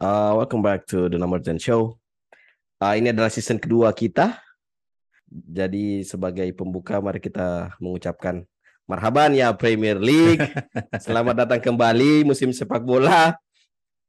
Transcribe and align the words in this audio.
Uh, 0.00 0.32
welcome 0.32 0.64
back 0.64 0.88
to 0.88 1.12
the 1.12 1.20
Number 1.20 1.36
10 1.36 1.60
Show. 1.60 2.00
Uh, 2.80 2.96
ini 2.96 3.12
adalah 3.12 3.28
season 3.28 3.60
kedua 3.60 3.92
kita. 3.92 4.32
Jadi 5.28 6.00
sebagai 6.08 6.48
pembuka 6.56 7.04
mari 7.04 7.20
kita 7.20 7.76
mengucapkan 7.76 8.48
marhaban 8.88 9.36
ya 9.36 9.52
Premier 9.52 10.00
League. 10.00 10.40
Selamat 11.04 11.44
datang 11.44 11.60
kembali 11.60 12.24
musim 12.24 12.48
sepak 12.48 12.80
bola. 12.80 13.36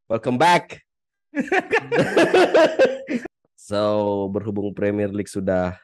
Welcome 0.07 0.39
back. 0.39 0.79
so 3.59 4.31
berhubung 4.31 4.71
Premier 4.71 5.11
League 5.11 5.27
sudah 5.27 5.75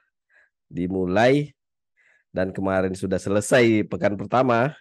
dimulai 0.72 1.52
dan 2.32 2.56
kemarin 2.56 2.96
sudah 2.96 3.20
selesai 3.20 3.84
pekan 3.92 4.16
pertama. 4.16 4.72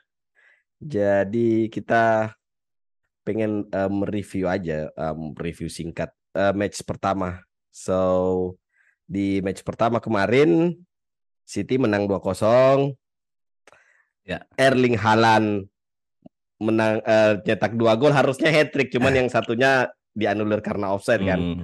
Jadi 0.79 1.67
kita 1.67 2.31
pengen 3.27 3.67
mereview 3.91 4.47
aja 4.47 4.87
um, 4.95 5.35
review 5.35 5.67
singkat 5.67 6.15
uh, 6.39 6.55
match 6.55 6.87
pertama. 6.87 7.43
So 7.75 8.55
di 9.03 9.43
match 9.43 9.67
pertama 9.67 9.99
kemarin 9.99 10.79
City 11.43 11.79
menang 11.79 12.07
2-0. 12.07 12.95
Ya. 14.27 14.43
Erling 14.59 14.99
Haaland 14.99 15.71
menang 16.57 17.05
uh, 17.05 17.39
cetak 17.45 17.77
dua 17.77 17.95
gol 18.01 18.11
harusnya 18.17 18.49
hat 18.49 18.73
trick 18.73 18.89
cuman 18.91 19.15
yang 19.23 19.29
satunya 19.31 19.87
dianulir 20.17 20.59
karena 20.65 20.91
offside 20.91 21.23
kan. 21.23 21.39
Hmm. 21.39 21.63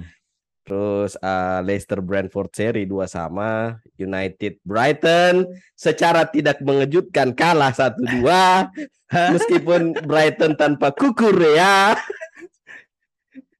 Terus 0.63 1.19
uh, 1.19 1.59
Leicester 1.59 1.99
Brentford 1.99 2.55
seri 2.55 2.87
dua 2.87 3.03
sama, 3.03 3.83
United 3.99 4.63
Brighton 4.63 5.43
secara 5.75 6.23
tidak 6.23 6.63
mengejutkan 6.63 7.35
kalah 7.35 7.75
satu 7.75 7.99
dua 7.99 8.71
meskipun 9.35 9.91
Brighton 10.07 10.55
tanpa 10.55 10.95
kukur 10.95 11.35
ya. 11.35 11.99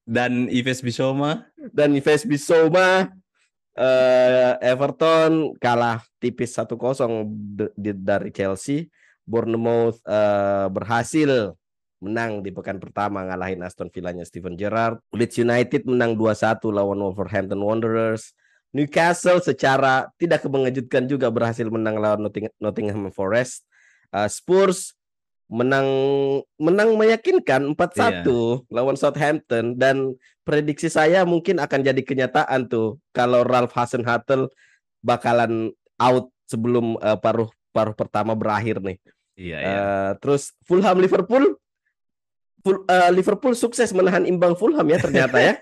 Dan 0.03 0.47
Ives 0.47 0.79
Bisoma 0.79 1.47
dan 1.71 1.95
Ives 1.95 2.23
Bisoma 2.23 3.11
uh, 3.75 4.53
Everton 4.63 5.55
kalah 5.59 6.03
tipis 6.19 6.55
1-0 6.55 6.79
dari 7.79 8.29
Chelsea. 8.31 8.87
Bournemouth 9.23 10.03
uh, 10.03 10.67
berhasil 10.67 11.55
menang 12.03 12.43
di 12.43 12.51
pekan 12.51 12.83
pertama 12.83 13.23
ngalahin 13.23 13.63
Aston 13.63 13.87
Villa-nya 13.87 14.27
Steven 14.27 14.59
Gerrard. 14.59 14.99
Leeds 15.15 15.39
United 15.39 15.87
menang 15.87 16.19
2-1 16.19 16.59
lawan 16.67 16.99
Wolverhampton 16.99 17.63
Wanderers. 17.63 18.35
Newcastle 18.75 19.39
secara 19.39 20.11
tidak 20.19 20.43
mengejutkan 20.49 21.07
juga 21.07 21.31
berhasil 21.31 21.65
menang 21.71 22.01
lawan 22.01 22.27
Nottingham 22.59 23.07
Forest. 23.15 23.63
Uh, 24.11 24.27
Spurs 24.27 24.97
menang 25.53 25.87
menang 26.57 26.97
meyakinkan 26.97 27.77
4-1 27.77 28.25
yeah. 28.25 28.57
lawan 28.73 28.97
Southampton 28.97 29.77
dan 29.77 30.17
prediksi 30.41 30.89
saya 30.89 31.21
mungkin 31.29 31.61
akan 31.61 31.85
jadi 31.85 32.01
kenyataan 32.01 32.65
tuh 32.65 32.97
kalau 33.13 33.45
Ralph 33.45 33.71
Hasenhuttl 33.77 34.49
bakalan 35.05 35.69
out 36.01 36.33
sebelum 36.49 36.97
uh, 36.97 37.19
paruh 37.21 37.53
paruh 37.69 37.93
pertama 37.93 38.33
berakhir 38.33 38.81
nih. 38.81 38.97
Iya, 39.33 39.57
yeah, 39.57 39.69
uh, 39.69 40.11
terus 40.21 40.53
Fulham 40.65 40.97
Liverpool 41.01 41.57
uh, 42.65 43.11
Liverpool 43.11 43.53
sukses 43.53 43.91
menahan 43.91 44.23
imbang 44.23 44.55
Fulham 44.55 44.87
ya 44.87 44.99
ternyata 44.99 45.37
ya. 45.39 45.53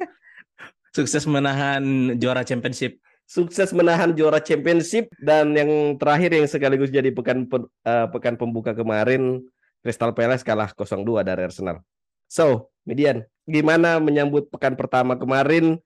sukses 0.98 1.24
menahan 1.26 2.14
juara 2.20 2.44
championship 2.44 3.00
sukses 3.32 3.72
menahan 3.72 4.12
juara 4.12 4.44
championship 4.44 5.08
dan 5.24 5.56
yang 5.56 5.96
terakhir 5.96 6.36
yang 6.36 6.48
sekaligus 6.52 6.92
jadi 6.92 7.16
pekan 7.16 7.48
uh, 7.48 8.12
pekan 8.12 8.36
pembuka 8.36 8.76
kemarin 8.76 9.40
Crystal 9.80 10.12
Palace 10.12 10.44
kalah 10.44 10.70
0-2 10.76 11.26
dari 11.26 11.42
Arsenal. 11.48 11.82
So, 12.30 12.70
Median, 12.86 13.26
gimana 13.50 13.98
menyambut 13.98 14.52
pekan 14.52 14.78
pertama 14.78 15.18
kemarin? 15.18 15.82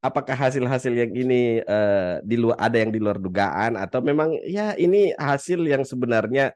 Apakah 0.00 0.34
hasil-hasil 0.34 0.92
yang 0.92 1.12
ini 1.12 1.60
uh, 1.66 2.20
di 2.24 2.36
luar 2.40 2.56
ada 2.58 2.76
yang 2.80 2.92
di 2.92 3.00
luar 3.00 3.20
dugaan 3.20 3.74
atau 3.74 4.00
memang 4.00 4.32
ya 4.44 4.72
ini 4.76 5.12
hasil 5.16 5.62
yang 5.66 5.82
sebenarnya 5.82 6.52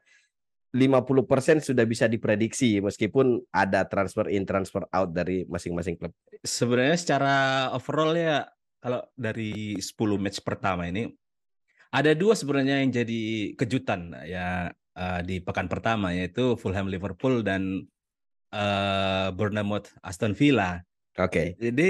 50% 0.71 1.59
sudah 1.59 1.83
bisa 1.83 2.07
diprediksi 2.07 2.79
meskipun 2.79 3.43
ada 3.51 3.83
transfer 3.91 4.31
in 4.31 4.47
transfer 4.47 4.87
out 4.95 5.11
dari 5.11 5.43
masing-masing 5.43 5.99
klub. 5.99 6.15
Sebenarnya 6.39 6.95
secara 6.95 7.35
overall 7.75 8.15
ya 8.15 8.47
kalau 8.79 9.03
dari 9.13 9.75
10 9.75 9.91
match 10.15 10.39
pertama 10.39 10.87
ini 10.87 11.11
ada 11.91 12.15
dua 12.15 12.39
sebenarnya 12.39 12.79
yang 12.81 12.91
jadi 13.03 13.51
kejutan 13.59 14.15
ya 14.23 14.71
uh, 14.95 15.19
di 15.27 15.43
pekan 15.43 15.67
pertama 15.67 16.15
yaitu 16.15 16.55
Fulham 16.55 16.87
Liverpool 16.87 17.43
dan 17.43 17.83
uh, 18.55 19.27
Bournemouth 19.35 19.91
Aston 19.99 20.31
Villa. 20.31 20.79
Oke. 21.19 21.27
Okay. 21.27 21.47
Jadi 21.59 21.89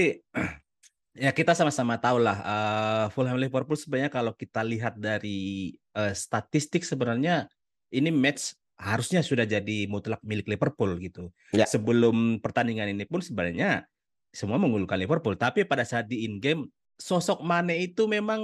ya 1.21 1.29
kita 1.29 1.53
sama-sama 1.53 2.01
tahu 2.01 2.17
lah 2.17 2.37
uh, 2.41 3.05
Fulham 3.13 3.37
Liverpool 3.37 3.77
sebenarnya 3.77 4.09
kalau 4.09 4.33
kita 4.33 4.65
lihat 4.65 4.97
dari 4.97 5.77
uh, 5.93 6.17
statistik 6.17 6.81
sebenarnya 6.81 7.45
ini 7.93 8.09
match 8.09 8.57
harusnya 8.81 9.21
sudah 9.21 9.45
jadi 9.45 9.85
mutlak 9.85 10.19
milik 10.25 10.49
Liverpool 10.49 10.97
gitu. 10.97 11.29
Ya. 11.53 11.69
Sebelum 11.69 12.41
pertandingan 12.41 12.89
ini 12.89 13.05
pun 13.05 13.21
sebenarnya 13.21 13.85
semua 14.33 14.57
mengunggulkan 14.57 14.97
Liverpool, 14.97 15.37
tapi 15.37 15.63
pada 15.67 15.85
saat 15.85 16.09
di 16.09 16.25
in 16.25 16.41
game 16.41 16.65
sosok 16.97 17.45
Mane 17.45 17.77
itu 17.77 18.09
memang 18.09 18.41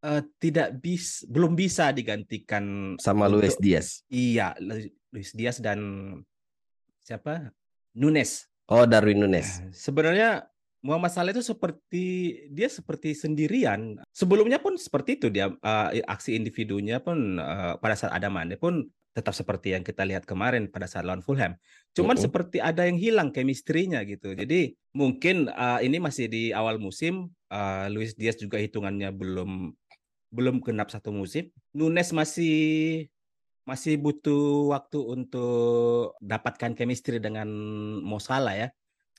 uh, 0.00 0.22
tidak 0.40 0.80
bis 0.80 1.28
belum 1.28 1.52
bisa 1.52 1.92
digantikan 1.92 2.96
sama 2.96 3.28
untuk, 3.28 3.44
Luis 3.44 3.56
Diaz. 3.60 3.88
Iya, 4.08 4.56
Luis 5.12 5.36
Diaz 5.36 5.60
dan 5.60 5.80
siapa? 7.04 7.52
Nunes. 7.92 8.48
Oh, 8.70 8.86
Darwin 8.86 9.18
Nunes. 9.18 9.60
Nah, 9.60 9.74
sebenarnya 9.74 10.30
Muhammad 10.80 11.12
Salah 11.12 11.34
itu 11.34 11.44
seperti 11.44 12.06
dia 12.48 12.70
seperti 12.70 13.12
sendirian. 13.12 14.00
Sebelumnya 14.14 14.62
pun 14.62 14.78
seperti 14.80 15.20
itu 15.20 15.26
dia 15.28 15.52
uh, 15.52 15.88
aksi 15.92 16.38
individunya 16.38 17.02
pun 17.02 17.36
uh, 17.36 17.76
pada 17.82 17.98
saat 17.98 18.14
ada 18.14 18.30
Mane 18.32 18.56
pun 18.56 18.88
tetap 19.20 19.36
seperti 19.36 19.76
yang 19.76 19.84
kita 19.84 20.02
lihat 20.08 20.24
kemarin 20.24 20.66
pada 20.72 20.88
saat 20.88 21.04
lawan 21.04 21.20
Fulham. 21.20 21.60
Cuman 21.92 22.16
uh 22.16 22.18
-huh. 22.18 22.24
seperti 22.24 22.58
ada 22.58 22.88
yang 22.88 22.96
hilang 22.96 23.28
chemistry-nya 23.30 24.00
gitu. 24.08 24.32
Jadi 24.32 24.74
mungkin 24.96 25.52
uh, 25.52 25.78
ini 25.84 26.00
masih 26.00 26.32
di 26.32 26.56
awal 26.56 26.80
musim. 26.80 27.28
Uh, 27.52 27.86
Luis 27.92 28.16
Diaz 28.16 28.40
juga 28.40 28.56
hitungannya 28.56 29.12
belum 29.12 29.76
belum 30.32 30.64
genap 30.64 30.88
satu 30.88 31.12
musim. 31.12 31.52
Nunes 31.76 32.10
masih 32.16 32.56
masih 33.68 34.00
butuh 34.00 34.72
waktu 34.72 34.98
untuk 34.98 36.16
dapatkan 36.18 36.74
chemistry 36.74 37.20
dengan 37.20 37.46
Mo 38.00 38.18
Salah 38.18 38.56
ya. 38.56 38.68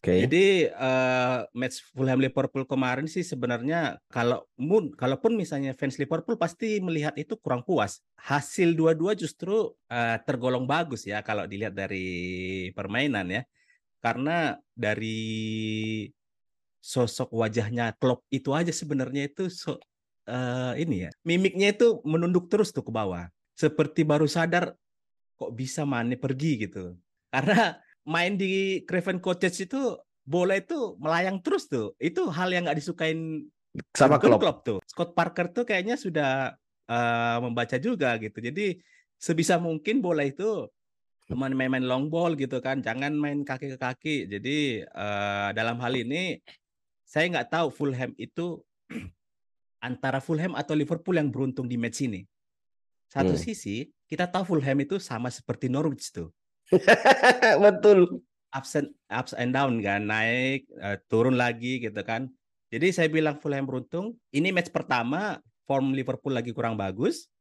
Okay. 0.01 0.25
Jadi 0.25 0.65
uh, 0.73 1.45
match 1.53 1.85
Fulham 1.93 2.17
Liverpool 2.17 2.65
kemarin 2.65 3.05
sih 3.05 3.21
sebenarnya 3.21 4.01
kalau 4.09 4.49
mun 4.57 4.89
kalaupun 4.97 5.37
misalnya 5.37 5.77
fans 5.77 6.01
Liverpool 6.01 6.41
pasti 6.41 6.81
melihat 6.81 7.13
itu 7.21 7.37
kurang 7.37 7.61
puas. 7.61 8.01
Hasil 8.17 8.73
dua-dua 8.73 9.13
justru 9.13 9.77
uh, 9.93 10.17
tergolong 10.25 10.65
bagus 10.65 11.05
ya 11.05 11.21
kalau 11.21 11.45
dilihat 11.45 11.77
dari 11.77 12.73
permainan 12.73 13.29
ya. 13.29 13.41
Karena 14.01 14.57
dari 14.73 16.09
sosok 16.81 17.29
wajahnya 17.29 17.93
Klopp 18.01 18.25
itu 18.33 18.57
aja 18.57 18.73
sebenarnya 18.73 19.29
itu 19.29 19.53
so, 19.53 19.77
uh, 20.25 20.73
ini 20.81 21.05
ya. 21.05 21.11
Mimiknya 21.21 21.77
itu 21.77 22.01
menunduk 22.01 22.49
terus 22.49 22.73
tuh 22.73 22.81
ke 22.81 22.89
bawah. 22.89 23.29
Seperti 23.53 24.01
baru 24.01 24.25
sadar 24.25 24.73
kok 25.37 25.53
bisa 25.53 25.85
Mane 25.85 26.17
pergi 26.17 26.65
gitu. 26.65 26.97
Karena 27.29 27.77
main 28.07 28.33
di 28.37 28.81
Craven 28.85 29.21
Cottage 29.21 29.69
itu 29.69 29.97
bola 30.25 30.57
itu 30.57 30.97
melayang 30.97 31.41
terus 31.41 31.67
tuh. 31.69 31.93
Itu 31.97 32.29
hal 32.29 32.49
yang 32.53 32.65
nggak 32.65 32.79
disukain 32.79 33.49
sama 33.95 34.19
klub 34.19 34.41
tuh. 34.65 34.79
Scott 34.87 35.15
Parker 35.15 35.51
tuh 35.51 35.63
kayaknya 35.63 35.95
sudah 35.95 36.55
uh, 36.89 37.37
membaca 37.43 37.77
juga 37.79 38.17
gitu. 38.19 38.37
Jadi 38.43 38.81
sebisa 39.15 39.61
mungkin 39.61 40.03
bola 40.03 40.25
itu 40.27 40.67
main-main 41.31 41.79
long 41.79 42.11
ball 42.11 42.35
gitu 42.35 42.59
kan, 42.59 42.83
jangan 42.83 43.15
main 43.15 43.47
kaki 43.47 43.75
ke 43.75 43.77
kaki. 43.79 44.15
Jadi 44.27 44.83
uh, 44.83 45.55
dalam 45.55 45.79
hal 45.79 45.95
ini 45.95 46.43
saya 47.07 47.31
nggak 47.31 47.49
tahu 47.51 47.67
Fulham 47.71 48.11
itu 48.19 48.59
antara 49.87 50.19
Fulham 50.19 50.59
atau 50.59 50.75
Liverpool 50.75 51.15
yang 51.15 51.31
beruntung 51.31 51.71
di 51.71 51.79
match 51.79 52.03
ini. 52.03 52.27
Satu 53.07 53.35
hmm. 53.35 53.43
sisi 53.43 53.87
kita 54.07 54.27
tahu 54.27 54.55
Fulham 54.55 54.79
itu 54.83 54.99
sama 54.99 55.31
seperti 55.31 55.71
Norwich 55.71 56.11
tuh. 56.11 56.31
Betul. 57.63 58.23
Ups 58.51 58.75
and, 58.75 58.91
ups 59.07 59.31
and 59.31 59.55
down 59.55 59.79
kan, 59.79 60.11
naik, 60.11 60.67
uh, 60.75 60.99
turun 61.07 61.39
lagi 61.39 61.79
gitu 61.79 62.03
kan. 62.03 62.27
Jadi 62.71 62.91
saya 62.91 63.07
bilang 63.07 63.39
Fulham 63.39 63.63
beruntung. 63.63 64.19
Ini 64.31 64.51
match 64.51 64.71
pertama, 64.71 65.39
form 65.63 65.95
Liverpool 65.95 66.35
lagi 66.35 66.51
kurang 66.51 66.75
bagus. 66.75 67.31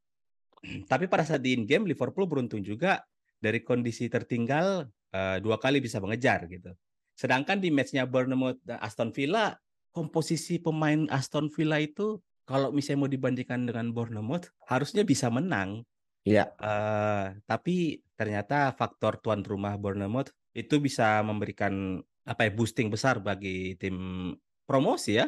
Tapi 0.91 1.11
pada 1.11 1.27
saat 1.27 1.43
di 1.43 1.55
in 1.55 1.67
game 1.67 1.83
Liverpool 1.83 2.27
beruntung 2.27 2.63
juga 2.63 3.03
dari 3.41 3.59
kondisi 3.59 4.07
tertinggal 4.07 4.87
uh, 5.11 5.37
dua 5.43 5.59
kali 5.59 5.83
bisa 5.83 5.99
mengejar 5.99 6.47
gitu. 6.47 6.71
Sedangkan 7.15 7.59
di 7.59 7.69
matchnya 7.69 8.07
Bournemouth 8.07 8.61
Aston 8.79 9.11
Villa, 9.11 9.55
komposisi 9.91 10.57
pemain 10.63 11.07
Aston 11.11 11.51
Villa 11.51 11.77
itu 11.79 12.23
kalau 12.47 12.71
misalnya 12.71 13.07
mau 13.07 13.11
dibandingkan 13.11 13.67
dengan 13.67 13.91
Bournemouth 13.91 14.47
harusnya 14.67 15.03
bisa 15.03 15.27
menang. 15.27 15.83
Iya. 16.21 16.53
Uh, 16.61 17.33
tapi 17.49 18.05
ternyata 18.13 18.69
faktor 18.77 19.17
tuan 19.17 19.41
rumah 19.41 19.73
Bournemouth 19.75 20.29
itu 20.53 20.77
bisa 20.77 21.23
memberikan 21.25 21.97
apa 22.21 22.45
ya 22.45 22.51
boosting 22.53 22.93
besar 22.93 23.17
bagi 23.17 23.73
tim 23.81 24.29
promosi 24.69 25.17
ya. 25.17 25.25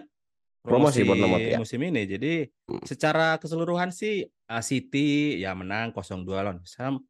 Promosi 0.63 1.03
Bournemouth, 1.03 1.43
ya. 1.43 1.57
musim 1.59 1.81
ini. 1.83 2.05
Jadi 2.07 2.33
Hmm. 2.63 2.79
secara 2.87 3.35
keseluruhan 3.35 3.91
sih 3.91 4.23
uh, 4.47 4.63
City 4.63 5.41
ya 5.43 5.51
menang 5.51 5.91
0-2 5.91 6.23
lawan 6.39 6.63
Sam. 6.63 7.03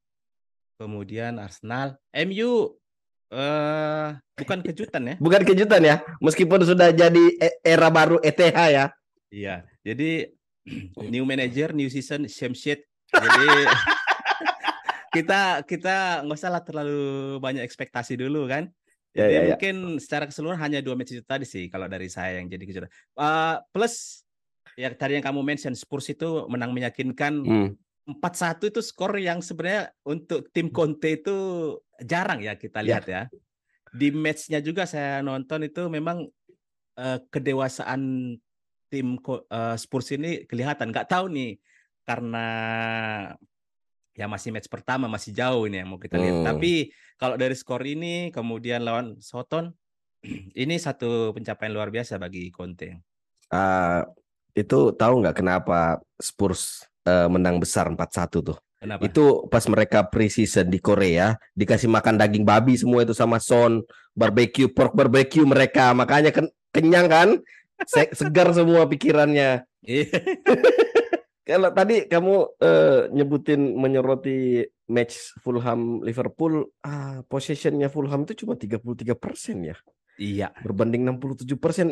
Kemudian 0.73 1.37
Arsenal, 1.37 2.01
MU 2.09 2.73
eh 3.33 4.09
bukan 4.37 4.59
kejutan 4.67 5.03
ya. 5.05 5.15
Bukan 5.21 5.41
kejutan 5.45 5.81
ya, 5.85 6.01
meskipun 6.17 6.65
sudah 6.65 6.89
jadi 6.89 7.25
e- 7.37 7.57
era 7.61 7.93
baru 7.93 8.17
ETH 8.21 8.41
ya. 8.57 8.89
Iya, 9.29 9.65
jadi 9.85 10.33
new 11.13 11.25
manager, 11.25 11.73
new 11.77 11.89
season, 11.89 12.25
same 12.29 12.57
shit. 12.57 12.85
Jadi 13.13 13.47
kita 15.13 15.41
kita 15.63 15.95
nggak 16.25 16.37
usah 16.37 16.49
lah 16.49 16.63
terlalu 16.65 17.01
banyak 17.37 17.61
ekspektasi 17.61 18.17
dulu 18.17 18.49
kan. 18.49 18.69
Ya, 19.13 19.29
Jadi 19.29 19.33
ya, 19.33 19.41
ya. 19.41 19.47
mungkin 19.53 19.75
secara 20.01 20.25
keseluruhan 20.25 20.57
hanya 20.57 20.81
dua 20.81 20.97
match 20.97 21.13
itu 21.13 21.21
tadi 21.21 21.45
sih 21.45 21.69
kalau 21.69 21.85
dari 21.85 22.09
saya 22.09 22.41
yang 22.41 22.49
jadi 22.49 22.63
kejutan. 22.65 22.89
Eh, 22.89 23.55
plus 23.69 24.25
ya 24.73 24.89
tadi 24.89 25.21
yang 25.21 25.25
kamu 25.25 25.45
mention 25.45 25.77
Spurs 25.77 26.09
itu 26.09 26.49
menang 26.49 26.73
meyakinkan 26.73 27.33
Hmm. 27.45 27.69
4-1 28.03 28.67
itu 28.67 28.83
skor 28.83 29.15
yang 29.15 29.39
sebenarnya 29.39 29.95
untuk 30.03 30.51
tim 30.51 30.67
Conte 30.67 31.23
itu 31.23 31.37
jarang 32.03 32.43
ya 32.43 32.57
kita 32.57 32.83
Ya. 32.83 32.99
lihat 32.99 33.05
ya. 33.07 33.21
Di 33.95 34.11
matchnya 34.11 34.59
juga 34.59 34.83
saya 34.83 35.21
nonton 35.23 35.63
itu 35.63 35.87
memang 35.87 36.25
eh, 36.97 37.19
kedewasaan 37.29 38.33
tim 38.89 39.07
eh, 39.21 39.75
Spurs 39.77 40.09
ini 40.11 40.43
kelihatan. 40.43 40.89
Nggak 40.89 41.05
tahu 41.07 41.29
nih 41.31 41.61
karena 42.03 42.47
ya 44.13 44.29
masih 44.29 44.53
match 44.53 44.69
pertama 44.69 45.09
masih 45.09 45.33
jauh 45.33 45.65
ini 45.65 45.81
yang 45.81 45.89
mau 45.89 45.99
kita 45.99 46.19
lihat. 46.19 46.35
Hmm. 46.43 46.47
Tapi 46.53 46.93
kalau 47.17 47.35
dari 47.35 47.55
skor 47.57 47.81
ini 47.83 48.29
kemudian 48.29 48.85
lawan 48.85 49.17
Soton 49.19 49.73
ini 50.63 50.75
satu 50.77 51.33
pencapaian 51.33 51.73
luar 51.73 51.89
biasa 51.89 52.21
bagi 52.21 52.53
Conte. 52.53 53.01
Ah, 53.49 54.05
itu 54.53 54.93
tahu 54.93 55.25
nggak 55.25 55.41
kenapa 55.41 55.99
Spurs 56.21 56.85
eh, 57.03 57.27
menang 57.27 57.57
besar 57.57 57.89
4-1 57.89 58.41
tuh? 58.41 58.57
Kenapa? 58.83 59.07
Itu 59.07 59.47
pas 59.47 59.63
mereka 59.71 60.03
pre-season 60.03 60.67
di 60.67 60.75
Korea 60.83 61.39
dikasih 61.55 61.87
makan 61.87 62.19
daging 62.19 62.43
babi 62.43 62.75
semua 62.75 63.07
itu 63.07 63.15
sama 63.15 63.39
Son, 63.39 63.79
barbecue, 64.11 64.67
pork 64.67 64.91
barbecue 64.91 65.47
mereka, 65.47 65.95
makanya 65.95 66.35
ken- 66.35 66.51
kenyang 66.75 67.07
kan? 67.07 67.29
Se- 67.87 68.11
segar 68.11 68.51
semua 68.51 68.83
pikirannya. 68.83 69.63
Kalau 71.43 71.69
tadi 71.75 72.07
kamu 72.07 72.33
eh, 72.63 73.01
nyebutin 73.11 73.75
menyoroti 73.75 74.63
match 74.87 75.35
Fulham 75.43 75.99
Liverpool, 75.99 76.71
ah 76.83 77.19
possessionnya 77.27 77.91
Fulham 77.91 78.23
itu 78.23 78.43
cuma 78.43 78.55
33% 78.55 79.59
ya. 79.59 79.75
Iya. 80.13 80.53
berbanding 80.61 81.09
67 81.09 81.57
persen. 81.57 81.87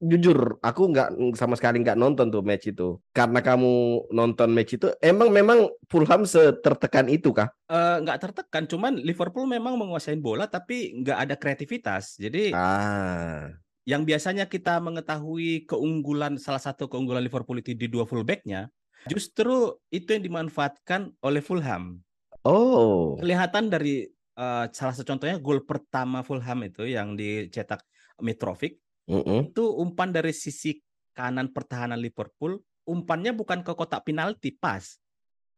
jujur, 0.00 0.56
aku 0.64 0.88
nggak 0.88 1.36
sama 1.36 1.52
sekali 1.52 1.84
nggak 1.84 2.00
nonton 2.00 2.32
tuh 2.32 2.40
match 2.40 2.72
itu. 2.72 2.96
Karena 3.12 3.44
kamu 3.44 4.08
nonton 4.08 4.48
match 4.56 4.80
itu, 4.80 4.88
emang 5.04 5.28
memang 5.28 5.68
Fulham 5.84 6.24
setertekan 6.24 7.12
itu 7.12 7.28
kah? 7.36 7.52
Eh, 7.68 7.96
nggak 8.00 8.18
tertekan, 8.24 8.64
cuman 8.64 8.96
Liverpool 8.96 9.44
memang 9.44 9.76
menguasai 9.76 10.16
bola 10.16 10.48
tapi 10.48 10.96
nggak 11.04 11.18
ada 11.28 11.34
kreativitas. 11.36 12.16
Jadi 12.16 12.56
Ah, 12.56 13.52
yang 13.84 14.08
biasanya 14.08 14.48
kita 14.48 14.80
mengetahui 14.80 15.68
keunggulan 15.68 16.40
salah 16.40 16.60
satu 16.60 16.88
keunggulan 16.88 17.20
Liverpool 17.24 17.60
itu 17.60 17.76
di 17.76 17.88
dua 17.88 18.08
fullbacknya, 18.08 18.72
justru 19.06 19.78
itu 19.94 20.08
yang 20.10 20.24
dimanfaatkan 20.24 21.14
oleh 21.22 21.38
Fulham. 21.44 22.02
oh, 22.42 23.14
Kelihatan 23.22 23.70
dari 23.70 24.08
eh, 24.34 24.64
salah 24.74 24.94
satu 24.96 25.14
contohnya 25.14 25.38
gol 25.38 25.62
pertama 25.62 26.26
Fulham 26.26 26.66
itu 26.66 26.88
yang 26.88 27.14
dicetak 27.14 27.86
Mitrovic 28.18 28.82
mm-mm. 29.06 29.54
itu 29.54 29.64
umpan 29.78 30.10
dari 30.10 30.34
sisi 30.34 30.82
kanan 31.14 31.50
pertahanan 31.50 31.98
Liverpool, 31.98 32.62
umpannya 32.86 33.34
bukan 33.34 33.66
ke 33.66 33.74
kotak 33.74 34.06
penalti 34.06 34.54
pas, 34.54 35.02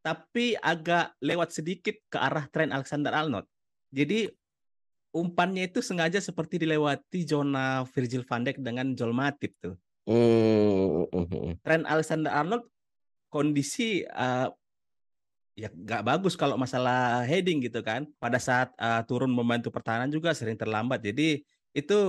tapi 0.01 0.57
agak 0.57 1.13
lewat 1.21 1.53
sedikit 1.53 1.93
ke 2.09 2.17
arah 2.17 2.49
Trent 2.49 2.73
Alexander-Arnold. 2.73 3.45
Jadi 3.93 4.25
umpannya 5.13 5.69
itu 5.69 5.85
sengaja 5.85 6.17
seperti 6.17 6.57
dilewati 6.57 7.27
zona 7.27 7.85
Virgil 7.93 8.25
van 8.25 8.41
Dijk 8.41 8.57
dengan 8.63 8.97
Joel 8.97 9.13
Matip 9.13 9.53
tuh. 9.61 9.77
Mm, 10.09 11.05
mm, 11.13 11.25
mm. 11.29 11.53
Trent 11.61 11.85
Alexander-Arnold 11.85 12.65
kondisi 13.31 14.03
eh, 14.03 14.47
ya 15.55 15.67
nggak 15.67 16.03
bagus 16.07 16.33
kalau 16.39 16.55
masalah 16.59 17.23
heading 17.27 17.63
gitu 17.63 17.79
kan. 17.81 18.07
Pada 18.19 18.37
saat 18.37 18.75
eh, 18.75 19.01
turun 19.07 19.31
membantu 19.31 19.71
pertahanan 19.71 20.11
juga 20.11 20.35
sering 20.35 20.59
terlambat. 20.59 20.99
Jadi 21.01 21.41
itu 21.71 21.99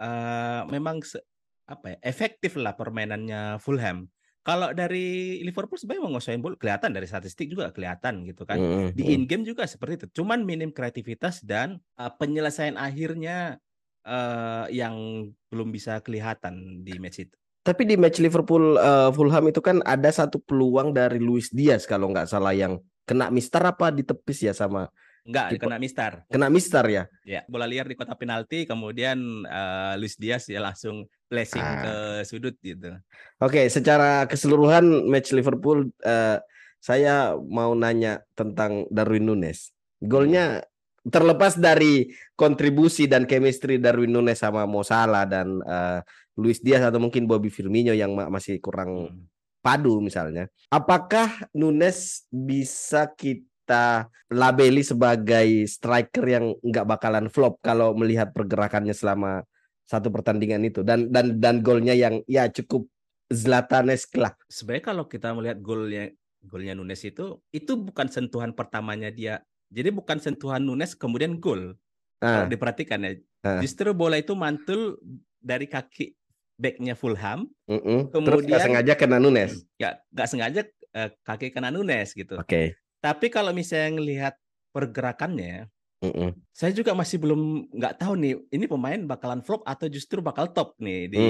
eh, 0.00 0.60
memang 0.72 1.04
se- 1.04 1.22
apa 1.68 1.94
ya 1.94 1.96
efektif 2.02 2.58
lah 2.58 2.74
permainannya 2.74 3.60
Fulham. 3.62 4.10
Kalau 4.40 4.72
dari 4.72 5.38
Liverpool 5.44 5.76
sebenarnya 5.76 6.04
menguasain 6.08 6.40
bola 6.40 6.56
kelihatan 6.56 6.96
dari 6.96 7.04
statistik 7.04 7.52
juga 7.52 7.68
kelihatan 7.76 8.24
gitu 8.24 8.48
kan. 8.48 8.56
Mm, 8.56 8.96
Di 8.96 9.02
in 9.12 9.22
game 9.28 9.44
juga 9.44 9.68
seperti 9.68 10.00
itu. 10.00 10.24
Cuman 10.24 10.42
minim 10.48 10.72
kreativitas 10.72 11.44
dan 11.44 11.76
eh, 12.00 12.12
penyelesaian 12.16 12.80
akhirnya 12.80 13.60
eh, 14.04 14.66
yang 14.72 15.28
belum 15.52 15.68
bisa 15.68 16.00
kelihatan 16.00 16.80
di 16.80 16.96
match 16.96 17.20
itu. 17.28 17.39
Tapi 17.60 17.82
di 17.84 17.94
match 18.00 18.18
Liverpool 18.18 18.74
eh, 18.74 19.10
Fulham 19.12 19.44
itu 19.46 19.60
kan 19.60 19.84
ada 19.84 20.08
satu 20.08 20.40
peluang 20.40 20.90
dari 20.90 21.20
Luis 21.20 21.52
Diaz 21.52 21.84
kalau 21.84 22.08
nggak 22.08 22.26
salah 22.26 22.56
yang 22.56 22.80
kena 23.04 23.28
mister 23.28 23.60
apa 23.60 23.90
ditepis 23.90 24.48
ya 24.48 24.54
sama 24.54 24.88
Enggak, 25.20 25.52
Tipe- 25.52 25.68
kena 25.68 25.76
mistar. 25.76 26.12
kena 26.32 26.48
mister 26.48 26.80
ya. 26.88 27.04
Ya, 27.28 27.44
bola 27.44 27.68
liar 27.68 27.84
di 27.84 27.92
kotak 27.92 28.16
penalti, 28.16 28.64
kemudian 28.64 29.20
eh, 29.44 29.94
Luis 30.00 30.16
Diaz 30.16 30.48
ya 30.48 30.64
langsung 30.64 31.04
flashing 31.28 31.60
Ah. 31.60 31.76
ke 31.84 31.94
sudut 32.24 32.56
gitu. 32.64 32.96
Oke, 33.36 33.68
secara 33.68 34.24
keseluruhan 34.24 35.04
match 35.06 35.36
Liverpool, 35.36 35.92
eh, 36.00 36.40
saya 36.80 37.36
mau 37.36 37.76
nanya 37.76 38.24
tentang 38.32 38.88
Darwin 38.88 39.28
Nunes. 39.28 39.76
Golnya 40.00 40.64
terlepas 41.04 41.60
dari 41.60 42.08
kontribusi 42.32 43.04
dan 43.04 43.28
chemistry 43.28 43.76
Darwin 43.76 44.12
Nunes 44.12 44.40
sama 44.40 44.64
Mo 44.64 44.80
Salah 44.80 45.28
dan 45.28 45.60
eh, 45.60 46.00
Luis 46.36 46.58
Diaz 46.58 46.82
atau 46.82 46.98
mungkin 46.98 47.26
Bobby 47.26 47.48
Firmino 47.48 47.90
yang 47.90 48.14
ma- 48.14 48.28
masih 48.28 48.58
kurang 48.58 49.10
Hmm. 49.10 49.26
padu 49.60 49.98
misalnya. 49.98 50.48
Apakah 50.68 51.50
Nunes 51.52 52.24
bisa 52.28 53.10
kita 53.10 54.06
labeli 54.26 54.80
sebagai 54.80 55.66
striker 55.66 56.24
yang 56.24 56.44
nggak 56.58 56.86
bakalan 56.86 57.26
flop 57.28 57.60
kalau 57.60 57.92
melihat 57.92 58.30
pergerakannya 58.30 58.92
selama 58.92 59.42
satu 59.84 60.08
pertandingan 60.08 60.62
itu 60.62 60.80
dan 60.80 61.10
dan 61.10 61.36
dan 61.36 61.60
golnya 61.60 61.92
yang 61.92 62.22
ya 62.24 62.46
cukup 62.46 62.86
Zlatanesk 63.30 64.18
lah. 64.18 64.34
Sebenarnya 64.46 64.84
kalau 64.84 65.04
kita 65.06 65.30
melihat 65.30 65.58
golnya 65.58 66.10
golnya 66.42 66.74
Nunes 66.74 66.98
itu 67.00 67.38
itu 67.50 67.72
bukan 67.76 68.10
sentuhan 68.10 68.50
pertamanya 68.50 69.10
dia. 69.10 69.38
Jadi 69.70 69.94
bukan 69.94 70.18
sentuhan 70.18 70.66
Nunes 70.66 70.94
kemudian 70.94 71.38
gol. 71.38 71.78
Kalau 72.18 72.44
Nah, 72.44 72.50
diperhatikan 72.50 73.00
ya. 73.00 73.12
Ah. 73.40 73.62
Justru 73.62 73.94
bola 73.94 74.18
itu 74.18 74.34
mantul 74.34 74.98
dari 75.38 75.64
kaki 75.64 76.12
backnya 76.60 76.92
Fulham, 76.92 77.48
mm-mm. 77.64 78.12
terus 78.12 78.44
kemudian- 78.44 78.48
nggak 78.52 78.64
sengaja 78.68 78.92
kena 79.00 79.16
Nunes. 79.16 79.64
ya 79.80 79.96
nggak 80.12 80.28
sengaja 80.28 80.60
eh, 80.92 81.10
kaki 81.24 81.48
kena 81.48 81.72
Nunes 81.72 82.12
gitu. 82.12 82.36
Oke. 82.36 82.76
Tapi 83.00 83.32
kalau 83.32 83.56
misalnya 83.56 83.96
ngelihat 83.96 84.34
pergerakannya, 84.76 85.72
mm-mm. 86.04 86.36
saya 86.52 86.76
juga 86.76 86.92
masih 86.92 87.16
belum 87.16 87.72
nggak 87.72 87.96
tahu 87.96 88.12
nih 88.20 88.36
ini 88.52 88.68
pemain 88.68 89.00
bakalan 89.08 89.40
flop 89.40 89.64
atau 89.64 89.88
justru 89.88 90.20
bakal 90.20 90.52
top 90.52 90.76
nih 90.76 91.08
di 91.08 91.24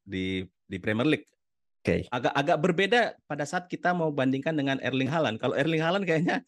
di 0.00 0.24
di 0.64 0.76
Premier 0.80 1.04
League. 1.04 1.28
Oke. 1.84 2.08
Agak 2.08 2.32
agak 2.32 2.58
berbeda 2.64 3.00
pada 3.28 3.44
saat 3.44 3.68
kita 3.68 3.92
mau 3.92 4.08
bandingkan 4.08 4.56
dengan 4.56 4.80
Erling 4.80 5.08
Haaland. 5.12 5.36
Kalau 5.36 5.52
Erling 5.52 5.84
Haaland 5.84 6.08
kayaknya 6.08 6.40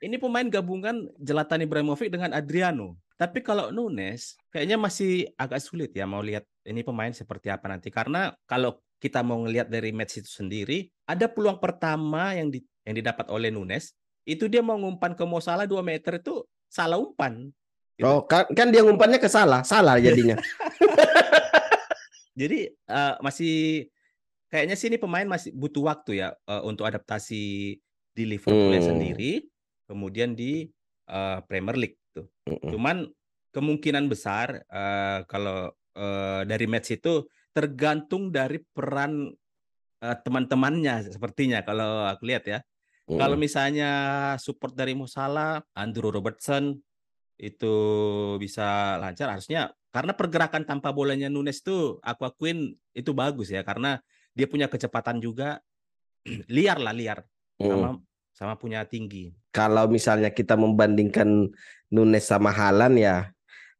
ini 0.00 0.16
pemain 0.16 0.48
gabungan 0.48 1.08
Zlatan 1.20 1.64
Ibrahimovic 1.64 2.08
dengan 2.08 2.32
Adriano. 2.32 2.96
Tapi 3.14 3.46
kalau 3.46 3.70
Nunes 3.70 4.34
kayaknya 4.50 4.74
masih 4.74 5.30
agak 5.38 5.62
sulit 5.62 5.94
ya 5.94 6.02
mau 6.02 6.18
lihat 6.18 6.42
ini 6.66 6.82
pemain 6.82 7.14
seperti 7.14 7.46
apa 7.46 7.70
nanti 7.70 7.86
karena 7.86 8.34
kalau 8.42 8.82
kita 8.98 9.22
mau 9.22 9.38
ngelihat 9.46 9.70
dari 9.70 9.94
match 9.94 10.18
itu 10.18 10.30
sendiri 10.30 10.90
ada 11.06 11.30
peluang 11.30 11.62
pertama 11.62 12.34
yang 12.34 12.50
di, 12.50 12.58
yang 12.82 12.98
didapat 12.98 13.30
oleh 13.30 13.54
Nunes 13.54 13.94
itu 14.26 14.50
dia 14.50 14.64
mau 14.64 14.74
ngumpan 14.80 15.14
ke 15.14 15.22
Mo 15.22 15.38
Salah 15.38 15.68
2 15.68 15.78
meter 15.84 16.18
itu 16.18 16.42
salah 16.66 16.98
umpan. 16.98 17.52
Gitu. 17.94 18.02
Oh, 18.02 18.26
kan, 18.26 18.50
kan 18.50 18.74
dia 18.74 18.82
ngumpannya 18.82 19.22
ke 19.22 19.30
salah, 19.30 19.62
salah 19.62 19.94
jadinya. 20.02 20.34
Jadi 22.40 22.66
eh, 22.66 23.14
masih 23.22 23.86
kayaknya 24.50 24.74
sih 24.74 24.90
ini 24.90 24.98
pemain 24.98 25.28
masih 25.28 25.54
butuh 25.54 25.86
waktu 25.86 26.18
ya 26.18 26.34
eh, 26.34 26.62
untuk 26.66 26.88
adaptasi 26.88 27.78
di 28.14 28.24
Liverpool 28.26 28.74
Hmm. 28.74 28.82
sendiri, 28.82 29.46
kemudian 29.86 30.34
di 30.34 30.66
eh, 31.06 31.38
Premier 31.46 31.78
League 31.78 31.98
tuh. 32.14 32.26
Mm-mm. 32.46 32.70
Cuman 32.70 33.10
kemungkinan 33.50 34.06
besar 34.06 34.62
eh, 34.62 35.20
kalau 35.26 35.74
eh, 35.98 36.42
dari 36.46 36.66
match 36.70 36.94
itu 36.94 37.26
tergantung 37.50 38.30
dari 38.30 38.62
peran 38.62 39.30
eh, 40.02 40.16
teman-temannya 40.22 41.10
sepertinya 41.10 41.66
kalau 41.66 42.06
aku 42.06 42.22
lihat 42.30 42.44
ya. 42.46 42.58
Mm. 43.04 43.20
Kalau 43.20 43.36
misalnya 43.36 43.90
support 44.40 44.72
dari 44.72 44.96
Musala, 44.96 45.60
Andrew 45.76 46.08
Robertson 46.08 46.72
itu 47.34 47.74
bisa 48.38 48.96
lancar, 49.02 49.34
harusnya 49.34 49.74
karena 49.90 50.14
pergerakan 50.14 50.62
tanpa 50.66 50.94
bolanya 50.94 51.26
Nunes 51.26 51.62
tuh 51.62 51.98
aku 52.02 52.26
akuin 52.26 52.74
itu 52.94 53.10
bagus 53.10 53.50
ya 53.50 53.66
karena 53.66 53.98
dia 54.34 54.46
punya 54.46 54.66
kecepatan 54.66 55.18
juga 55.18 55.62
liar 56.54 56.78
lah 56.78 56.94
liar 56.94 57.18
sama 57.58 58.02
sama 58.34 58.54
punya 58.58 58.82
tinggi. 58.82 59.30
Kalau 59.54 59.86
misalnya 59.86 60.34
kita 60.34 60.58
membandingkan 60.58 61.54
Nunes 61.94 62.26
sama 62.26 62.50
Halan 62.50 62.98
ya 62.98 63.34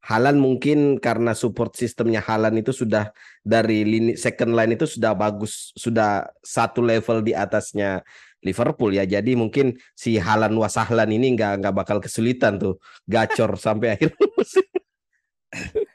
Halan 0.04 0.36
mungkin 0.36 1.00
karena 1.00 1.32
support 1.32 1.80
sistemnya 1.80 2.20
Halan 2.20 2.60
itu 2.60 2.76
sudah 2.76 3.08
dari 3.40 3.88
lini 3.88 4.12
second 4.20 4.52
line 4.52 4.76
itu 4.76 4.84
sudah 4.84 5.16
bagus, 5.16 5.72
sudah 5.80 6.28
satu 6.44 6.84
level 6.84 7.24
di 7.24 7.32
atasnya 7.32 8.04
Liverpool 8.44 8.92
ya. 8.92 9.08
Jadi 9.08 9.32
mungkin 9.32 9.80
si 9.96 10.20
Halan 10.20 10.52
Wasahlan 10.60 11.08
ini 11.08 11.32
nggak 11.32 11.64
nggak 11.64 11.72
bakal 11.74 12.04
kesulitan 12.04 12.60
tuh 12.60 12.76
gacor 13.08 13.56
sampai 13.64 13.96
akhir 13.96 14.12
musim. 14.20 14.68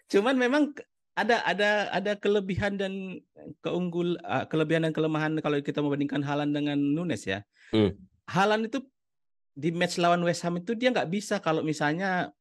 Cuman 0.10 0.42
memang 0.42 0.74
ada 1.14 1.46
ada 1.46 1.94
ada 1.94 2.18
kelebihan 2.18 2.82
dan 2.82 3.22
keunggul 3.62 4.18
uh, 4.26 4.50
kelebihan 4.50 4.90
dan 4.90 4.94
kelemahan 4.98 5.38
kalau 5.38 5.62
kita 5.62 5.86
membandingkan 5.86 6.26
Halan 6.26 6.50
dengan 6.50 6.82
Nunes 6.82 7.30
ya. 7.30 7.46
Hmm. 7.70 7.94
Halan 8.26 8.66
itu 8.66 8.82
di 9.60 9.76
match 9.76 10.00
lawan 10.00 10.24
West 10.24 10.48
Ham 10.48 10.56
itu 10.64 10.72
dia 10.72 10.96
nggak 10.96 11.12
bisa 11.12 11.44
kalau 11.44 11.60
misalnya 11.60 12.32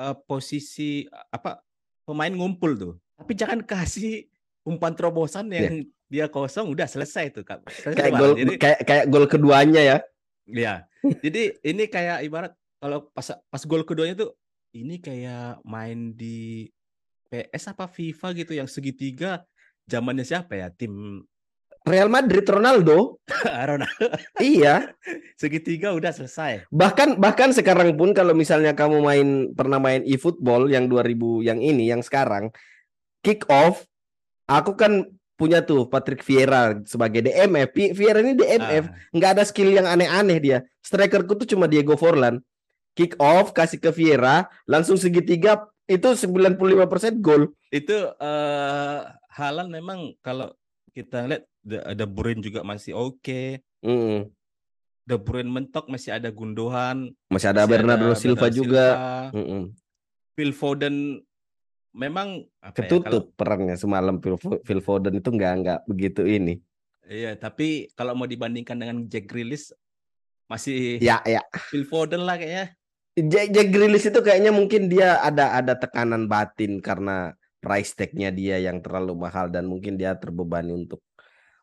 uh, 0.00 0.16
posisi 0.24 1.04
apa 1.28 1.60
pemain 2.08 2.32
ngumpul 2.32 2.72
tuh. 2.80 2.94
Tapi 3.20 3.32
jangan 3.36 3.60
kasih 3.72 4.24
umpan 4.64 4.96
terobosan 4.96 5.52
yang 5.52 5.84
yeah. 5.84 5.88
dia 6.08 6.26
kosong 6.32 6.72
udah 6.72 6.88
selesai 6.88 7.36
tuh 7.36 7.44
kak. 7.44 7.60
Kayak 7.92 8.12
gol 8.16 8.32
kayak 8.56 8.80
kayak 8.88 9.04
gol 9.12 9.28
keduanya 9.28 9.82
ya. 9.84 9.96
Iya. 10.48 10.74
Jadi 11.04 11.60
ini 11.60 11.84
kayak 11.92 12.24
ibarat 12.24 12.52
kalau 12.80 13.12
pas 13.12 13.28
pas 13.36 13.62
gol 13.68 13.84
keduanya 13.84 14.16
tuh 14.16 14.32
ini 14.72 14.96
kayak 14.96 15.60
main 15.68 16.16
di 16.16 16.72
PS 17.28 17.76
apa 17.76 17.84
FIFA 17.84 18.28
gitu 18.32 18.52
yang 18.56 18.68
segitiga 18.68 19.44
zamannya 19.84 20.24
siapa 20.24 20.56
ya 20.56 20.68
tim 20.72 21.24
Real 21.82 22.08
Madrid 22.08 22.46
Ronaldo. 22.46 23.18
Ronaldo. 23.70 24.06
iya. 24.38 24.94
Segitiga 25.40 25.92
udah 25.92 26.14
selesai. 26.14 26.70
Bahkan 26.70 27.18
bahkan 27.18 27.50
sekarang 27.50 27.94
pun 27.98 28.14
kalau 28.14 28.32
misalnya 28.32 28.72
kamu 28.72 29.02
main 29.02 29.28
pernah 29.52 29.82
main 29.82 30.06
e-football 30.06 30.70
yang 30.70 30.86
2000 30.86 31.48
yang 31.48 31.58
ini 31.58 31.90
yang 31.90 32.02
sekarang 32.04 32.54
kick 33.22 33.42
off 33.50 33.86
aku 34.46 34.78
kan 34.78 35.10
punya 35.34 35.64
tuh 35.66 35.90
Patrick 35.90 36.22
Vieira 36.22 36.78
sebagai 36.86 37.26
DMF. 37.26 37.74
Vieira 37.74 38.22
ini 38.22 38.38
DMF, 38.38 38.84
ah. 38.86 38.94
nggak 39.10 39.30
ada 39.38 39.42
skill 39.42 39.74
yang 39.74 39.90
aneh-aneh 39.90 40.38
dia. 40.38 40.58
Strikerku 40.86 41.34
tuh 41.34 41.50
cuma 41.50 41.66
Diego 41.66 41.98
Forlan 41.98 42.38
kick 42.92 43.16
off 43.16 43.56
kasih 43.56 43.80
ke 43.80 43.90
Vieira 43.92 44.48
langsung 44.68 45.00
segitiga 45.00 45.64
itu 45.88 46.08
95% 46.12 47.24
gol 47.24 47.52
itu 47.72 47.96
uh, 48.20 49.00
Halan 49.32 49.72
memang 49.72 50.12
kalau 50.20 50.52
kita 50.92 51.24
lihat 51.24 51.44
ada 51.88 52.04
Bruyne 52.04 52.44
juga 52.44 52.60
masih 52.60 52.92
oke 52.92 53.20
okay. 53.24 53.48
mm. 53.84 54.28
De 55.02 55.16
Bruyne 55.18 55.50
mentok 55.50 55.90
masih 55.90 56.14
ada 56.14 56.28
Gundogan 56.30 57.10
masih 57.32 57.48
ada 57.50 57.64
masih 57.64 57.70
Bernardo 57.72 58.08
ada 58.12 58.18
Silva 58.20 58.46
Bernardo 58.46 58.56
juga 58.56 58.86
Silva. 59.32 59.40
Mm. 59.40 59.64
Phil 60.32 60.52
Foden 60.52 60.96
memang 61.92 62.48
apa 62.64 62.76
ketutup 62.80 63.04
ya, 63.04 63.28
kalau... 63.28 63.36
perannya 63.36 63.76
semalam 63.76 64.16
Phil, 64.20 64.36
Phil 64.40 64.80
Foden 64.80 65.20
itu 65.20 65.28
nggak 65.28 65.52
nggak 65.60 65.80
begitu 65.84 66.24
ini 66.24 66.60
iya 67.04 67.36
tapi 67.36 67.92
kalau 67.92 68.16
mau 68.16 68.24
dibandingkan 68.24 68.76
dengan 68.80 69.04
Jack 69.08 69.28
Grealish 69.28 69.76
masih 70.48 71.00
ya 71.00 71.20
ya 71.24 71.44
Phil 71.68 71.84
Foden 71.84 72.24
lah 72.24 72.40
kayaknya 72.40 72.72
Jack, 73.12 73.52
Jack 73.52 73.68
Grealish 73.68 74.08
itu 74.08 74.20
kayaknya 74.24 74.52
mungkin 74.56 74.88
dia 74.88 75.20
ada 75.20 75.52
ada 75.52 75.76
tekanan 75.76 76.24
batin 76.32 76.80
karena 76.80 77.36
price 77.62 77.94
tag-nya 77.94 78.34
dia 78.34 78.58
yang 78.58 78.82
terlalu 78.82 79.14
mahal 79.14 79.46
dan 79.46 79.70
mungkin 79.70 79.94
dia 79.94 80.18
terbebani 80.18 80.74
untuk 80.74 80.98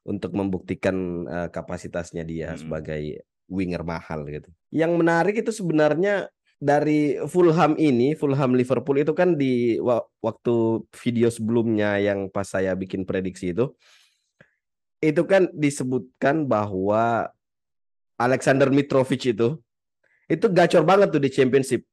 untuk 0.07 0.31
membuktikan 0.31 1.27
uh, 1.27 1.49
kapasitasnya 1.51 2.23
dia 2.23 2.55
hmm. 2.55 2.59
sebagai 2.63 3.01
winger 3.51 3.83
mahal 3.83 4.23
gitu. 4.25 4.47
Yang 4.71 4.91
menarik 4.95 5.35
itu 5.43 5.51
sebenarnya 5.51 6.31
dari 6.55 7.19
Fulham 7.27 7.75
ini, 7.75 8.15
Fulham 8.15 8.55
Liverpool 8.55 9.03
itu 9.03 9.11
kan 9.11 9.35
di 9.35 9.75
waktu 10.23 10.87
video 11.03 11.27
sebelumnya 11.27 11.99
yang 11.99 12.31
pas 12.31 12.47
saya 12.47 12.71
bikin 12.79 13.03
prediksi 13.03 13.51
itu 13.51 13.75
itu 14.99 15.23
kan 15.23 15.47
disebutkan 15.55 16.43
bahwa 16.43 17.31
Alexander 18.19 18.67
Mitrovic 18.67 19.31
itu 19.31 19.55
itu 20.27 20.45
gacor 20.51 20.83
banget 20.83 21.07
tuh 21.11 21.23
di 21.23 21.31
championship. 21.31 21.87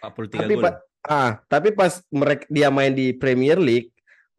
43 0.00 0.48
tapi 0.48 0.54
gol. 0.56 0.64
Ah, 1.04 1.40
tapi 1.48 1.72
pas 1.72 2.04
mereka 2.12 2.44
dia 2.50 2.68
main 2.68 2.92
di 2.92 3.12
Premier 3.16 3.56
League 3.56 3.92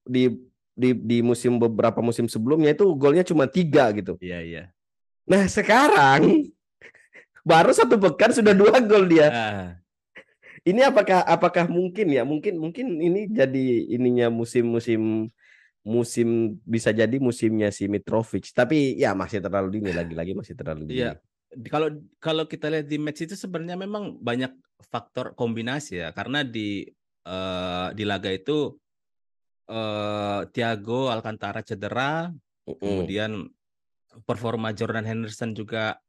di 0.05 0.33
di 0.71 0.95
di 0.97 1.17
musim 1.21 1.61
beberapa 1.61 1.99
musim 2.01 2.25
sebelumnya 2.25 2.73
itu 2.73 2.87
golnya 2.97 3.25
cuma 3.25 3.45
tiga 3.45 3.91
gitu. 3.93 4.17
Iya 4.21 4.39
iya. 4.41 4.63
Nah 5.29 5.45
sekarang 5.45 6.49
baru 7.49 7.71
satu 7.73 7.97
pekan 7.97 8.33
sudah 8.33 8.53
dua 8.53 8.81
gol 8.81 9.05
dia. 9.09 9.27
Ah. 9.29 9.67
Ini 10.61 10.93
apakah 10.93 11.25
apakah 11.25 11.65
mungkin 11.65 12.13
ya 12.13 12.21
mungkin 12.21 12.61
mungkin 12.61 13.01
ini 13.01 13.25
jadi 13.25 13.97
ininya 13.97 14.29
musim-musim 14.29 15.33
musim 15.81 16.61
bisa 16.61 16.93
jadi 16.93 17.17
musimnya 17.17 17.73
si 17.73 17.89
Mitrovic 17.89 18.53
tapi 18.53 18.93
ya 19.01 19.17
masih 19.17 19.41
terlalu 19.41 19.81
dini 19.81 19.89
lagi-lagi 19.89 20.37
masih 20.37 20.53
terlalu 20.53 20.85
dini. 20.85 21.01
Iya 21.01 21.17
kalau 21.67 21.87
kalau 22.21 22.43
kita 22.47 22.71
lihat 22.71 22.87
di 22.87 22.95
match 22.95 23.27
itu 23.27 23.35
sebenarnya 23.35 23.75
memang 23.75 24.15
banyak 24.19 24.55
faktor 24.87 25.35
kombinasi 25.35 26.03
ya 26.03 26.09
karena 26.15 26.47
di 26.47 26.87
uh, 27.27 27.91
di 27.91 28.03
laga 28.07 28.31
itu 28.31 28.75
uh, 29.71 30.47
Thiago 30.51 31.11
Alcantara 31.11 31.61
cedera, 31.63 32.31
uh 32.31 32.69
-uh. 32.71 32.77
kemudian 32.79 33.47
performa 34.27 34.75
Jordan 34.75 35.07
Henderson 35.07 35.55
juga 35.55 35.99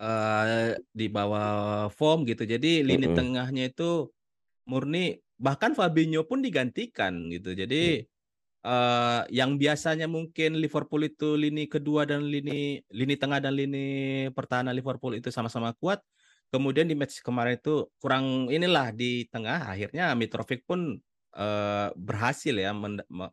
uh, 0.00 0.76
di 0.92 1.06
bawah 1.12 1.88
form 1.92 2.24
gitu. 2.24 2.48
Jadi 2.48 2.84
lini 2.84 3.06
uh 3.08 3.10
-uh. 3.12 3.16
tengahnya 3.16 3.64
itu 3.68 4.08
murni 4.68 5.20
bahkan 5.40 5.72
Fabinho 5.76 6.24
pun 6.24 6.44
digantikan 6.44 7.28
gitu. 7.32 7.56
Jadi 7.56 8.04
uh, 8.64 9.22
yang 9.32 9.56
biasanya 9.56 10.06
mungkin 10.10 10.60
Liverpool 10.60 11.04
itu 11.04 11.36
lini 11.36 11.68
kedua 11.68 12.04
dan 12.04 12.24
lini 12.26 12.80
lini 12.92 13.14
tengah 13.16 13.40
dan 13.40 13.56
lini 13.56 14.28
pertahanan 14.32 14.76
Liverpool 14.76 15.16
itu 15.16 15.32
sama-sama 15.32 15.72
kuat. 15.76 16.00
Kemudian 16.50 16.90
di 16.90 16.98
match 16.98 17.22
kemarin 17.22 17.62
itu 17.62 17.86
kurang 18.02 18.50
inilah 18.50 18.90
di 18.90 19.22
tengah 19.30 19.70
akhirnya 19.70 20.10
Mitrovic 20.18 20.66
pun 20.66 20.98
uh, 21.38 21.88
berhasil 21.94 22.50
ya 22.50 22.74
men, 22.74 22.98
me, 23.06 23.30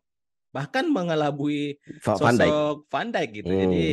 bahkan 0.54 0.86
mengelabui 0.86 1.82
sosok 1.98 2.86
Van 2.86 3.08
Dijk 3.10 3.42
gitu. 3.42 3.50
Hmm. 3.50 3.60
Jadi 3.66 3.86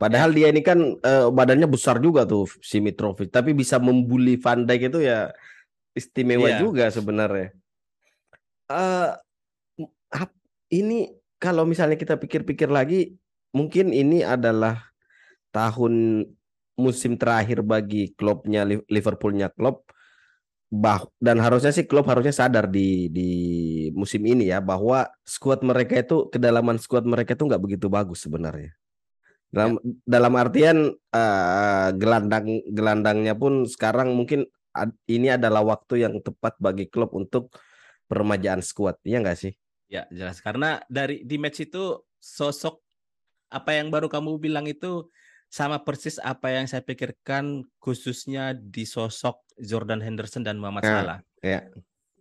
padahal 0.00 0.32
ya. 0.32 0.36
dia 0.40 0.46
ini 0.56 0.62
kan 0.64 0.78
uh, 1.04 1.28
badannya 1.28 1.68
besar 1.68 2.00
juga 2.00 2.24
tuh 2.24 2.48
si 2.64 2.80
Mitrovic, 2.80 3.28
tapi 3.28 3.52
bisa 3.52 3.76
membuli 3.76 4.40
Van 4.40 4.64
Dijk 4.64 4.88
itu 4.88 5.04
ya 5.04 5.28
istimewa 5.92 6.48
yeah. 6.48 6.60
juga 6.64 6.88
sebenarnya. 6.88 7.52
Uh, 8.64 9.12
ini 10.74 11.10
kalau 11.38 11.68
misalnya 11.68 11.94
kita 11.94 12.16
pikir-pikir 12.16 12.70
lagi, 12.72 13.14
mungkin 13.54 13.94
ini 13.94 14.26
adalah 14.26 14.80
tahun 15.54 16.26
musim 16.74 17.14
terakhir 17.14 17.62
bagi 17.62 18.10
klubnya 18.18 18.66
Liverpoolnya 18.66 19.54
klub 19.54 19.86
bah 20.74 21.06
dan 21.22 21.38
harusnya 21.38 21.70
sih 21.70 21.86
klub 21.86 22.02
harusnya 22.10 22.34
sadar 22.34 22.66
di 22.66 23.06
di 23.06 23.30
musim 23.94 24.26
ini 24.26 24.50
ya 24.50 24.58
bahwa 24.58 25.06
skuad 25.22 25.62
mereka 25.62 26.02
itu 26.02 26.26
kedalaman 26.34 26.82
skuad 26.82 27.06
mereka 27.06 27.38
itu 27.38 27.46
nggak 27.46 27.62
begitu 27.62 27.86
bagus 27.86 28.26
sebenarnya. 28.26 28.74
Dalam 29.54 29.78
ya. 29.78 29.94
dalam 30.02 30.34
artian 30.34 30.78
uh, 31.14 31.88
gelandang 31.94 32.58
gelandangnya 32.74 33.38
pun 33.38 33.70
sekarang 33.70 34.18
mungkin 34.18 34.50
ini 35.06 35.30
adalah 35.30 35.62
waktu 35.62 36.02
yang 36.02 36.18
tepat 36.18 36.58
bagi 36.58 36.90
klub 36.90 37.14
untuk 37.14 37.54
peremajaan 38.10 38.58
skuad 38.58 38.98
ya 39.06 39.22
nggak 39.22 39.38
sih 39.38 39.54
Ya, 39.88 40.08
jelas. 40.08 40.40
Karena 40.40 40.80
dari 40.88 41.22
di 41.22 41.36
match 41.36 41.64
itu 41.64 42.00
sosok 42.18 42.80
apa 43.52 43.70
yang 43.76 43.92
baru 43.92 44.10
kamu 44.10 44.40
bilang 44.40 44.66
itu 44.66 45.06
sama 45.52 45.78
persis 45.86 46.18
apa 46.18 46.50
yang 46.50 46.66
saya 46.66 46.82
pikirkan 46.82 47.62
khususnya 47.78 48.58
di 48.58 48.82
sosok 48.82 49.38
Jordan 49.62 50.02
Henderson 50.02 50.42
dan 50.42 50.58
Muhammad 50.58 50.82
ya, 50.82 50.90
Salah. 50.90 51.18
Ya. 51.44 51.60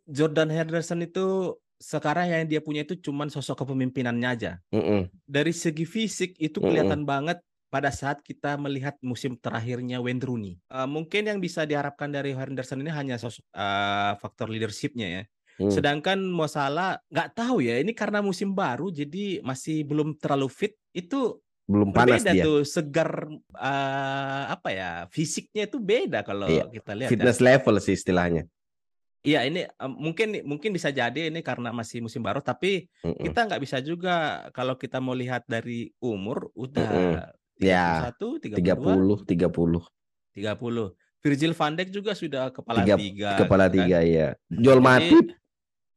Jordan 0.06 0.54
Henderson 0.54 1.02
itu 1.02 1.58
sekarang 1.82 2.30
yang 2.30 2.46
dia 2.46 2.62
punya 2.62 2.86
itu 2.86 2.94
cuman 3.00 3.34
sosok 3.34 3.66
kepemimpinannya 3.66 4.30
aja. 4.30 4.52
Mm 4.70 4.84
-mm. 4.84 5.02
Dari 5.26 5.50
segi 5.50 5.84
fisik 5.84 6.38
itu 6.38 6.62
kelihatan 6.62 7.02
mm 7.02 7.08
-mm. 7.08 7.12
banget 7.12 7.38
pada 7.74 7.90
saat 7.90 8.22
kita 8.22 8.54
melihat 8.62 8.94
musim 9.02 9.34
terakhirnya 9.34 9.98
Wayne 9.98 10.22
Rooney. 10.22 10.54
Uh, 10.70 10.86
mungkin 10.86 11.26
yang 11.26 11.42
bisa 11.42 11.66
diharapkan 11.66 12.14
dari 12.14 12.38
Henderson 12.38 12.86
ini 12.86 12.94
hanya 12.94 13.18
sosok 13.18 13.42
uh, 13.58 14.14
faktor 14.22 14.46
leadershipnya 14.46 15.08
ya. 15.10 15.24
Hmm. 15.60 15.70
Sedangkan 15.70 16.18
Mo 16.18 16.50
Salah 16.50 16.98
nggak 17.10 17.30
tahu 17.38 17.62
ya, 17.62 17.78
ini 17.78 17.94
karena 17.94 18.26
musim 18.26 18.52
baru 18.52 18.90
jadi 18.90 19.42
masih 19.46 19.86
belum 19.86 20.18
terlalu 20.18 20.50
fit. 20.50 20.74
Itu 20.94 21.42
belum 21.64 21.96
panas 21.96 22.22
beda 22.22 22.32
dia. 22.36 22.44
tuh 22.44 22.60
segar 22.68 23.32
uh, 23.56 24.44
apa 24.52 24.70
ya 24.76 24.90
fisiknya 25.08 25.64
itu 25.64 25.80
beda 25.80 26.20
kalau 26.28 26.44
iya. 26.52 26.68
kita 26.68 26.92
lihat 26.92 27.08
fitness 27.08 27.40
kan. 27.40 27.46
level 27.48 27.76
sih 27.80 27.96
istilahnya 27.96 28.44
Iya 29.24 29.48
ini 29.48 29.64
um, 29.80 30.12
mungkin 30.12 30.44
mungkin 30.44 30.76
bisa 30.76 30.92
jadi 30.92 31.32
ini 31.32 31.40
karena 31.40 31.72
masih 31.72 32.04
musim 32.04 32.20
baru 32.20 32.44
tapi 32.44 32.92
Mm-mm. 33.00 33.24
kita 33.24 33.48
nggak 33.48 33.62
bisa 33.64 33.80
juga 33.80 34.44
kalau 34.52 34.76
kita 34.76 35.00
mau 35.00 35.16
lihat 35.16 35.48
dari 35.48 35.96
umur 36.04 36.52
udah 36.60 37.32
Ya, 37.62 38.12
31, 38.18 38.50
32, 38.60 39.24
30 39.24 39.30
30 39.30 39.80
30. 40.34 41.24
Virgil 41.24 41.54
van 41.56 41.74
Dijk 41.78 41.90
juga 41.94 42.12
sudah 42.18 42.52
kepala 42.52 42.84
tiga 42.84 42.96
tiga, 43.00 43.32
kepala 43.40 43.66
gitu 43.72 43.80
kan. 43.80 43.86
tiga 43.88 44.00
ya. 44.04 44.28
Joel 44.52 44.82
Matip 44.84 45.32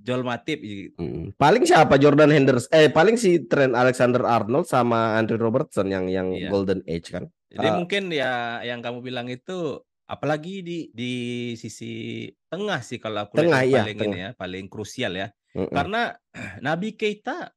Joel 0.06 0.22
Matip 0.22 0.62
i- 0.62 0.94
Mm. 0.94 1.34
paling 1.34 1.66
siapa 1.66 1.98
Jordan 1.98 2.30
Henderson 2.30 2.70
eh 2.70 2.86
paling 2.88 3.18
si 3.18 3.42
Trent 3.42 3.74
Alexander 3.74 4.22
Arnold 4.22 4.64
sama 4.64 5.18
Andrew 5.18 5.36
Robertson 5.36 5.90
yang 5.90 6.06
yang 6.06 6.30
Iya. 6.30 6.48
golden 6.48 6.86
age 6.86 7.10
kan. 7.10 7.26
Jadi 7.50 7.66
Ah. 7.66 7.74
mungkin 7.74 8.02
ya 8.08 8.30
yang 8.62 8.78
kamu 8.78 9.02
bilang 9.02 9.26
itu 9.26 9.82
apalagi 10.06 10.62
di 10.62 10.78
di 10.94 11.12
sisi 11.54 12.22
tengah 12.46 12.78
sih 12.78 12.96
kalau 12.96 13.26
aku 13.26 13.34
lihat 13.36 13.42
Tengah, 13.42 13.62
iya, 13.66 13.82
paling 13.82 13.98
tengah. 13.98 14.14
ini 14.14 14.18
ya, 14.22 14.30
paling 14.32 14.64
krusial 14.70 15.12
ya. 15.12 15.28
Mm-mm. 15.50 15.74
Karena 15.74 16.14
Nabi 16.62 16.94
Keita 16.94 17.50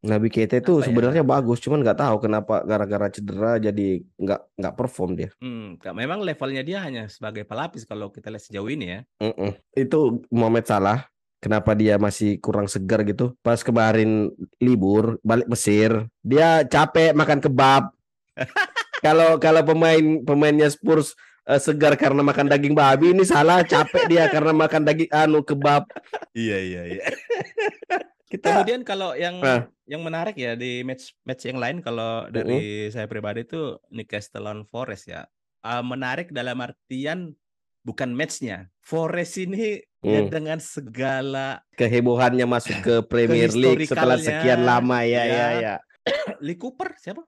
Nabi 0.00 0.32
Keita 0.32 0.56
itu 0.56 0.80
ya? 0.80 0.88
sebenarnya 0.88 1.20
bagus, 1.20 1.60
cuman 1.60 1.84
nggak 1.84 2.00
tahu 2.00 2.16
kenapa 2.20 2.64
gara-gara 2.64 3.12
cedera 3.12 3.60
jadi 3.60 4.00
nggak 4.16 4.40
nggak 4.56 4.74
perform 4.74 5.12
dia. 5.12 5.28
hmm, 5.36 5.76
memang 5.92 6.24
levelnya 6.24 6.64
dia 6.64 6.80
hanya 6.80 7.04
sebagai 7.06 7.44
pelapis 7.44 7.84
kalau 7.84 8.08
kita 8.08 8.32
lihat 8.32 8.40
sejauh 8.40 8.64
ini 8.66 8.86
ya. 8.88 9.00
Mm-mm. 9.20 9.52
Itu 9.76 10.24
Mohamed 10.32 10.64
Salah, 10.64 11.04
kenapa 11.40 11.72
dia 11.74 11.96
masih 11.96 12.36
kurang 12.38 12.68
segar 12.68 13.02
gitu? 13.02 13.34
Pas 13.40 13.64
kemarin 13.64 14.28
libur 14.60 15.16
balik 15.24 15.48
Mesir, 15.48 16.06
dia 16.20 16.62
capek 16.68 17.16
makan 17.16 17.40
kebab. 17.40 17.90
Kalau 19.00 19.40
kalau 19.40 19.64
pemain 19.64 20.20
pemainnya 20.28 20.68
Spurs 20.68 21.16
eh, 21.48 21.56
segar 21.56 21.96
karena 21.96 22.20
makan 22.20 22.52
daging 22.52 22.76
babi, 22.76 23.16
ini 23.16 23.24
salah 23.24 23.64
capek 23.64 24.12
dia 24.12 24.28
karena 24.28 24.52
makan 24.52 24.84
daging 24.84 25.08
anu 25.08 25.40
kebab. 25.40 25.88
Iya 26.36 26.58
iya 26.60 26.82
iya. 26.84 27.04
Kita 28.30 28.60
Kemudian 28.60 28.84
kalau 28.84 29.16
yang 29.16 29.40
Ah. 29.40 29.66
yang 29.88 30.04
menarik 30.04 30.36
ya 30.36 30.52
di 30.54 30.84
match 30.84 31.16
match 31.26 31.48
yang 31.48 31.58
lain 31.58 31.80
kalau 31.80 32.28
dari 32.28 32.92
saya 32.92 33.08
pribadi 33.08 33.42
itu 33.42 33.80
Newcastle 33.88 34.44
lawan 34.44 34.68
Forest 34.68 35.08
ya. 35.08 35.24
Ah, 35.64 35.80
menarik 35.80 36.28
dalam 36.30 36.60
artian 36.60 37.32
bukan 37.80 38.12
matchnya. 38.12 38.68
Forest 38.84 39.40
ini 39.40 39.80
ya 40.00 40.24
Hmm. 40.24 40.32
dengan 40.32 40.58
segala 40.58 41.60
kehebohannya 41.76 42.48
masuk 42.48 42.76
ke 42.80 42.94
Premier 43.12 43.52
League 43.52 43.84
setelah 43.84 44.16
sekian 44.16 44.64
lama 44.64 45.04
ya 45.04 45.22
ya. 45.22 45.36
ya 45.36 45.48
ya. 45.60 45.74
Lee 46.44 46.56
Cooper 46.56 46.96
siapa? 46.96 47.20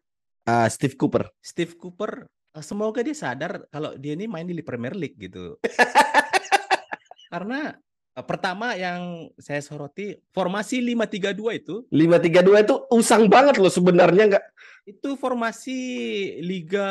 Ah, 0.42 0.66
Steve 0.66 0.96
Cooper. 0.96 1.28
Steve 1.38 1.76
Cooper. 1.76 2.26
eh, 2.26 2.64
Semoga 2.64 3.04
dia 3.04 3.12
sadar 3.12 3.64
kalau 3.68 3.94
dia 3.94 4.16
ini 4.16 4.24
main 4.26 4.42
di 4.42 4.58
Premier 4.60 4.92
League 4.92 5.14
gitu. 5.16 5.60
Karena 7.32 7.72
eh, 8.12 8.24
pertama 8.24 8.72
yang 8.74 9.28
saya 9.36 9.60
soroti 9.60 10.16
formasi 10.32 10.80
5-3-2 10.82 11.60
itu 11.60 11.74
532 11.88 12.64
itu 12.64 12.74
usang 12.90 13.28
banget 13.28 13.56
loh 13.56 13.72
sebenarnya 13.72 14.24
nggak 14.28 14.44
itu 14.84 15.14
formasi 15.14 15.78
liga 16.42 16.88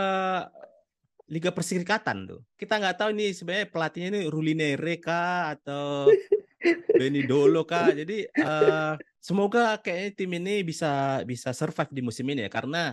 liga 1.32 1.50
perserikatan 1.56 2.28
tuh. 2.28 2.42
Kita 2.60 2.76
nggak 2.76 2.98
tahu 3.00 3.10
ini 3.16 3.32
sebenarnya 3.32 3.72
pelatihnya 3.72 4.10
ini 4.12 4.22
Rulinere 4.28 5.00
kah 5.00 5.56
atau 5.56 6.12
Benny 7.00 7.24
Dolo 7.24 7.64
kah. 7.64 7.88
Jadi 7.96 8.28
eh, 8.28 8.94
semoga 9.24 9.80
kayaknya 9.80 10.12
tim 10.12 10.32
ini 10.36 10.62
bisa 10.68 11.24
bisa 11.24 11.56
survive 11.56 11.90
di 11.96 12.02
musim 12.04 12.28
ini 12.28 12.46
ya 12.46 12.52
karena 12.52 12.92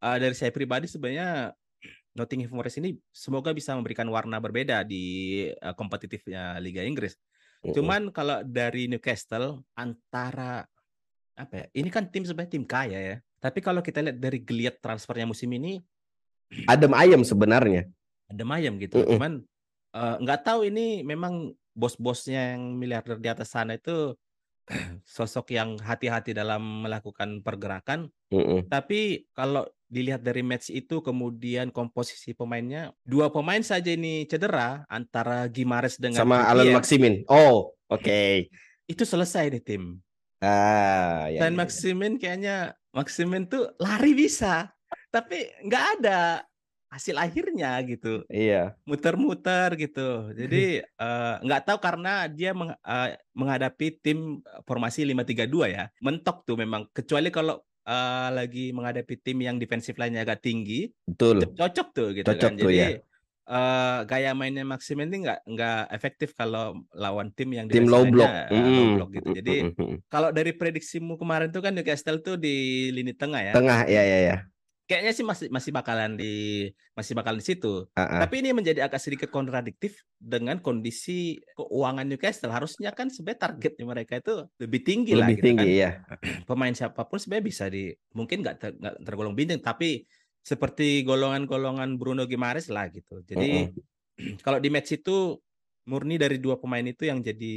eh, 0.00 0.16
dari 0.16 0.32
saya 0.32 0.48
pribadi 0.48 0.88
sebenarnya 0.88 1.52
Nottingham 2.16 2.56
Forest 2.56 2.80
ini 2.80 2.96
semoga 3.12 3.52
bisa 3.52 3.76
memberikan 3.76 4.08
warna 4.08 4.40
berbeda 4.40 4.80
di 4.82 5.04
eh, 5.52 5.74
kompetitifnya 5.76 6.56
Liga 6.64 6.80
Inggris. 6.80 7.20
Cuman 7.64 8.12
kalau 8.12 8.44
dari 8.44 8.88
Newcastle 8.92 9.64
antara 9.76 10.64
apa 11.36 11.52
ya? 11.52 11.66
Ini 11.72 11.88
kan 11.88 12.08
tim 12.12 12.24
sebenarnya 12.24 12.52
tim 12.52 12.64
kaya 12.64 13.00
ya. 13.00 13.16
Tapi 13.40 13.60
kalau 13.60 13.80
kita 13.80 14.04
lihat 14.04 14.20
dari 14.20 14.40
geliat 14.40 14.80
transfernya 14.80 15.28
musim 15.28 15.48
ini 15.52 15.80
adem 16.66 16.92
ayam 16.94 17.22
sebenarnya. 17.24 17.88
ada 18.24 18.42
mayam 18.42 18.80
gitu. 18.80 18.98
Mm-mm. 18.98 19.20
Cuman 19.20 19.32
eh, 19.94 20.16
nggak 20.24 20.40
tahu 20.42 20.66
ini 20.66 21.04
memang 21.04 21.52
bos-bosnya 21.76 22.56
yang 22.56 22.78
miliarder 22.78 23.20
di 23.20 23.28
atas 23.28 23.52
sana 23.52 23.76
itu 23.76 24.16
sosok 25.04 25.52
yang 25.52 25.76
hati-hati 25.76 26.32
dalam 26.32 26.88
melakukan 26.88 27.44
pergerakan. 27.44 28.08
Mm-mm. 28.32 28.64
Tapi 28.66 29.28
kalau 29.36 29.68
dilihat 29.92 30.24
dari 30.24 30.42
match 30.42 30.72
itu 30.74 30.98
kemudian 31.04 31.70
komposisi 31.70 32.34
pemainnya 32.34 32.90
dua 33.06 33.30
pemain 33.30 33.62
saja 33.62 33.94
ini 33.94 34.26
cedera 34.26 34.82
antara 34.90 35.46
Gimares 35.46 36.00
dengan 36.00 36.24
Sama 36.24 36.42
Alan 36.48 36.66
Trippier, 36.66 36.78
Maximin. 36.80 37.14
Oh, 37.30 37.76
oke. 37.92 38.48
itu 38.92 39.02
selesai 39.04 39.52
nih 39.54 39.62
tim. 39.62 39.82
Ah, 40.42 41.30
ya, 41.30 41.46
Dan 41.46 41.54
ya, 41.54 41.56
ya. 41.56 41.60
Maximin 41.64 42.12
kayaknya 42.18 42.56
Maximin 42.90 43.46
tuh 43.48 43.70
lari 43.80 44.12
bisa, 44.12 44.74
tapi 45.14 45.46
nggak 45.62 45.84
ada 46.02 46.42
hasil 46.90 47.14
akhirnya 47.18 47.74
gitu. 47.86 48.22
Iya. 48.26 48.74
Muter-muter 48.86 49.74
gitu. 49.74 50.30
Jadi 50.30 50.82
eh, 51.06 51.34
nggak 51.42 51.62
tahu 51.66 51.78
karena 51.78 52.26
dia 52.26 52.50
meng- 52.50 52.74
eh, 52.74 53.18
menghadapi 53.34 53.98
tim 53.98 54.42
formasi 54.62 55.06
5-3-2 55.06 55.70
ya. 55.70 55.84
Mentok 56.02 56.42
tuh 56.42 56.54
memang 56.54 56.86
kecuali 56.90 57.30
kalau 57.30 57.58
eh, 57.86 58.28
lagi 58.30 58.70
menghadapi 58.70 59.14
tim 59.22 59.38
yang 59.42 59.58
defensif 59.58 59.98
lainnya 59.98 60.22
agak 60.22 60.42
tinggi, 60.42 60.90
Betul. 61.06 61.46
cocok 61.46 61.88
tuh 61.94 62.08
gitu 62.14 62.26
Cocok 62.26 62.50
kan. 62.54 62.58
tuh, 62.58 62.70
Jadi 62.70 62.78
ya. 62.78 62.88
eh, 63.44 63.98
gaya 64.06 64.30
mainnya 64.32 64.62
Maximin 64.62 65.10
ini 65.10 65.26
nggak 65.26 65.40
nggak 65.50 65.80
efektif 65.90 66.30
kalau 66.38 66.78
lawan 66.94 67.34
tim 67.34 67.50
yang 67.54 67.66
Tim 67.66 67.90
low 67.90 68.06
block. 68.06 68.30
eh, 68.30 68.54
low 68.54 68.86
block 69.02 69.10
gitu. 69.18 69.28
Jadi 69.34 69.56
kalau 70.06 70.30
dari 70.30 70.54
prediksimu 70.54 71.18
kemarin 71.18 71.50
tuh 71.50 71.58
kan 71.58 71.74
Newcastle 71.74 72.22
tuh 72.22 72.38
di 72.38 72.88
lini 72.94 73.10
tengah 73.18 73.42
ya. 73.42 73.52
tengah 73.52 73.82
ya 73.90 74.02
ya 74.02 74.18
ya. 74.30 74.36
Kayaknya 74.84 75.12
sih 75.16 75.24
masih 75.24 75.46
masih 75.48 75.72
bakalan 75.72 76.12
di 76.12 76.68
masih 76.92 77.16
bakalan 77.16 77.40
di 77.40 77.46
situ. 77.48 77.88
Ah, 77.96 78.04
ah. 78.04 78.20
Tapi 78.20 78.44
ini 78.44 78.52
menjadi 78.52 78.84
agak 78.84 79.00
sedikit 79.00 79.32
kontradiktif 79.32 80.04
dengan 80.20 80.60
kondisi 80.60 81.40
keuangan 81.56 82.04
Newcastle. 82.04 82.52
Harusnya 82.52 82.92
kan 82.92 83.08
sebenarnya 83.08 83.48
targetnya 83.48 83.84
mereka 83.88 84.20
itu 84.20 84.44
lebih 84.60 84.80
tinggi 84.84 85.16
lah 85.16 85.32
Lebih 85.32 85.36
gitu 85.40 85.46
tinggi 85.48 85.70
kan. 85.80 85.80
ya. 85.80 85.90
Pemain 86.48 86.74
siapa 86.76 87.00
pun 87.08 87.16
sebenarnya 87.16 87.46
bisa 87.48 87.64
di 87.72 87.96
mungkin 88.12 88.44
nggak 88.44 88.56
ter- 88.60 88.76
tergolong 89.00 89.32
bintang 89.32 89.64
tapi 89.64 90.04
seperti 90.44 91.00
golongan-golongan 91.08 91.96
Bruno 91.96 92.28
Gimares 92.28 92.68
lah 92.68 92.92
gitu. 92.92 93.24
Jadi 93.24 93.72
kalau 94.44 94.60
di 94.60 94.68
match 94.68 95.00
itu 95.00 95.40
murni 95.84 96.16
dari 96.16 96.40
dua 96.40 96.56
pemain 96.56 96.84
itu 96.84 97.04
yang 97.04 97.20
jadi 97.20 97.56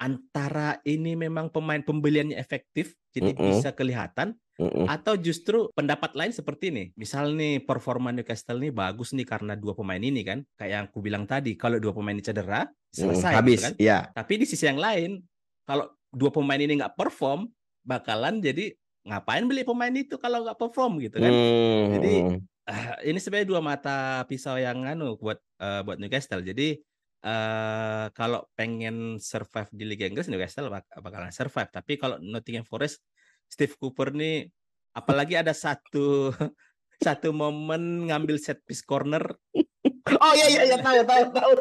antara 0.00 0.80
ini 0.84 1.12
memang 1.12 1.52
pemain 1.52 1.80
pembeliannya 1.84 2.40
efektif 2.40 2.96
jadi 3.12 3.36
Mm-mm. 3.36 3.52
bisa 3.52 3.68
kelihatan 3.76 4.32
Mm-mm. 4.54 4.86
atau 4.86 5.18
justru 5.18 5.66
pendapat 5.74 6.14
lain 6.14 6.30
seperti 6.30 6.70
ini. 6.70 6.84
Misal 6.94 7.34
nih 7.34 7.58
performa 7.66 8.14
Newcastle 8.14 8.62
nih 8.62 8.70
bagus 8.70 9.10
nih 9.10 9.26
karena 9.26 9.58
dua 9.58 9.74
pemain 9.74 9.98
ini 9.98 10.22
kan. 10.22 10.46
Kayak 10.54 10.70
yang 10.70 10.84
aku 10.86 10.98
bilang 11.02 11.24
tadi, 11.26 11.58
kalau 11.58 11.82
dua 11.82 11.90
pemain 11.90 12.14
ini 12.14 12.22
cedera, 12.22 12.62
Mm, 12.64 12.94
selesai 12.94 13.32
gitu 13.34 13.38
habis. 13.42 13.60
kan. 13.66 13.72
Ya. 13.82 13.98
Tapi 14.14 14.32
di 14.38 14.46
sisi 14.46 14.70
yang 14.70 14.78
lain, 14.78 15.18
kalau 15.66 15.90
dua 16.14 16.30
pemain 16.30 16.60
ini 16.62 16.78
nggak 16.78 16.94
perform, 16.94 17.50
bakalan 17.82 18.38
jadi 18.38 18.70
ngapain 19.04 19.44
beli 19.44 19.66
pemain 19.66 19.92
itu 19.92 20.16
kalau 20.22 20.46
nggak 20.46 20.56
perform 20.56 21.02
gitu 21.02 21.18
kan. 21.18 21.32
Mm, 21.34 21.84
Jadi, 21.98 22.14
mm. 22.22 22.38
Ah, 22.64 22.96
ini 23.04 23.20
sebenarnya 23.20 23.44
dua 23.44 23.60
mata 23.60 24.24
pisau 24.24 24.56
yang 24.56 24.88
anu 24.88 25.20
buat 25.20 25.36
eh, 25.60 25.84
buat 25.84 26.00
Newcastle. 26.00 26.40
Jadi 26.40 26.80
eh 27.24 28.06
kalau 28.16 28.44
pengen 28.56 29.16
survive 29.20 29.68
di 29.72 29.84
Liga 29.84 30.08
Inggris 30.08 30.32
Newcastle 30.32 30.72
bak- 30.72 30.88
bakalan 30.96 31.28
survive. 31.28 31.68
Tapi 31.68 32.00
kalau 32.00 32.16
Nottingham 32.20 32.64
Forest 32.64 33.04
Steve 33.54 33.78
Cooper 33.78 34.10
nih 34.10 34.50
apalagi 34.90 35.38
ada 35.38 35.54
satu 35.54 36.34
satu 37.06 37.30
momen 37.30 38.10
ngambil 38.10 38.34
set 38.42 38.58
piece 38.66 38.82
corner 38.82 39.22
Oh 40.04 40.32
iya 40.36 40.46
iya 40.52 40.62
iya 40.68 40.78
tahu 40.80 41.00
tahu 41.06 41.22
tahu. 41.32 41.52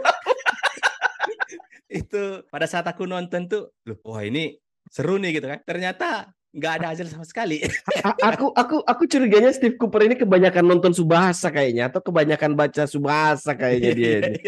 itu 2.03 2.23
pada 2.49 2.65
saat 2.65 2.85
aku 2.89 3.05
nonton 3.05 3.45
tuh 3.45 3.69
loh 3.85 3.97
wah 4.01 4.25
ini 4.25 4.57
seru 4.91 5.15
nih 5.21 5.39
gitu 5.39 5.47
kan. 5.47 5.59
Ternyata 5.63 6.33
nggak 6.53 6.73
ada 6.81 6.87
hasil 6.93 7.07
sama 7.09 7.25
sekali. 7.25 7.63
Aku 8.21 8.51
aku 8.53 8.83
aku 8.83 9.03
curiganya 9.07 9.49
Steve 9.55 9.79
Cooper 9.79 10.05
ini 10.05 10.19
kebanyakan 10.19 10.65
nonton 10.67 10.91
Subasa 10.91 11.49
kayaknya 11.49 11.89
atau 11.89 12.03
kebanyakan 12.03 12.53
baca 12.53 12.83
Subasa 12.85 13.55
kayaknya 13.55 13.91
dia 13.95 14.13
ini. 14.21 14.39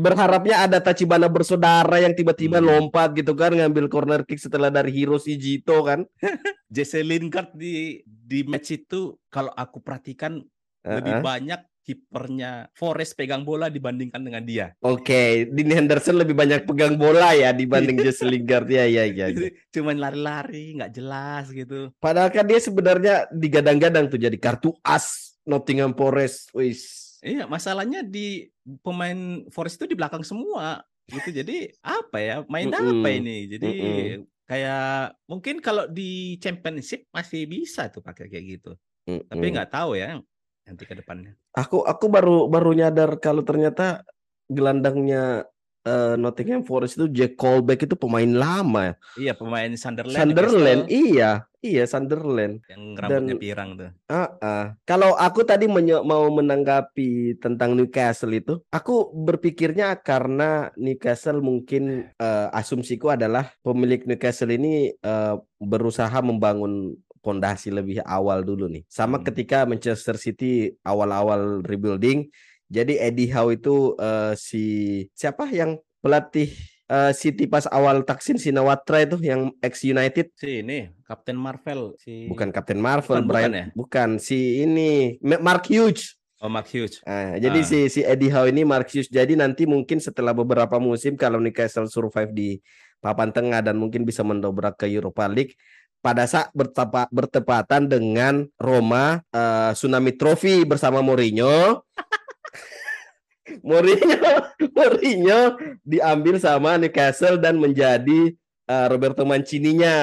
Berharapnya 0.00 0.64
ada 0.64 0.80
Tachibana 0.80 1.28
bersaudara 1.28 2.00
yang 2.00 2.16
tiba-tiba 2.16 2.58
Hmm. 2.58 2.66
lompat 2.88 3.12
gitu 3.12 3.36
kan 3.36 3.52
ngambil 3.52 3.92
corner 3.92 4.24
kick 4.24 4.40
setelah 4.40 4.72
dari 4.72 4.90
Hiroshi 4.90 5.36
Jito 5.36 5.84
kan. 5.84 6.08
Jesse 6.74 7.04
Lingard 7.04 7.52
di 7.52 8.00
di 8.06 8.40
match 8.42 8.72
itu 8.72 9.20
kalau 9.28 9.52
aku 9.52 9.78
perhatikan 9.78 10.40
lebih 10.80 11.20
Heeh. 11.20 11.24
banyak 11.24 11.60
kipernya 11.80 12.70
Forest 12.72 13.18
pegang 13.18 13.42
bola 13.42 13.66
dibandingkan 13.66 14.22
dengan 14.22 14.44
dia. 14.44 14.66
Oke, 14.78 15.48
Dean 15.50 15.74
Henderson 15.74 16.16
lebih 16.16 16.38
banyak 16.38 16.62
pegang 16.62 16.94
bola 16.94 17.34
ya 17.34 17.50
dibanding 17.50 17.98
Jesse 18.06 18.22
Lingard 18.22 18.70
ya 18.70 18.86
ya 18.86 19.04
ya. 19.04 19.26
ya. 19.28 19.50
Cuman 19.74 19.98
lari-lari 19.98 20.78
nggak 20.78 20.92
jelas 20.94 21.50
gitu. 21.50 21.90
Padahal 21.98 22.30
kan 22.30 22.46
dia 22.46 22.60
sebenarnya 22.62 23.14
digadang-gadang 23.34 24.06
tuh 24.06 24.20
jadi 24.20 24.36
kartu 24.38 24.72
as 24.80 25.36
Nottingham 25.42 25.92
Forest. 25.92 26.52
Wis. 26.54 27.10
Iya, 27.20 27.44
masalahnya 27.44 28.00
di 28.00 28.48
pemain 28.78 29.42
Forest 29.50 29.82
itu 29.82 29.86
di 29.90 29.96
belakang 29.98 30.22
semua. 30.22 30.82
gitu. 31.10 31.42
Jadi 31.42 31.74
apa 31.82 32.16
ya? 32.22 32.34
Main 32.46 32.70
apa 32.70 32.86
Mm-mm. 32.86 33.18
ini? 33.18 33.36
Jadi 33.50 33.66
Mm-mm. 33.66 34.22
kayak 34.46 35.18
mungkin 35.26 35.58
kalau 35.58 35.90
di 35.90 36.38
championship 36.38 37.10
masih 37.10 37.50
bisa 37.50 37.90
tuh 37.90 38.02
pakai 38.02 38.30
kayak 38.30 38.44
gitu. 38.46 38.70
Tapi 39.06 39.42
Mm-mm. 39.42 39.54
nggak 39.58 39.70
tahu 39.74 39.98
ya 39.98 40.18
nanti 40.66 40.82
ke 40.86 40.94
depannya. 40.94 41.34
Aku 41.50 41.82
aku 41.82 42.06
baru 42.06 42.46
baru 42.46 42.70
nyadar 42.78 43.18
kalau 43.18 43.42
ternyata 43.42 44.06
gelandangnya 44.46 45.50
eh, 45.82 46.14
Nottingham 46.16 46.62
Forest 46.62 46.96
itu 46.96 47.06
Jack 47.08 47.34
Colback 47.34 47.84
itu 47.84 47.94
pemain 47.94 48.28
lama 48.28 48.92
ya. 48.92 48.94
Iya, 49.16 49.32
pemain 49.34 49.70
Sunderland, 49.74 50.16
Sunderland, 50.16 50.82
iya, 50.88 51.30
iya 51.60 51.84
Sunderland. 51.84 52.60
yang 52.68 52.82
rambutnya 52.94 53.34
Dan 53.34 53.40
pirang 53.40 53.70
tuh. 53.76 53.90
ah 54.06 54.30
ah. 54.40 54.64
kalau 54.82 55.12
aku 55.14 55.40
tadi 55.42 55.64
mau 55.66 56.24
menanggapi 56.30 57.36
tentang 57.38 57.74
Newcastle 57.74 58.32
itu, 58.32 58.60
aku 58.68 59.08
berpikirnya 59.10 59.98
karena 60.00 60.68
Newcastle 60.76 61.40
mungkin 61.40 62.08
eh, 62.12 62.48
asumsiku 62.52 63.10
adalah 63.10 63.48
pemilik 63.60 64.04
Newcastle 64.04 64.50
ini 64.50 64.92
eh, 64.92 65.34
berusaha 65.58 66.20
membangun 66.20 66.96
pondasi 67.20 67.68
lebih 67.68 68.00
awal 68.00 68.40
dulu 68.40 68.64
nih. 68.64 68.80
Sama 68.88 69.20
Hmm. 69.20 69.26
ketika 69.28 69.68
Manchester 69.68 70.16
City 70.16 70.72
awal-awal 70.80 71.60
rebuilding, 71.60 72.32
jadi 72.70 73.02
Eddie 73.02 73.28
Howe 73.28 73.50
itu 73.50 73.76
eh, 73.98 74.32
si 74.34 74.64
siapa 75.12 75.44
yang 75.46 75.74
pelatih 75.98 76.48
eh, 76.86 77.12
City 77.12 77.44
pas 77.44 77.66
awal 77.66 78.00
Taksin 78.00 78.38
Sinawatra 78.38 79.02
itu 79.02 79.18
yang 79.20 79.50
ex 79.58 79.82
United 79.82 80.30
Si 80.32 80.62
ini 80.62 80.88
Kapten 81.02 81.34
Marvel 81.34 81.98
si 81.98 82.24
bukan 82.24 82.48
Captain 82.48 82.78
Marvel 82.78 83.20
Bukan, 83.20 83.26
bukan 83.26 83.28
Brian 83.28 83.52
ya? 83.52 83.66
bukan 83.74 84.08
si 84.16 84.62
ini 84.62 85.18
Ma- 85.20 85.42
Mark 85.42 85.66
Hughes 85.66 86.14
Oh 86.40 86.48
Mark 86.48 86.72
Hughes. 86.72 87.04
Ah, 87.04 87.36
jadi 87.36 87.60
Ah. 87.60 87.68
si 87.68 87.78
si 87.88 88.00
Eddie 88.00 88.32
Howe 88.32 88.48
ini 88.48 88.64
Mark 88.64 88.88
Hughes 88.88 89.12
jadi 89.12 89.36
nanti 89.36 89.68
mungkin 89.68 90.00
setelah 90.00 90.32
beberapa 90.32 90.80
musim 90.80 91.12
kalau 91.12 91.36
Newcastle 91.36 91.84
survive 91.84 92.32
di 92.32 92.56
papan 92.96 93.28
tengah 93.28 93.60
dan 93.60 93.76
mungkin 93.76 94.08
bisa 94.08 94.24
mendobrak 94.24 94.72
ke 94.74 94.88
Europa 94.88 95.28
League 95.28 95.52
pada 96.00 96.24
saat 96.24 96.48
bertepa- 96.50 97.12
bertepatan 97.12 97.84
dengan 97.84 98.48
Roma 98.56 99.20
eh, 99.28 99.76
Tsunami 99.76 100.16
Trophy 100.16 100.64
bersama 100.64 101.04
Mourinho 101.04 101.84
Mourinho 103.66 104.30
Mourinho 104.76 105.40
diambil 105.82 106.38
sama 106.38 106.78
Newcastle 106.78 107.40
dan 107.40 107.58
menjadi 107.58 108.34
eh, 108.70 108.86
Roberto 108.86 109.26
Mancini-nya 109.26 109.94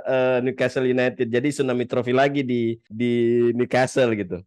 eh, 0.00 0.38
Newcastle 0.40 0.88
United. 0.88 1.28
Jadi 1.28 1.48
Tsunami 1.52 1.84
Trophy 1.84 2.16
lagi 2.16 2.40
di 2.46 2.76
di 2.88 3.12
Newcastle 3.52 4.16
gitu. 4.16 4.40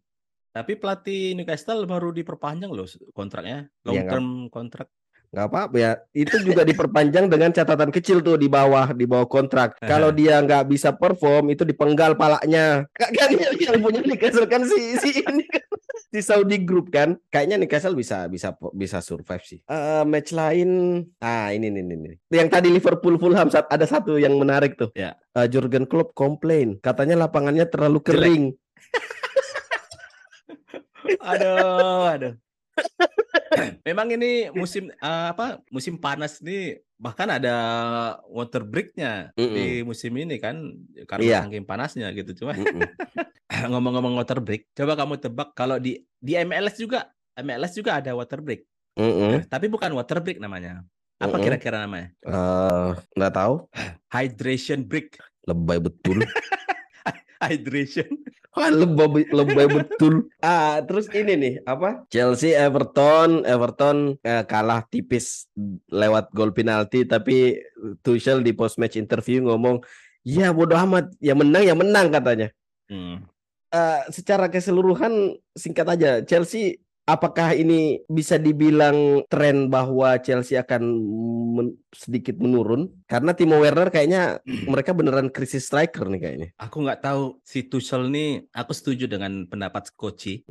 Tapi 0.50 0.74
pelatih 0.74 1.38
Newcastle 1.38 1.86
baru 1.86 2.10
diperpanjang 2.10 2.72
loh 2.74 2.88
kontraknya, 3.14 3.70
long 3.86 3.94
Iya, 3.94 4.02
nggak- 4.02 4.10
term 4.10 4.26
kontrak. 4.50 4.88
Nggak 5.32 5.46
apa-apa 5.48 5.76
ya. 5.76 5.92
Itu 6.16 6.40
juga 6.40 6.64
diperpanjang 6.64 7.28
dengan 7.28 7.50
catatan 7.52 7.92
kecil 7.92 8.24
tuh 8.24 8.40
di 8.40 8.48
bawah 8.48 8.92
di 8.96 9.04
bawah 9.04 9.28
kontrak. 9.28 9.76
Kalau 9.80 10.08
dia 10.12 10.40
nggak 10.40 10.68
bisa 10.68 10.94
perform 10.96 11.52
itu 11.52 11.62
dipenggal 11.68 12.16
palanya. 12.16 12.88
Kan 12.96 13.10
kan 13.12 13.28
yang, 13.36 13.80
punya 13.84 14.00
Newcastle 14.00 14.48
kan 14.48 14.64
si 14.64 14.96
si 15.00 15.20
ini 15.20 15.44
kan 15.44 15.64
si 16.12 16.20
Saudi 16.24 16.64
Group 16.64 16.88
kan. 16.88 17.20
Kayaknya 17.28 17.56
Newcastle 17.60 17.96
bisa 17.96 18.24
bisa 18.26 18.56
bisa 18.72 18.98
survive 19.04 19.44
sih. 19.44 19.60
Eh, 19.68 20.04
match 20.08 20.32
lain 20.32 21.02
ah 21.20 21.52
ini 21.52 21.68
nih 21.68 21.82
ini, 21.84 21.94
ini. 21.94 22.16
Yang 22.32 22.48
tadi 22.48 22.68
Liverpool 22.72 23.20
Fulham 23.20 23.52
saat 23.52 23.68
ada 23.68 23.84
satu 23.84 24.16
yang 24.16 24.36
menarik 24.40 24.80
tuh. 24.80 24.88
Ya. 24.96 25.16
Eh, 25.36 25.46
Jurgen 25.52 25.84
Klopp 25.84 26.16
komplain 26.16 26.80
katanya 26.80 27.28
lapangannya 27.28 27.68
terlalu 27.68 28.00
kering. 28.00 28.44
Aduh, 31.24 32.04
aduh. 32.04 32.47
Memang 33.86 34.08
ini 34.12 34.52
musim 34.52 34.90
eh, 34.92 35.26
apa? 35.32 35.60
Musim 35.72 35.96
panas 35.98 36.38
nih 36.44 36.82
bahkan 36.98 37.30
ada 37.30 37.54
water 38.26 38.66
breaknya 38.66 39.30
di 39.38 39.86
musim 39.86 40.10
ini 40.18 40.42
kan 40.42 40.74
karena 41.06 41.22
Iya. 41.22 41.38
saking 41.46 41.64
panasnya 41.66 42.10
gitu. 42.10 42.44
Cuma 42.44 42.58
Mm-mm. 42.58 42.82
ngomong-ngomong 43.72 44.18
water 44.18 44.42
break, 44.42 44.66
coba 44.74 44.98
kamu 44.98 45.14
tebak 45.22 45.54
kalau 45.54 45.78
di 45.78 46.02
di 46.18 46.34
MLS 46.42 46.76
juga 46.76 47.08
MLS 47.38 47.72
juga 47.78 48.02
ada 48.02 48.12
water 48.18 48.42
break. 48.42 48.66
Mm-mm. 48.98 49.46
Tapi 49.46 49.66
bukan 49.70 49.94
water 49.94 50.18
break 50.18 50.42
namanya. 50.42 50.82
Apa 51.18 51.38
kira-kira 51.42 51.82
namanya? 51.82 52.14
Eh, 52.22 52.88
nggak 53.14 53.34
tahu. 53.34 53.66
Hydration 54.10 54.86
break. 54.86 55.18
Lebay 55.46 55.78
betul. 55.82 56.22
Hydration. 57.44 58.08
Wah, 58.58 58.74
lebay, 58.74 59.30
lebay 59.30 59.66
betul. 59.70 60.26
Ah, 60.42 60.82
terus 60.82 61.06
ini 61.14 61.38
nih, 61.38 61.54
apa? 61.62 62.02
Chelsea 62.10 62.50
Everton, 62.50 63.46
Everton 63.46 64.18
eh, 64.26 64.42
kalah 64.42 64.82
tipis 64.90 65.46
lewat 65.86 66.34
gol 66.34 66.50
penalti 66.50 67.06
tapi 67.06 67.62
Tuchel 68.02 68.42
di 68.42 68.50
post 68.50 68.82
match 68.82 68.98
interview 68.98 69.46
ngomong, 69.46 69.78
"Ya 70.26 70.50
bodoh 70.50 70.74
amat, 70.74 71.14
ya 71.22 71.38
menang 71.38 71.62
ya 71.62 71.78
menang," 71.78 72.10
katanya. 72.10 72.50
Hmm. 72.90 73.22
Eh, 73.68 74.00
secara 74.10 74.50
keseluruhan 74.50 75.38
singkat 75.54 75.86
aja, 75.86 76.10
Chelsea 76.26 76.82
apakah 77.08 77.56
ini 77.56 78.04
bisa 78.04 78.36
dibilang 78.36 79.24
tren 79.32 79.72
bahwa 79.72 80.20
Chelsea 80.20 80.60
akan 80.60 80.82
men- 81.56 81.76
sedikit 81.88 82.36
menurun? 82.36 82.92
Karena 83.08 83.32
Timo 83.32 83.56
Werner 83.56 83.88
kayaknya 83.88 84.44
mereka 84.72 84.92
beneran 84.92 85.32
krisis 85.32 85.64
striker 85.64 86.04
nih 86.12 86.20
kayaknya. 86.20 86.48
Aku 86.60 86.84
nggak 86.84 87.00
tahu 87.00 87.40
si 87.40 87.64
Tuchel 87.64 88.12
nih. 88.12 88.44
Aku 88.52 88.76
setuju 88.76 89.08
dengan 89.08 89.48
pendapat 89.48 89.88
Koci. 89.96 90.44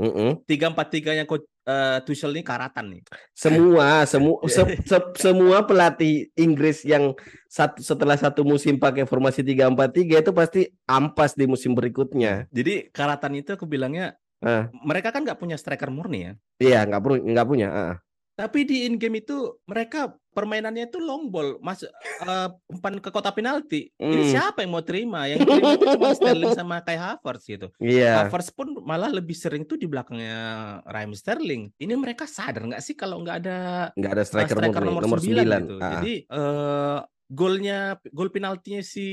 Tiga 0.50 0.74
empat 0.74 0.90
tiganya 0.90 1.30
Coach 1.30 1.46
eh, 1.64 2.02
Tuchel 2.02 2.34
nih 2.34 2.42
karatan 2.42 2.98
nih. 2.98 3.02
Semua, 3.38 4.10
semua, 4.10 4.42
se- 4.50 4.82
se- 4.82 5.14
semua 5.22 5.62
pelatih 5.62 6.34
Inggris 6.34 6.82
yang 6.82 7.14
satu, 7.46 7.80
setelah 7.86 8.18
satu 8.18 8.42
musim 8.42 8.82
pakai 8.82 9.06
formasi 9.06 9.46
3-4-3 9.46 10.26
itu 10.26 10.32
pasti 10.34 10.62
ampas 10.90 11.38
di 11.38 11.46
musim 11.46 11.78
berikutnya. 11.78 12.50
Jadi 12.50 12.90
karatan 12.90 13.40
itu 13.40 13.54
aku 13.54 13.70
bilangnya 13.70 14.18
Ah. 14.38 14.70
mereka 14.86 15.10
kan 15.10 15.26
nggak 15.26 15.38
punya 15.38 15.58
striker 15.58 15.90
murni 15.90 16.20
ya. 16.22 16.34
Iya, 16.58 16.80
nggak 16.86 17.02
perlu, 17.02 17.16
nggak 17.24 17.48
punya. 17.48 17.70
ah. 17.70 17.96
Tapi 18.38 18.70
di 18.70 18.86
in 18.86 19.02
game 19.02 19.18
itu 19.18 19.34
mereka 19.66 20.14
permainannya 20.30 20.86
itu 20.86 21.02
long 21.02 21.26
ball, 21.26 21.58
masuk 21.58 21.90
eh, 22.22 22.50
umpan 22.70 23.02
ke 23.02 23.10
kotak 23.10 23.34
penalti. 23.34 23.90
Ini 23.98 24.14
Hmm. 24.14 24.30
siapa 24.30 24.62
yang 24.62 24.78
mau 24.78 24.86
terima? 24.86 25.26
Yang 25.26 25.50
terima 25.50 25.74
itu 25.74 25.86
cuma 25.90 26.14
Sterling 26.14 26.54
sama 26.54 26.86
Kai 26.86 27.02
Havertz 27.02 27.50
gitu. 27.50 27.74
Iya, 27.82 28.30
Havertz 28.30 28.54
pun 28.54 28.78
malah 28.86 29.10
lebih 29.10 29.34
sering 29.34 29.66
tuh 29.66 29.74
di 29.74 29.90
belakangnya 29.90 30.38
Raheem 30.86 31.18
Sterling. 31.18 31.74
Ini 31.82 31.98
mereka 31.98 32.30
sadar 32.30 32.62
nggak 32.62 32.84
sih 32.86 32.94
kalau 32.94 33.26
nggak 33.26 33.42
ada 33.42 33.58
nggak 33.98 34.12
ada 34.14 34.22
uh, 34.22 34.28
striker, 34.30 34.54
striker 34.54 34.82
nomor, 34.86 35.02
nomor 35.02 35.18
9 35.18 35.34
9. 35.34 35.34
gitu. 35.34 35.76
Ah, 35.82 35.92
Jadi 35.98 36.14
eh 36.30 36.98
golnya 37.28 37.80
gol 38.08 38.30
penaltinya 38.30 38.86
si 38.86 39.08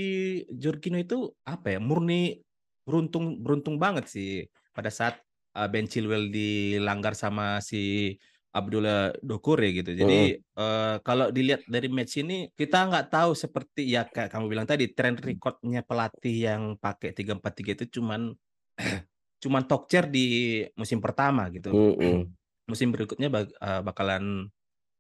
Jorginho 0.47 1.01
itu 1.01 1.19
apa 1.43 1.73
ya? 1.73 1.81
Murni 1.81 2.45
beruntung 2.85 3.41
beruntung 3.41 3.81
banget 3.81 4.05
sih 4.05 4.45
pada 4.75 4.91
saat 4.91 5.23
uh, 5.55 5.69
Ben 5.71 5.87
Chilwell 5.87 6.29
dilanggar 6.29 7.15
sama 7.15 7.63
si 7.63 8.15
Abdullah 8.55 9.11
Dokore 9.19 9.75
gitu. 9.75 9.91
Jadi 9.99 10.39
eh, 10.39 10.97
kalau 11.03 11.35
dilihat 11.35 11.67
dari 11.67 11.91
match 11.91 12.23
ini 12.23 12.55
kita 12.55 12.87
nggak 12.87 13.11
tahu 13.11 13.35
seperti 13.35 13.83
ya 13.91 14.07
kayak 14.07 14.31
kamu 14.31 14.47
bilang 14.47 14.67
tadi 14.71 14.95
tren 14.95 15.19
recordnya 15.19 15.83
pelatih 15.83 16.37
yang 16.55 16.63
pakai 16.79 17.11
3-4-3 17.11 17.75
itu 17.75 17.99
cuman 17.99 18.31
cuman 19.43 19.63
talk 19.67 19.91
chair 19.91 20.07
di 20.07 20.63
musim 20.79 21.03
pertama 21.03 21.51
gitu 21.51 21.75
mm-mm. 21.75 22.31
musim 22.71 22.95
berikutnya 22.95 23.27
bak- 23.27 23.59
eh, 23.59 23.83
bakalan 23.83 24.47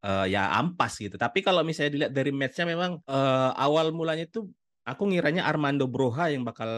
eh, 0.02 0.26
ya 0.34 0.50
ampas 0.58 0.98
gitu. 0.98 1.14
Tapi 1.14 1.38
kalau 1.46 1.62
misalnya 1.62 1.94
dilihat 1.94 2.12
dari 2.12 2.34
matchnya 2.34 2.66
memang 2.66 2.98
eh, 3.06 3.50
awal 3.54 3.94
mulanya 3.94 4.26
itu 4.26 4.50
aku 4.84 5.08
ngiranya 5.08 5.44
Armando 5.44 5.84
Broha 5.84 6.28
yang 6.28 6.44
bakal 6.44 6.68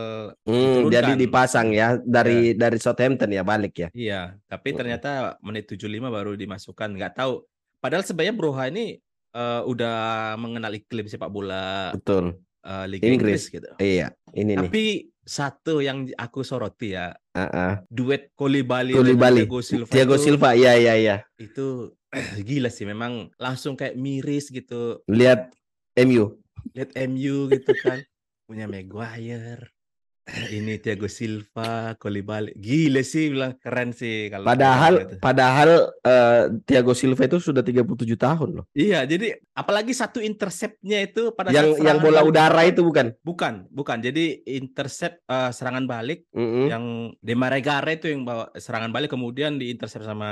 Hmm, 0.43 0.87
jadi 0.89 1.13
dipasang 1.15 1.71
ya 1.71 1.99
dari 2.01 2.55
dari 2.55 2.79
Southampton 2.79 3.29
ya 3.29 3.43
balik 3.43 3.75
ya. 3.77 3.89
Iya, 3.93 4.21
tapi 4.47 4.71
Mm-mm. 4.71 4.79
ternyata 4.79 5.11
menit 5.41 5.67
75 5.67 5.85
baru 6.07 6.33
dimasukkan. 6.33 6.95
Nggak 6.95 7.15
tahu. 7.15 7.43
Padahal 7.77 8.03
sebenarnya 8.03 8.35
Broha 8.35 8.65
ini 8.67 8.97
eh, 9.33 9.63
udah 9.63 9.97
mengenal 10.39 10.73
iklim 10.73 11.05
sepak 11.05 11.29
bola 11.29 11.91
Betul. 11.93 12.39
eh, 12.63 12.85
Liga 12.87 13.05
Inggris. 13.05 13.13
Inggris 13.13 13.43
gitu. 13.53 13.71
Iya, 13.77 14.15
ini 14.33 14.55
nih. 14.55 14.71
Tapi 14.71 14.85
satu 15.21 15.83
yang 15.83 16.07
aku 16.15 16.41
soroti 16.41 16.95
ya, 16.95 17.11
Ah, 17.35 17.51
ah. 17.51 17.73
duet 17.91 18.31
Koulibaly. 18.33 18.95
dengan 18.95 19.19
Thiago 19.35 19.59
Silva 19.59 19.91
Thiago 19.91 20.17
Silva, 20.17 20.55
iya 20.55 20.79
iya 20.79 20.95
iya. 20.95 21.17
itu 21.37 21.91
gila 22.47 22.71
sih 22.71 22.87
memang 22.87 23.35
langsung 23.35 23.75
kayak 23.75 23.99
miris 23.99 24.49
gitu. 24.49 25.03
Lihat 25.11 25.51
MU. 25.99 26.39
Lihat 26.75 26.91
MU 26.97 27.53
gitu 27.55 27.73
kan. 27.79 28.03
Punya 28.49 28.67
Maguire 28.71 29.76
ini 30.51 30.83
Thiago 30.83 31.07
Silva, 31.07 31.95
Koulibaly. 31.97 32.51
Gila 32.59 33.03
sih 33.07 33.31
bilang 33.31 33.55
keren 33.63 33.95
sih 33.95 34.27
kalau 34.27 34.43
Padahal 34.43 34.93
gitu. 35.07 35.15
padahal 35.23 35.71
eh, 36.03 36.43
Thiago 36.67 36.99
Silva 36.99 37.31
itu 37.31 37.39
sudah 37.39 37.63
37 37.63 37.87
tahun 38.19 38.49
loh. 38.59 38.65
Iya, 38.75 39.07
jadi 39.07 39.39
apalagi 39.55 39.95
satu 39.95 40.19
interceptnya 40.19 41.07
itu 41.07 41.31
pada 41.31 41.55
Yang 41.55 41.79
yang 41.79 42.03
bola 42.03 42.21
balik. 42.21 42.31
udara 42.35 42.63
itu 42.67 42.83
bukan? 42.83 43.15
Bukan, 43.23 43.71
bukan. 43.71 43.99
Jadi 44.03 44.43
intercept 44.51 45.23
eh, 45.25 45.51
serangan 45.55 45.87
balik 45.87 46.27
Mm-mm. 46.35 46.67
yang 46.67 46.85
Demaregare 47.23 47.95
itu 47.95 48.11
yang 48.11 48.27
bawa 48.27 48.51
serangan 48.59 48.91
balik 48.91 49.15
kemudian 49.15 49.63
diintercept 49.63 50.03
sama 50.03 50.31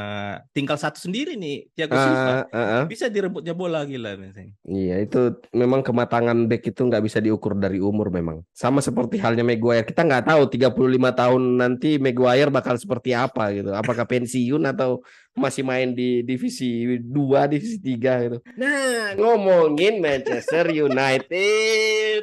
tinggal 0.50 0.74
satu 0.74 0.98
sendiri 0.98 1.38
nih 1.38 1.70
Thiago 1.70 1.94
Silva. 1.94 2.32
Ah, 2.34 2.42
ah, 2.50 2.58
ah. 2.82 2.84
Bisa 2.84 3.06
direbutnya 3.06 3.54
bola 3.54 3.86
gila 3.86 4.18
misalnya. 4.18 4.58
Iya 4.66 5.06
itu 5.06 5.38
memang 5.54 5.86
kematangan 5.86 6.50
back 6.50 6.66
itu 6.66 6.82
nggak 6.82 7.04
bisa 7.06 7.22
diukur 7.22 7.54
dari 7.54 7.78
umur 7.78 8.10
memang. 8.10 8.42
Sama 8.50 8.82
seperti 8.82 9.22
halnya 9.22 9.46
Maguire. 9.46 9.83
Kita 9.84 10.00
nggak 10.02 10.24
tahu 10.26 10.42
35 10.48 10.72
tahun 11.20 11.42
nanti 11.60 12.00
Maguire 12.00 12.48
bakal 12.48 12.74
seperti 12.80 13.12
apa 13.12 13.52
gitu. 13.52 13.70
Apakah 13.70 14.08
pensiun 14.08 14.64
atau 14.64 15.04
masih 15.36 15.62
main 15.62 15.92
di 15.92 16.24
divisi 16.24 16.98
2, 16.98 17.52
divisi 17.52 17.78
3 17.78 18.24
gitu. 18.24 18.38
Nah, 18.56 19.12
ngomongin 19.14 20.00
Manchester 20.00 20.72
United. 20.72 22.22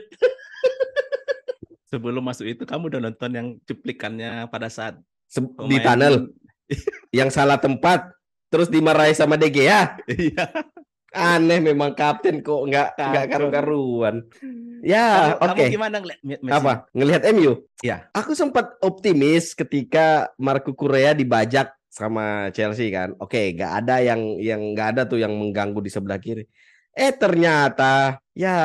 Sebelum 1.91 2.24
masuk 2.24 2.47
itu 2.47 2.63
kamu 2.63 2.88
udah 2.88 3.02
nonton 3.12 3.32
yang 3.36 3.47
cuplikannya 3.67 4.47
pada 4.47 4.71
saat 4.71 4.95
Se- 5.28 5.43
di 5.67 5.78
tunnel 5.84 6.32
yang 7.12 7.28
salah 7.28 7.60
tempat 7.60 8.15
terus 8.47 8.71
dimarahi 8.71 9.12
sama 9.12 9.36
De 9.36 9.52
Gea. 9.52 10.00
Iya. 10.08 10.47
Aneh 11.12 11.60
memang 11.60 11.91
kapten 11.91 12.39
kok 12.39 12.63
nggak 12.71 12.95
nggak 12.95 13.26
karu-karuan. 13.28 14.24
Ya, 14.82 15.38
oke. 15.38 15.54
Kamu 15.54 15.74
gimana 15.78 15.96
ngeliat 16.02 16.20
Me- 16.26 16.41
Messi? 16.41 16.56
Apa? 16.58 16.74
Ngelihat 16.91 17.22
MU? 17.38 17.52
Iya. 17.86 18.10
Aku 18.17 18.34
sempat 18.34 18.78
optimis 18.82 19.54
ketika 19.54 20.34
Marco 20.41 20.74
Correa 20.74 21.13
dibajak 21.13 21.70
sama 21.86 22.50
Chelsea 22.50 22.89
kan. 22.89 23.13
Oke, 23.22 23.54
nggak 23.54 23.72
ada 23.86 24.02
yang 24.02 24.41
yang 24.41 24.62
nggak 24.74 24.88
ada 24.98 25.02
tuh 25.06 25.22
yang 25.22 25.32
mengganggu 25.38 25.80
di 25.86 25.91
sebelah 25.94 26.17
kiri. 26.17 26.50
Eh 26.91 27.13
ternyata 27.15 28.20
ya 28.32 28.58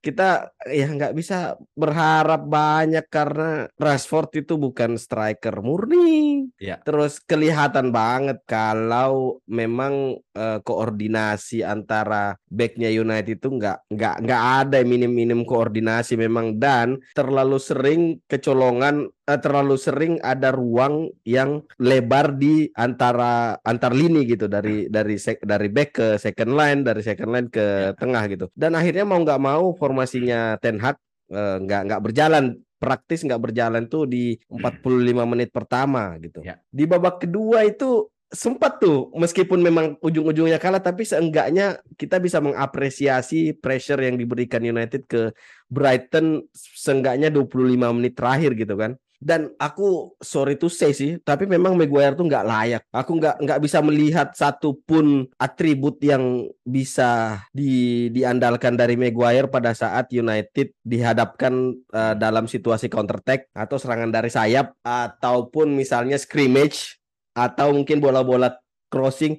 kita 0.00 0.48
ya 0.66 0.86
nggak 0.88 1.12
bisa 1.12 1.54
berharap 1.76 2.46
banyak 2.46 3.04
karena 3.08 3.68
Rashford 3.76 4.44
itu 4.44 4.56
bukan 4.56 4.96
striker 4.96 5.60
murni. 5.60 6.48
Iya. 6.56 6.80
Terus 6.82 7.20
kelihatan 7.20 7.92
banget 7.92 8.40
kalau 8.44 9.40
memang 9.44 10.16
eh, 10.32 10.58
koordinasi 10.60 11.60
antara 11.60 12.36
backnya 12.48 12.88
United 12.88 13.38
itu 13.38 13.48
nggak 13.50 13.92
nggak 13.92 14.14
nggak 14.24 14.42
ada 14.64 14.78
minim-minim 14.82 15.44
koordinasi 15.44 16.16
memang 16.16 16.56
dan 16.56 16.98
terlalu 17.12 17.60
sering 17.60 18.00
kecolongan 18.26 19.06
eh, 19.28 19.40
terlalu 19.40 19.76
sering 19.76 20.16
ada 20.20 20.50
ruang 20.50 21.12
yang 21.22 21.62
lebar 21.78 22.34
di 22.34 22.66
antara 22.74 23.54
antar 23.62 23.92
lini 23.92 24.24
gitu 24.24 24.48
dari 24.48 24.88
dari 24.88 25.16
sek- 25.16 25.44
dari 25.44 25.68
back 25.68 25.90
ke 25.92 26.06
second 26.16 26.52
line 26.52 26.80
dari 26.82 27.00
second 27.00 27.30
line 27.30 27.48
ke 27.48 27.62
Ya. 27.70 27.94
tengah 27.94 28.24
gitu 28.26 28.46
dan 28.56 28.74
akhirnya 28.74 29.06
mau 29.10 29.18
nggak 29.18 29.42
mau 29.42 29.74
formasinya 29.74 30.54
Ten 30.62 30.78
Hag 30.78 30.96
eh, 31.34 31.56
nggak 31.58 31.80
nggak 31.90 32.02
berjalan. 32.06 32.44
Praktis 32.80 33.20
nggak 33.28 33.42
berjalan 33.44 33.92
tuh 33.92 34.08
di 34.08 34.40
45 34.48 35.12
menit 35.28 35.52
pertama 35.52 36.16
gitu. 36.16 36.40
Ya. 36.40 36.56
di 36.72 36.88
babak 36.88 37.20
kedua 37.28 37.60
itu 37.68 38.08
sempat 38.30 38.78
tuh 38.78 39.10
meskipun 39.18 39.58
memang 39.58 39.86
ujung-ujungnya 39.98 40.62
kalah 40.62 40.78
tapi 40.78 41.02
seenggaknya 41.02 41.82
kita 41.98 42.22
bisa 42.22 42.38
mengapresiasi 42.38 43.58
pressure 43.58 43.98
yang 43.98 44.14
diberikan 44.14 44.62
United 44.62 45.10
ke 45.10 45.34
Brighton 45.66 46.46
seenggaknya 46.54 47.34
25 47.34 47.74
menit 47.90 48.14
terakhir 48.14 48.54
gitu 48.54 48.78
kan 48.78 48.94
dan 49.20 49.52
aku 49.60 50.16
sorry 50.24 50.56
to 50.56 50.72
say 50.72 50.96
sih 50.96 51.20
tapi 51.20 51.44
memang 51.44 51.76
Maguire 51.76 52.16
tuh 52.16 52.24
nggak 52.24 52.46
layak. 52.48 52.82
Aku 52.88 53.20
nggak 53.20 53.36
nggak 53.44 53.60
bisa 53.60 53.84
melihat 53.84 54.32
satupun 54.32 55.28
atribut 55.36 56.00
yang 56.00 56.48
bisa 56.64 57.44
di 57.52 58.08
diandalkan 58.08 58.80
dari 58.80 58.96
Maguire 58.96 59.52
pada 59.52 59.76
saat 59.76 60.08
United 60.08 60.72
dihadapkan 60.80 61.76
eh, 61.92 62.14
dalam 62.16 62.48
situasi 62.48 62.88
counter 62.88 63.20
attack 63.20 63.52
atau 63.52 63.76
serangan 63.76 64.08
dari 64.08 64.32
sayap 64.32 64.72
ataupun 64.80 65.76
misalnya 65.76 66.16
scrimmage 66.16 66.96
atau 67.36 67.76
mungkin 67.76 68.00
bola-bola 68.00 68.56
crossing. 68.88 69.36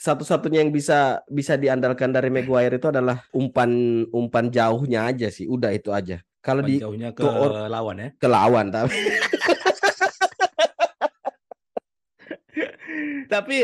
Satu-satunya 0.00 0.64
yang 0.64 0.72
bisa 0.72 1.22
bisa 1.30 1.54
diandalkan 1.54 2.10
dari 2.10 2.34
Maguire 2.34 2.82
itu 2.82 2.90
adalah 2.90 3.22
umpan 3.30 4.02
umpan 4.10 4.50
jauhnya 4.50 5.06
aja 5.06 5.30
sih. 5.30 5.46
Udah 5.46 5.70
itu 5.70 5.94
aja 5.94 6.18
kalau 6.40 6.60
di 6.60 6.76
jauhnya 6.76 7.12
ke 7.12 7.20
koor- 7.20 7.68
lawan 7.68 7.96
ya. 7.96 8.08
ke 8.16 8.26
lawan 8.26 8.66
tapi 8.68 8.96
Tapi 13.26 13.62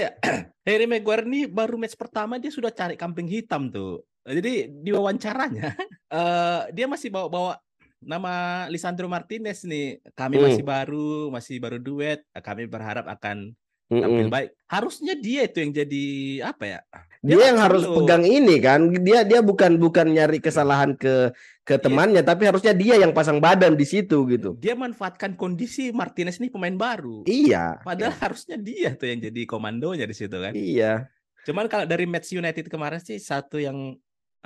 Harry 0.62 0.86
Maguire 0.86 1.26
nih 1.26 1.44
baru 1.46 1.74
match 1.74 1.98
pertama 1.98 2.38
dia 2.38 2.48
sudah 2.48 2.70
cari 2.70 2.94
kambing 2.94 3.26
hitam 3.26 3.66
tuh. 3.66 4.06
Jadi 4.22 4.70
di 4.72 4.90
wawancaranya 4.90 5.74
eh 6.14 6.60
dia 6.70 6.86
masih 6.86 7.10
bawa-bawa 7.10 7.58
nama 7.98 8.34
Lisandro 8.70 9.06
Martinez 9.06 9.62
nih. 9.62 9.98
Kami 10.14 10.38
Hmm. 10.38 10.44
masih 10.46 10.64
baru, 10.64 11.10
masih 11.28 11.56
baru 11.58 11.78
duet. 11.78 12.22
Kami 12.32 12.66
berharap 12.66 13.06
akan 13.08 13.54
tampil 13.88 14.26
Mm-mm. 14.26 14.30
baik. 14.30 14.50
Harusnya 14.66 15.14
dia 15.14 15.46
itu 15.46 15.58
yang 15.62 15.72
jadi 15.72 16.04
apa 16.42 16.64
ya? 16.66 16.80
dia 17.26 17.34
nggak 17.34 17.48
yang 17.48 17.58
harus 17.58 17.82
perlu. 17.82 17.96
pegang 18.02 18.22
ini 18.22 18.54
kan 18.58 18.80
dia 19.02 19.26
dia 19.26 19.40
bukan 19.42 19.78
bukan 19.78 20.06
nyari 20.10 20.38
kesalahan 20.38 20.94
ke 20.94 21.34
ke 21.62 21.74
Iya. 21.74 21.82
temannya 21.82 22.22
tapi 22.22 22.46
harusnya 22.46 22.70
dia 22.70 22.94
yang 22.96 23.10
pasang 23.10 23.42
badan 23.42 23.74
di 23.74 23.82
situ 23.82 24.22
gitu 24.30 24.54
Dia 24.58 24.78
manfaatkan 24.78 25.34
kondisi 25.34 25.90
Martinez 25.90 26.38
ini 26.38 26.50
pemain 26.50 26.74
baru. 26.74 27.26
iya 27.26 27.82
Padahal 27.82 28.14
harusnya 28.14 28.54
dia 28.54 28.94
tuh 28.94 29.10
yang 29.10 29.18
jadi 29.18 29.42
komandonya 29.42 30.06
di 30.06 30.14
situ 30.14 30.38
kan. 30.38 30.54
iya 30.54 31.10
Cuman 31.42 31.66
kalau 31.66 31.86
dari 31.86 32.06
match 32.06 32.30
United 32.30 32.66
kemarin 32.66 32.98
sih 32.98 33.18
satu 33.18 33.58
yang 33.58 33.94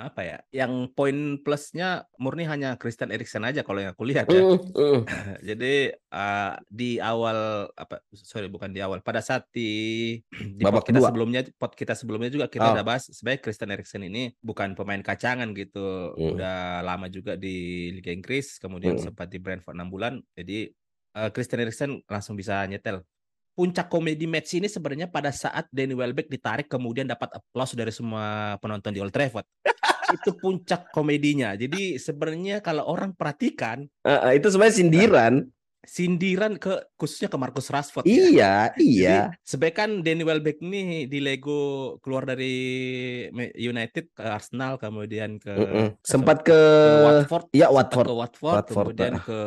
apa 0.01 0.21
ya? 0.21 0.37
Yang 0.49 0.89
poin 0.91 1.17
plusnya 1.37 1.89
murni 2.17 2.43
hanya 2.43 2.73
Christian 2.75 3.09
Eriksen 3.09 3.41
aja 3.41 3.61
kalau 3.61 3.79
yang 3.79 3.93
aku 3.93 4.03
lihat 4.03 4.25
ya. 4.25 4.41
Jadi 5.39 5.93
eh, 5.93 6.53
di 6.67 6.97
awal 6.97 7.69
apa 7.71 8.01
sorry 8.11 8.47
bukan 8.47 8.69
di 8.69 8.79
awal 8.79 8.99
pada 8.99 9.19
saat 9.19 9.45
di 9.49 9.69
di 10.57 10.61
Babak 10.61 10.81
pot 10.81 10.85
kita 10.87 10.97
kedua. 10.97 11.09
sebelumnya 11.09 11.41
pot 11.53 11.73
kita 11.73 11.93
sebelumnya 11.93 12.29
juga 12.29 12.45
kita 12.47 12.63
Oh. 12.63 12.73
udah 12.73 12.85
bahas 12.85 13.05
sebenarnya 13.05 13.41
Christian 13.41 13.71
Eriksen 13.71 14.01
ini 14.01 14.33
bukan 14.39 14.73
pemain 14.73 14.99
kacangan 14.99 15.53
gitu. 15.53 16.13
Hmm. 16.13 16.33
Udah 16.35 16.59
lama 16.81 17.05
juga 17.07 17.35
di 17.35 17.55
Liga 17.91 18.09
Inggris, 18.09 18.57
kemudian 18.57 18.97
Hmm. 18.97 19.11
sempat 19.11 19.27
di 19.27 19.37
Brentford 19.37 19.75
6 19.75 19.87
bulan. 19.87 20.13
Jadi 20.33 20.69
eh, 21.11 21.29
Christian 21.29 21.61
Eriksen 21.61 22.01
langsung 22.07 22.33
bisa 22.33 22.63
nyetel. 22.65 23.03
Puncak 23.51 23.91
komedi 23.91 24.31
match 24.31 24.55
ini 24.55 24.71
sebenarnya 24.71 25.11
pada 25.11 25.27
saat 25.27 25.67
Danny 25.67 25.91
Welbeck 25.91 26.31
ditarik 26.31 26.71
kemudian 26.71 27.03
dapat 27.03 27.35
aplaus 27.35 27.75
dari 27.75 27.91
semua 27.91 28.55
penonton 28.63 28.95
di 28.95 29.03
Old 29.03 29.11
Trafford. 29.11 29.43
Itu 30.15 30.31
puncak 30.35 30.91
komedinya. 30.91 31.55
Jadi 31.55 31.97
sebenarnya 31.97 32.59
kalau 32.59 32.87
orang 32.87 33.15
perhatikan 33.15 33.87
Ah, 34.03 34.29
ah, 34.29 34.31
itu 34.35 34.47
sebenarnya 34.51 34.77
sindiran 34.77 35.33
sindiran 35.81 36.61
ke 36.61 36.77
khususnya 36.93 37.25
ke 37.25 37.37
Marcus 37.41 37.73
Rashford 37.73 38.05
ya. 38.05 38.13
iya 38.13 38.53
Jadi, 38.77 38.85
iya 38.85 39.19
sebenarnya 39.41 39.77
kan 39.81 39.89
Danny 40.05 40.21
Welbeck 40.21 40.61
nih 40.61 41.09
di 41.09 41.17
Lego 41.17 41.97
keluar 42.05 42.29
dari 42.29 42.53
United 43.57 44.13
ke 44.13 44.21
Arsenal 44.21 44.77
kemudian 44.77 45.41
ke 45.41 45.49
Mm-mm. 45.49 45.97
ke 45.97 46.05
sempat 46.05 46.45
ke 46.45 46.59
Watford, 47.01 47.45
iya 47.57 47.67
Watford 47.73 48.05
ke 48.05 48.13
Watford, 48.13 48.55
Watford, 48.61 48.85
kemudian 48.93 49.13
ah. 49.17 49.23
ke 49.25 49.39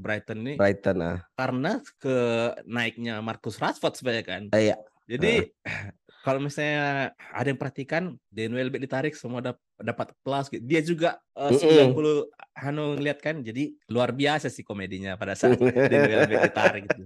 Brighton 0.00 0.38
nih 0.40 0.56
Brighton 0.56 0.98
ah 1.04 1.18
karena 1.36 1.72
ke 2.00 2.16
naiknya 2.64 3.20
Marcus 3.20 3.60
Rashford 3.60 3.94
sebenarnya 4.00 4.24
kan. 4.24 4.42
Iya. 4.56 4.80
Jadi 5.04 5.52
kalau 6.24 6.40
misalnya 6.40 7.12
ada 7.12 7.44
yang 7.44 7.60
perhatikan 7.60 8.16
Dan 8.32 8.56
Welbeck 8.56 8.80
ditarik 8.80 9.12
semua 9.12 9.44
dap- 9.44 9.60
dapat 9.76 10.16
plus 10.24 10.48
gitu. 10.48 10.64
Dia 10.64 10.80
juga 10.80 11.20
Mm-mm. 11.36 11.92
90 11.92 12.32
Hano 12.56 12.96
ngeliat 12.96 13.20
kan. 13.20 13.44
Jadi 13.44 13.76
luar 13.92 14.10
biasa 14.10 14.48
sih 14.48 14.64
komedinya 14.64 15.20
pada 15.20 15.36
saat 15.36 15.60
Dan 15.92 16.00
Welbeck 16.08 16.40
ditarik 16.48 16.82
gitu. 16.88 17.04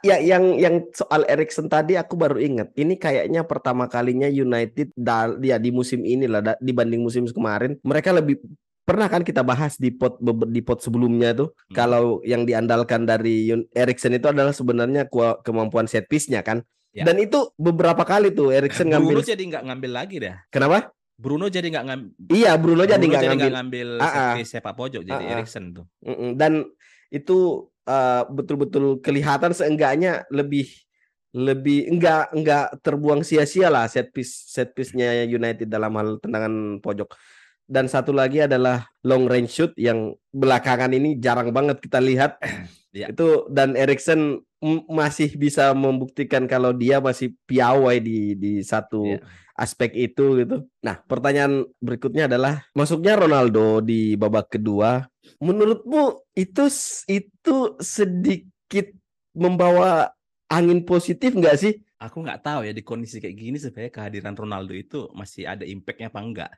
ya 0.00 0.16
yang 0.16 0.56
yang 0.56 0.84
soal 0.92 1.24
Erikson 1.24 1.66
tadi 1.66 1.96
aku 1.96 2.12
baru 2.12 2.36
ingat 2.36 2.72
ini 2.74 2.96
kayaknya 2.96 3.40
pertama 3.42 3.84
kalinya 3.86 4.28
United 4.28 4.92
ya 5.40 5.56
di 5.56 5.70
musim 5.70 6.04
ini 6.04 6.24
lah 6.24 6.40
da- 6.40 6.60
dibanding 6.60 7.00
musim 7.00 7.24
kemarin 7.28 7.76
mereka 7.80 8.12
lebih 8.12 8.40
pernah 8.82 9.10
kan 9.10 9.20
kita 9.20 9.42
bahas 9.42 9.76
di 9.76 9.90
pot 9.90 10.16
di 10.46 10.60
pot 10.60 10.78
sebelumnya 10.78 11.34
tuh 11.34 11.50
Hmm. 11.68 11.74
kalau 11.74 12.04
yang 12.22 12.46
diandalkan 12.46 13.02
dari 13.02 13.50
Erikson 13.74 14.14
itu 14.14 14.30
adalah 14.30 14.54
sebenarnya 14.54 15.04
kemampuan 15.42 15.84
set 15.84 16.06
piece-nya 16.06 16.40
kan 16.40 16.62
Ya. 16.96 17.04
dan 17.04 17.20
itu 17.20 17.52
beberapa 17.60 18.08
kali 18.08 18.32
tuh 18.32 18.48
Erikson 18.48 18.88
Bruno 18.88 19.20
ngambil 19.20 19.28
jadi 19.28 19.42
nggak 19.52 19.64
ngambil 19.68 19.90
lagi 19.92 20.16
dah. 20.16 20.36
kenapa 20.48 20.96
Bruno 21.16 21.48
jadi 21.48 21.68
nggak 21.68 21.84
ngambil. 21.88 22.08
iya 22.32 22.52
Bruno 22.56 22.82
jadi 22.84 23.00
nggak 23.04 23.24
ngambil 23.32 23.52
ngambil 23.52 23.88
piece 24.36 24.52
sepak 24.52 24.74
pojok 24.76 25.02
jadi 25.04 25.24
ah. 25.24 25.32
Erikson 25.36 25.72
tuh. 25.72 25.84
Dan 26.36 26.64
itu 27.08 27.68
uh, 27.88 28.22
betul-betul 28.28 29.00
kelihatan 29.00 29.56
seenggaknya 29.56 30.28
lebih 30.28 30.68
lebih 31.36 31.88
enggak 31.92 32.32
enggak 32.32 32.66
terbuang 32.80 33.20
sia-sia 33.20 33.68
lah 33.68 33.84
set 33.88 34.08
piece 34.08 34.48
set 34.48 34.72
piece-nya 34.72 35.24
United 35.28 35.68
dalam 35.68 35.92
hal 35.96 36.16
tendangan 36.20 36.80
pojok. 36.80 37.12
dan 37.66 37.90
satu 37.90 38.14
lagi 38.14 38.46
adalah 38.46 38.86
long 39.02 39.26
range 39.26 39.50
shoot 39.50 39.72
yang 39.74 40.14
belakangan 40.30 40.86
ini 40.94 41.18
jarang 41.18 41.50
banget 41.50 41.82
kita 41.82 41.98
lihat. 41.98 42.38
Ya. 42.96 43.12
Itu 43.12 43.44
dan 43.52 43.76
Erikson 43.76 44.40
masih 44.88 45.36
bisa 45.36 45.76
membuktikan 45.76 46.48
kalau 46.48 46.72
dia 46.72 46.96
masih 46.98 47.36
piawai 47.44 48.00
di 48.00 48.32
di 48.40 48.64
satu 48.64 49.04
Ya. 49.04 49.20
aspek 49.52 49.92
itu 49.92 50.40
gitu. 50.40 50.64
Nah, 50.80 50.96
pertanyaan 51.04 51.68
berikutnya 51.84 52.24
adalah 52.24 52.64
masuknya 52.72 53.20
Ronaldo 53.20 53.84
di 53.84 54.16
babak 54.16 54.56
kedua, 54.56 55.04
menurutmu 55.44 56.24
itu 56.32 56.64
itu 57.08 57.56
sedikit 57.76 58.86
membawa 59.36 60.08
angin 60.48 60.80
positif 60.88 61.36
nggak 61.36 61.56
sih? 61.60 61.74
Aku 61.96 62.20
nggak 62.24 62.44
tahu 62.44 62.68
ya 62.68 62.72
di 62.76 62.84
kondisi 62.84 63.20
kayak 63.20 63.36
gini 63.36 63.56
sebenarnya 63.56 63.92
kehadiran 63.92 64.36
Ronaldo 64.36 64.72
itu 64.76 65.08
masih 65.16 65.48
ada 65.48 65.64
impact-nya 65.64 66.08
apa 66.12 66.20
enggak. 66.20 66.52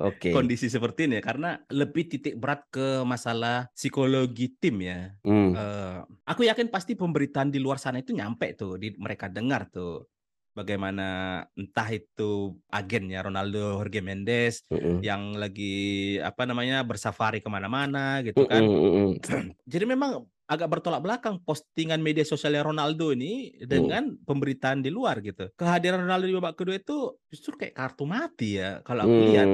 Oke. 0.00 0.30
Kondisi 0.32 0.68
seperti 0.68 1.08
ini 1.08 1.18
ya, 1.18 1.22
karena 1.24 1.50
lebih 1.72 2.08
titik 2.08 2.36
berat 2.36 2.68
ke 2.68 3.00
masalah 3.02 3.68
psikologi 3.72 4.52
tim 4.60 4.84
ya. 4.84 5.14
Hmm. 5.24 5.56
Eh, 5.56 5.98
aku 6.28 6.44
yakin 6.44 6.68
pasti 6.68 6.92
pemberitaan 6.96 7.48
di 7.48 7.58
luar 7.58 7.80
sana 7.80 8.00
itu 8.00 8.12
nyampe 8.12 8.52
tuh 8.56 8.76
di 8.76 8.92
mereka 8.96 9.32
dengar 9.32 9.72
tuh 9.72 10.04
bagaimana 10.50 11.40
entah 11.54 11.88
itu 11.94 12.58
agennya 12.68 13.22
Ronaldo 13.22 13.78
Jorge 13.78 14.02
Mendes 14.02 14.66
Mm-mm. 14.68 14.98
yang 15.00 15.38
lagi 15.38 16.18
apa 16.20 16.42
namanya 16.44 16.82
bersafari 16.82 17.38
ke 17.38 17.48
mana-mana 17.48 18.20
gitu 18.26 18.44
kan. 18.44 18.60
Mm-mm, 18.60 19.16
mm-mm. 19.16 19.54
Jadi 19.64 19.84
memang 19.86 20.26
agak 20.50 20.66
bertolak 20.66 20.98
belakang 20.98 21.38
postingan 21.46 22.02
media 22.02 22.26
sosialnya 22.26 22.66
Ronaldo 22.66 23.14
ini 23.14 23.54
dengan 23.62 24.18
pemberitaan 24.26 24.82
di 24.82 24.90
luar 24.90 25.22
gitu. 25.22 25.46
Kehadiran 25.54 26.02
Ronaldo 26.02 26.26
di 26.26 26.34
babak 26.34 26.58
kedua 26.58 26.74
itu 26.74 27.14
justru 27.30 27.54
kayak 27.54 27.78
kartu 27.78 28.02
mati 28.02 28.58
ya 28.58 28.82
kalau 28.82 29.06
aku 29.06 29.18
lihat. 29.30 29.46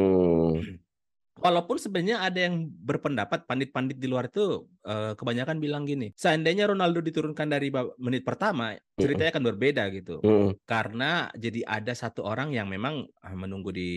Walaupun 1.37 1.77
sebenarnya 1.77 2.25
ada 2.25 2.49
yang 2.49 2.65
berpendapat 2.65 3.45
pandit-pandit 3.45 4.01
di 4.01 4.09
luar 4.09 4.33
itu 4.33 4.65
eh, 4.83 5.13
kebanyakan 5.13 5.61
bilang 5.61 5.85
gini, 5.85 6.17
seandainya 6.17 6.65
Ronaldo 6.65 7.05
diturunkan 7.05 7.53
dari 7.53 7.69
menit 8.01 8.25
pertama, 8.25 8.73
ceritanya 8.97 9.37
akan 9.37 9.45
berbeda 9.53 9.85
gitu. 9.93 10.25
Mm-mm. 10.25 10.57
Karena 10.65 11.29
jadi 11.37 11.61
ada 11.69 11.93
satu 11.93 12.25
orang 12.25 12.57
yang 12.57 12.73
memang 12.73 13.05
eh, 13.05 13.37
menunggu 13.37 13.69
di 13.69 13.93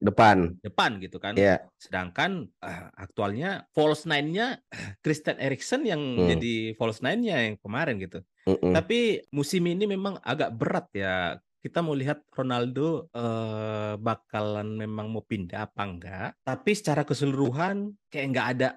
Depan. 0.00 0.56
depan 0.64 0.96
gitu 1.04 1.20
kan. 1.20 1.36
Ya. 1.36 1.60
Sedangkan 1.76 2.48
eh, 2.64 2.86
aktualnya 2.96 3.68
false 3.76 4.08
nine-nya 4.08 4.64
Christian 5.04 5.36
Eriksen 5.36 5.84
yang 5.84 6.00
Hmm. 6.00 6.26
jadi 6.32 6.74
false 6.80 7.04
nine-nya 7.04 7.44
yang 7.44 7.54
kemarin 7.60 8.00
gitu. 8.00 8.24
Mm-mm. 8.48 8.72
Tapi 8.72 9.28
musim 9.30 9.68
ini 9.68 9.84
memang 9.84 10.16
agak 10.24 10.56
berat 10.56 10.88
ya. 10.96 11.36
Kita 11.60 11.84
mau 11.84 11.92
lihat 11.92 12.24
Ronaldo 12.32 13.12
eh, 13.12 13.94
bakalan 14.00 14.80
memang 14.80 15.12
mau 15.12 15.20
pindah 15.20 15.68
apa 15.68 15.82
enggak. 15.84 16.28
Tapi 16.40 16.70
secara 16.72 17.04
keseluruhan 17.04 17.92
kayak 18.08 18.26
nggak 18.32 18.46
ada 18.56 18.68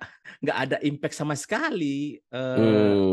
nggak 0.44 0.58
ada 0.68 0.78
impact 0.84 1.16
sama 1.16 1.34
sekali 1.40 2.20
eh, 2.20 2.58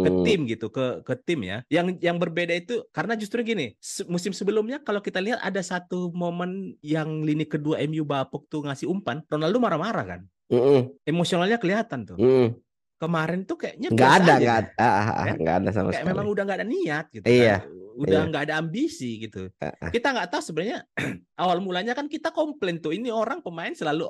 ke 0.03 0.11
Hmm. 0.11 0.27
tim 0.27 0.41
gitu 0.51 0.75
ke 0.75 1.07
ke 1.07 1.15
tim 1.23 1.47
ya. 1.47 1.63
Yang 1.71 2.03
yang 2.03 2.19
berbeda 2.19 2.51
itu 2.51 2.83
karena 2.91 3.15
justru 3.15 3.47
gini 3.47 3.79
musim 4.11 4.35
sebelumnya 4.35 4.83
kalau 4.83 4.99
kita 4.99 5.23
lihat 5.23 5.39
ada 5.39 5.63
satu 5.63 6.11
momen 6.11 6.75
yang 6.83 7.23
lini 7.23 7.47
kedua 7.47 7.79
MU 7.87 8.03
bapuk 8.03 8.51
tuh 8.51 8.67
ngasih 8.67 8.91
umpan, 8.91 9.23
Ronaldo 9.31 9.63
marah-marah 9.63 10.05
kan. 10.05 10.21
Mm-mm. 10.51 10.91
Emosionalnya 11.07 11.63
kelihatan 11.63 12.03
tuh. 12.11 12.19
Mm. 12.19 12.59
Kemarin 13.01 13.41
tuh 13.43 13.57
kayaknya 13.57 13.89
Nggak 13.89 14.13
ada, 14.13 14.33
nggak 14.37 14.57
ada, 14.61 14.71
ah, 14.77 14.85
ah, 14.85 15.09
ah, 15.09 15.25
Ya. 15.25 15.35
nggak 15.35 15.57
ada 15.57 15.69
sama 15.73 15.89
kayak 15.89 16.05
sekali. 16.05 16.11
memang 16.13 16.27
udah 16.29 16.43
nggak 16.45 16.59
ada 16.61 16.69
niat 16.69 17.05
gitu 17.09 17.25
Iya, 17.25 17.57
kan. 17.57 17.69
udah 17.97 18.21
iya. 18.21 18.29
nggak 18.29 18.43
ada 18.45 18.55
ambisi 18.61 19.11
gitu 19.19 19.43
Ah, 19.57 19.73
ah. 19.75 19.89
kita 19.89 20.09
nggak 20.11 20.29
tahu 20.29 20.43
sebenarnya 20.45 20.79
awal 21.43 21.59
mulanya 21.59 21.93
kan 21.93 22.07
kita 22.07 22.29
komplain 22.29 22.77
tuh 22.77 22.93
ini 22.93 23.09
orang 23.09 23.41
pemain 23.41 23.73
selalu 23.73 24.05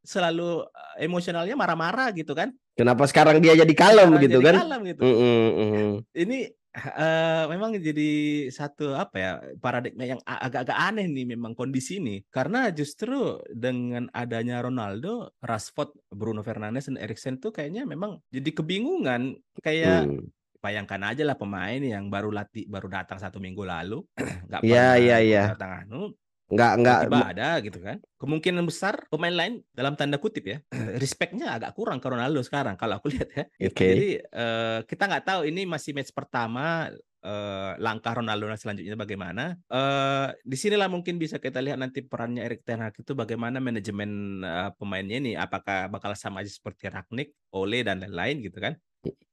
selalu 0.00 0.64
eh, 0.96 1.04
emosionalnya 1.04 1.52
marah-marah 1.52 2.16
gitu 2.16 2.32
kan 2.32 2.48
Kenapa 2.72 3.04
sekarang 3.04 3.44
dia 3.44 3.52
jadi 3.52 3.74
kalem 3.76 4.08
Sekarang 4.08 4.24
gitu 4.24 4.38
jadi 4.40 4.46
kan? 4.48 4.54
kalem 4.56 4.80
gitu 4.88 5.00
Mm-mm, 5.04 5.40
mm-mm. 5.52 5.90
ini 6.16 6.38
eh, 6.74 7.44
memang 7.50 7.74
jadi 7.78 8.10
satu 8.48 8.94
apa 8.94 9.16
ya 9.18 9.30
paradigma 9.58 10.04
yang 10.06 10.20
agak-agak 10.22 10.78
aneh 10.78 11.06
nih 11.10 11.26
memang 11.34 11.52
kondisi 11.58 11.98
ini 11.98 12.22
karena 12.30 12.70
justru 12.70 13.42
dengan 13.50 14.06
adanya 14.14 14.62
Ronaldo, 14.62 15.34
Rashford, 15.42 15.90
Bruno 16.14 16.46
Fernandes 16.46 16.86
dan 16.86 16.98
Eriksen 17.00 17.42
tuh 17.42 17.50
kayaknya 17.50 17.82
memang 17.84 18.22
jadi 18.30 18.50
kebingungan 18.54 19.34
kayak 19.60 20.06
Hmm. 20.06 20.30
bayangkan 20.60 21.00
aja 21.10 21.22
lah 21.24 21.36
pemain 21.40 21.80
yang 21.80 22.12
baru 22.12 22.30
latih 22.30 22.68
baru 22.68 22.86
datang 22.92 23.16
satu 23.18 23.40
minggu 23.40 23.64
lalu 23.64 24.04
nggak 24.48 24.62
Iya, 24.62 24.86
pernah 24.94 25.00
iya, 25.00 25.16
ikut 25.24 25.24
iya. 25.26 25.42
datang 25.42 25.70
anu 25.84 26.12
Nggak, 26.50 26.72
nggak. 26.82 26.98
tiba 27.06 27.18
ada 27.30 27.48
gitu 27.62 27.78
kan 27.78 27.96
kemungkinan 28.18 28.66
besar 28.66 29.06
pemain 29.06 29.30
lain 29.30 29.62
dalam 29.70 29.94
tanda 29.94 30.18
kutip 30.18 30.42
ya 30.42 30.58
respectnya 31.02 31.54
agak 31.54 31.78
kurang 31.78 32.02
ke 32.02 32.10
Ronaldo 32.10 32.42
sekarang 32.42 32.74
kalau 32.74 32.98
aku 32.98 33.06
lihat 33.14 33.30
ya 33.30 33.44
Oke. 33.70 33.86
jadi 33.86 34.08
eh, 34.26 34.78
kita 34.82 35.06
nggak 35.06 35.24
tahu 35.30 35.40
ini 35.46 35.62
masih 35.64 35.94
match 35.94 36.10
pertama 36.10 36.90
eh, 37.22 37.72
langkah 37.78 38.18
Ronaldo 38.18 38.50
selanjutnya 38.58 38.98
bagaimana 38.98 39.54
eh 39.70 40.28
di 40.42 40.56
sinilah 40.58 40.90
mungkin 40.90 41.22
bisa 41.22 41.38
kita 41.38 41.62
lihat 41.62 41.78
nanti 41.78 42.02
perannya 42.02 42.42
Erik 42.42 42.66
Ten 42.66 42.82
Hag 42.82 42.98
itu 42.98 43.14
bagaimana 43.14 43.62
manajemen 43.62 44.42
eh, 44.42 44.70
pemainnya 44.74 45.22
ini 45.22 45.32
apakah 45.38 45.86
bakal 45.86 46.18
sama 46.18 46.42
aja 46.42 46.50
seperti 46.50 46.90
Ragnik, 46.90 47.30
Ole 47.54 47.86
dan 47.86 48.02
lain-lain 48.02 48.42
gitu 48.42 48.58
kan 48.58 48.74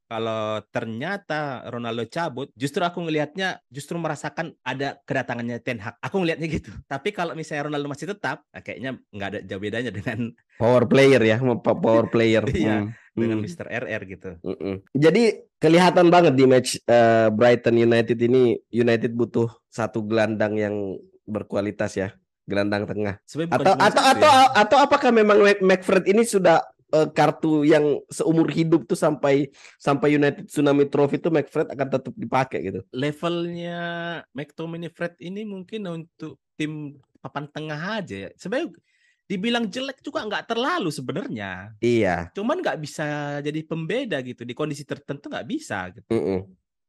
kalau 0.08 0.64
ternyata 0.72 1.68
Ronaldo 1.68 2.08
cabut, 2.08 2.48
justru 2.56 2.80
aku 2.82 3.04
ngelihatnya 3.04 3.60
justru 3.68 4.00
merasakan 4.00 4.56
ada 4.64 4.96
kedatangannya 5.04 5.60
Ten 5.60 5.84
Hag. 5.84 6.00
Aku 6.00 6.24
ngelihatnya 6.24 6.48
gitu. 6.48 6.72
Tapi 6.92 7.12
kalau 7.12 7.36
misalnya 7.36 7.68
Ronaldo 7.68 7.92
masih 7.92 8.08
tetap, 8.16 8.48
nah 8.50 8.64
kayaknya 8.64 8.96
nggak 9.12 9.30
ada 9.36 9.40
jauh 9.44 9.62
bedanya 9.62 9.92
dengan 9.92 10.32
Power 10.64 10.90
player 10.90 11.22
ya, 11.22 11.38
power 11.62 12.10
player. 12.14 12.42
Iya, 12.50 12.90
Hmm, 13.18 13.26
dengan 13.26 13.38
hmm, 13.42 13.50
Mr. 13.50 13.66
RR 13.66 14.02
gitu. 14.14 14.30
mm-mm. 14.46 14.76
Jadi 14.94 15.24
kelihatan 15.58 16.14
banget 16.14 16.38
di 16.38 16.46
match 16.46 16.78
eh, 16.86 17.34
Brighton 17.34 17.74
United 17.74 18.14
ini 18.22 18.54
United 18.70 19.10
butuh 19.18 19.50
satu 19.74 20.06
gelandang 20.06 20.54
yang 20.54 20.76
berkualitas 21.26 21.98
ya, 21.98 22.14
gelandang 22.46 22.86
tengah. 22.86 23.18
Sebenarnya 23.26 23.58
Atau 23.58 23.74
atau 23.74 24.04
atau 24.06 24.32
ya. 24.32 24.46
atau 24.54 24.78
apakah 24.86 25.10
memang 25.10 25.42
McFred 25.66 26.06
ini 26.06 26.22
sudah 26.30 26.62
eh, 26.94 27.10
kartu 27.12 27.68
yang 27.68 28.00
seumur 28.08 28.48
hidup 28.52 28.88
tuh 28.88 29.00
sampai 29.00 29.52
sampai 29.80 30.16
United 30.16 30.48
Tsunami 30.48 30.88
Trophy 30.88 31.20
itu 31.20 31.30
McFred 31.32 31.72
akan 31.72 31.88
tetap 31.88 32.14
dipakai 32.16 32.60
gitu. 32.64 32.80
levelnya 32.96 33.80
McTominay 34.32 34.92
Fred 34.92 35.16
ini 35.20 35.44
mungkin 35.44 35.88
untuk 35.88 36.40
tim 36.58 36.98
papan 37.20 37.46
tengah 37.52 38.02
aja 38.02 38.16
ya. 38.28 38.30
Sebenarnya 38.38 38.74
dibilang 39.28 39.68
jelek 39.68 40.00
juga 40.00 40.24
nggak 40.24 40.48
terlalu 40.48 40.90
sebenarnya. 40.90 41.76
Iya. 41.84 42.32
Cuman 42.32 42.64
nggak 42.64 42.80
bisa 42.80 43.38
jadi 43.44 43.60
pembeda 43.68 44.24
gitu 44.24 44.48
di 44.48 44.56
kondisi 44.56 44.88
tertentu 44.88 45.28
nggak 45.28 45.48
bisa 45.48 45.92
gitu. 45.92 46.08
mm-mm. 46.08 46.48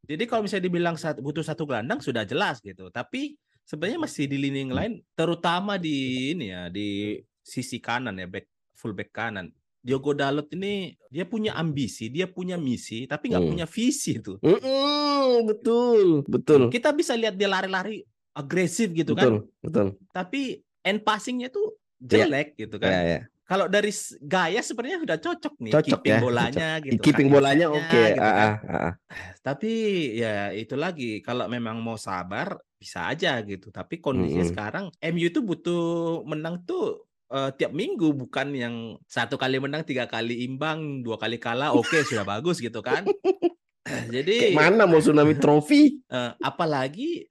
Jadi 0.09 0.25
kalau 0.25 0.47
misalnya 0.47 0.65
dibilang 0.71 0.97
satu, 0.97 1.21
butuh 1.21 1.45
satu 1.45 1.69
gelandang 1.69 2.01
sudah 2.01 2.25
jelas 2.25 2.65
gitu. 2.65 2.89
Tapi 2.89 3.37
sebenarnya 3.67 4.01
masih 4.01 4.25
di 4.25 4.41
lini 4.41 4.65
yang 4.65 4.73
lain, 4.73 4.93
terutama 5.13 5.77
di 5.77 6.33
ini 6.33 6.49
ya 6.49 6.73
di 6.73 7.21
sisi 7.45 7.77
kanan 7.77 8.17
ya 8.17 8.25
back 8.25 8.49
full 8.73 8.97
back 8.97 9.13
kanan. 9.13 9.53
Diogo 9.79 10.13
Dalot 10.13 10.49
ini 10.53 10.93
dia 11.09 11.25
punya 11.25 11.55
ambisi, 11.57 12.11
dia 12.11 12.27
punya 12.29 12.59
misi, 12.59 13.07
tapi 13.07 13.31
nggak 13.33 13.43
Hmm. 13.43 13.51
punya 13.55 13.67
visi 13.67 14.13
tuh. 14.19 14.37
Mm-mm, 14.43 15.47
betul, 15.49 16.27
betul, 16.27 16.61
Kita 16.69 16.91
bisa 16.93 17.15
lihat 17.15 17.35
dia 17.39 17.49
lari-lari 17.49 18.03
agresif 18.37 18.91
gitu 18.95 19.15
betul, 19.17 19.49
kan, 19.49 19.65
betul. 19.65 19.87
tapi 20.15 20.41
end 20.87 21.03
passingnya 21.03 21.49
tuh 21.51 21.75
Iya. 22.05 22.31
jelek 22.31 22.49
gitu 22.55 22.77
kan. 22.79 22.93
Ya, 22.95 23.01
ya. 23.03 23.21
Kalau 23.49 23.65
dari 23.65 23.89
gaya 24.21 24.61
sebenarnya 24.61 24.99
sudah 25.03 25.19
cocok 25.25 25.55
nih, 25.65 25.73
Cocok 25.73 26.01
keeping 26.05 26.13
ya, 26.13 26.21
bolanya 26.21 26.67
gitu, 26.85 27.01
Keeping 27.01 27.29
cutting 27.29 27.29
bolanya 27.33 27.67
oke. 27.73 27.89
gitu 28.13 28.21
ah, 28.21 28.37
kan. 28.37 28.51
ah, 28.69 28.77
ah. 28.77 28.93
Tapi 29.41 29.73
ya 30.21 30.53
itu 30.53 30.75
lagi 30.77 31.25
kalau 31.25 31.49
memang 31.49 31.81
mau 31.81 31.97
sabar 31.97 32.61
bisa 32.77 33.09
aja 33.09 33.41
gitu. 33.41 33.73
Tapi 33.73 34.05
kondisinya 34.05 34.45
Mm-mm. 34.45 34.53
sekarang 34.53 34.85
MU 35.01 35.27
itu 35.33 35.41
butuh 35.41 35.81
menang 36.29 36.61
tuh 36.69 37.08
eh, 37.29 37.51
tiap 37.55 37.71
minggu 37.71 38.13
bukan 38.13 38.53
yang 38.53 38.75
satu 39.05 39.35
kali 39.35 39.57
menang 39.57 39.83
tiga 39.83 40.05
kali 40.05 40.45
imbang 40.45 41.01
dua 41.01 41.17
kali 41.17 41.37
kalah 41.37 41.71
oke 41.71 42.03
sudah 42.03 42.25
bagus 42.25 42.59
gitu 42.59 42.81
kan. 42.81 43.05
Jadi 44.15 44.53
Kayak 44.53 44.57
mana 44.57 44.85
mau 44.85 44.99
tsunami 44.99 45.33
trophy? 45.43 46.01
eh, 46.05 46.33
apalagi 46.39 47.25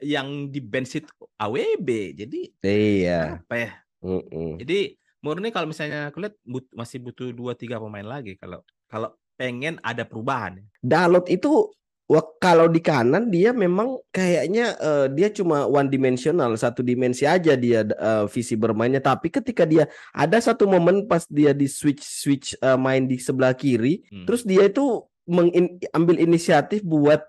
yang 0.00 0.48
di 0.48 0.60
bench 0.60 0.96
itu 0.96 1.10
AWB. 1.34 1.88
Jadi 2.16 2.40
Iya. 2.60 3.42
apa 3.42 3.54
ya? 3.54 3.70
Mm-mm. 4.00 4.56
Jadi 4.58 4.94
murni 5.18 5.48
kalau 5.48 5.66
misalnya 5.66 6.08
aku 6.08 6.20
lihat 6.20 6.36
but- 6.42 6.70
masih 6.70 7.00
butuh 7.00 7.32
dua 7.32 7.52
tiga 7.52 7.76
pemain 7.76 8.04
lagi 8.04 8.36
kalau 8.36 8.60
kalau 8.86 9.10
pengen 9.34 9.80
ada 9.80 10.04
perubahan. 10.04 10.62
Dalot 10.78 11.26
itu 11.26 11.72
wak- 12.04 12.36
kalau 12.36 12.66
di 12.66 12.78
kanan 12.78 13.28
dia 13.28 13.50
memang 13.50 13.96
kayaknya 14.08 14.76
eh, 14.76 15.06
dia 15.10 15.28
cuma 15.28 15.64
one 15.64 15.88
dimensional, 15.88 16.52
satu 16.54 16.80
dimensi 16.80 17.24
aja 17.24 17.54
dia 17.54 17.82
eh, 17.82 18.24
visi 18.28 18.54
bermainnya. 18.54 19.00
Tapi 19.00 19.28
ketika 19.28 19.64
dia 19.64 19.86
ada 20.10 20.36
satu 20.36 20.64
momen 20.64 21.04
pas 21.04 21.24
dia 21.26 21.50
di 21.50 21.64
switch 21.64 22.02
switch 22.02 22.46
eh, 22.56 22.76
main 22.76 23.04
di 23.04 23.16
sebelah 23.16 23.52
kiri, 23.52 24.04
Hmm. 24.06 24.24
terus 24.24 24.42
dia 24.42 24.64
itu 24.64 25.02
mengambil 25.24 26.16
inisiatif 26.18 26.80
buat 26.80 27.24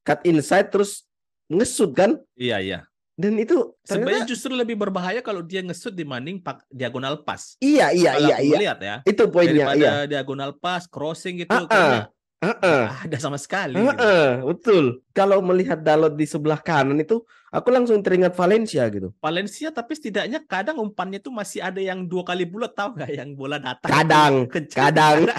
cut 0.00 0.22
inside 0.22 0.70
terus 0.70 1.04
ngesut 1.46 1.90
kan? 1.92 2.14
Iya 2.34 2.58
iya. 2.62 2.78
Dan 3.20 3.36
itu 3.36 3.76
Sebenarnya 3.84 4.24
ternyata 4.24 4.30
justru 4.32 4.52
lebih 4.56 4.80
berbahaya 4.80 5.20
kalau 5.20 5.44
dia 5.44 5.60
ngesut 5.60 5.92
dibanding 5.92 6.40
pak 6.40 6.64
diagonal 6.72 7.20
pas. 7.20 7.52
iya 7.60 7.92
iya 7.92 8.16
Kalau 8.16 8.24
iya 8.24 8.36
iya. 8.40 8.52
melihat 8.56 8.78
ya, 8.80 8.96
Itu 9.04 9.28
poinnya 9.28 9.68
daripada 9.68 9.76
iya. 9.76 10.08
diagonal 10.08 10.56
pas, 10.56 10.88
crossing 10.88 11.44
gitu, 11.44 11.52
Ah, 11.68 12.08
Heeh. 12.40 12.82
nggak 12.88 13.04
ada 13.12 13.18
sama 13.20 13.36
sekali. 13.36 13.76
gitu. 13.76 13.92
Heeh, 13.92 14.40
betul. 14.40 14.84
Kalau 15.12 15.44
melihat 15.44 15.76
Dalot 15.76 16.16
di 16.16 16.24
sebelah 16.24 16.56
kanan 16.56 16.96
itu 16.96 17.20
aku 17.52 17.68
langsung 17.68 18.00
teringat 18.00 18.32
Valencia 18.32 18.88
gitu. 18.88 19.12
Valencia 19.20 19.68
tapi 19.68 19.92
setidaknya 19.92 20.40
kadang 20.48 20.80
umpannya 20.80 21.20
tuh 21.20 21.36
masih 21.36 21.60
ada 21.60 21.84
yang 21.84 22.08
dua 22.08 22.24
kali 22.24 22.48
bulat 22.48 22.72
tahu 22.72 22.96
nggak 22.96 23.12
yang 23.12 23.36
bola 23.36 23.60
datang 23.60 23.92
Kadang, 23.92 24.32
kadang. 24.72 25.28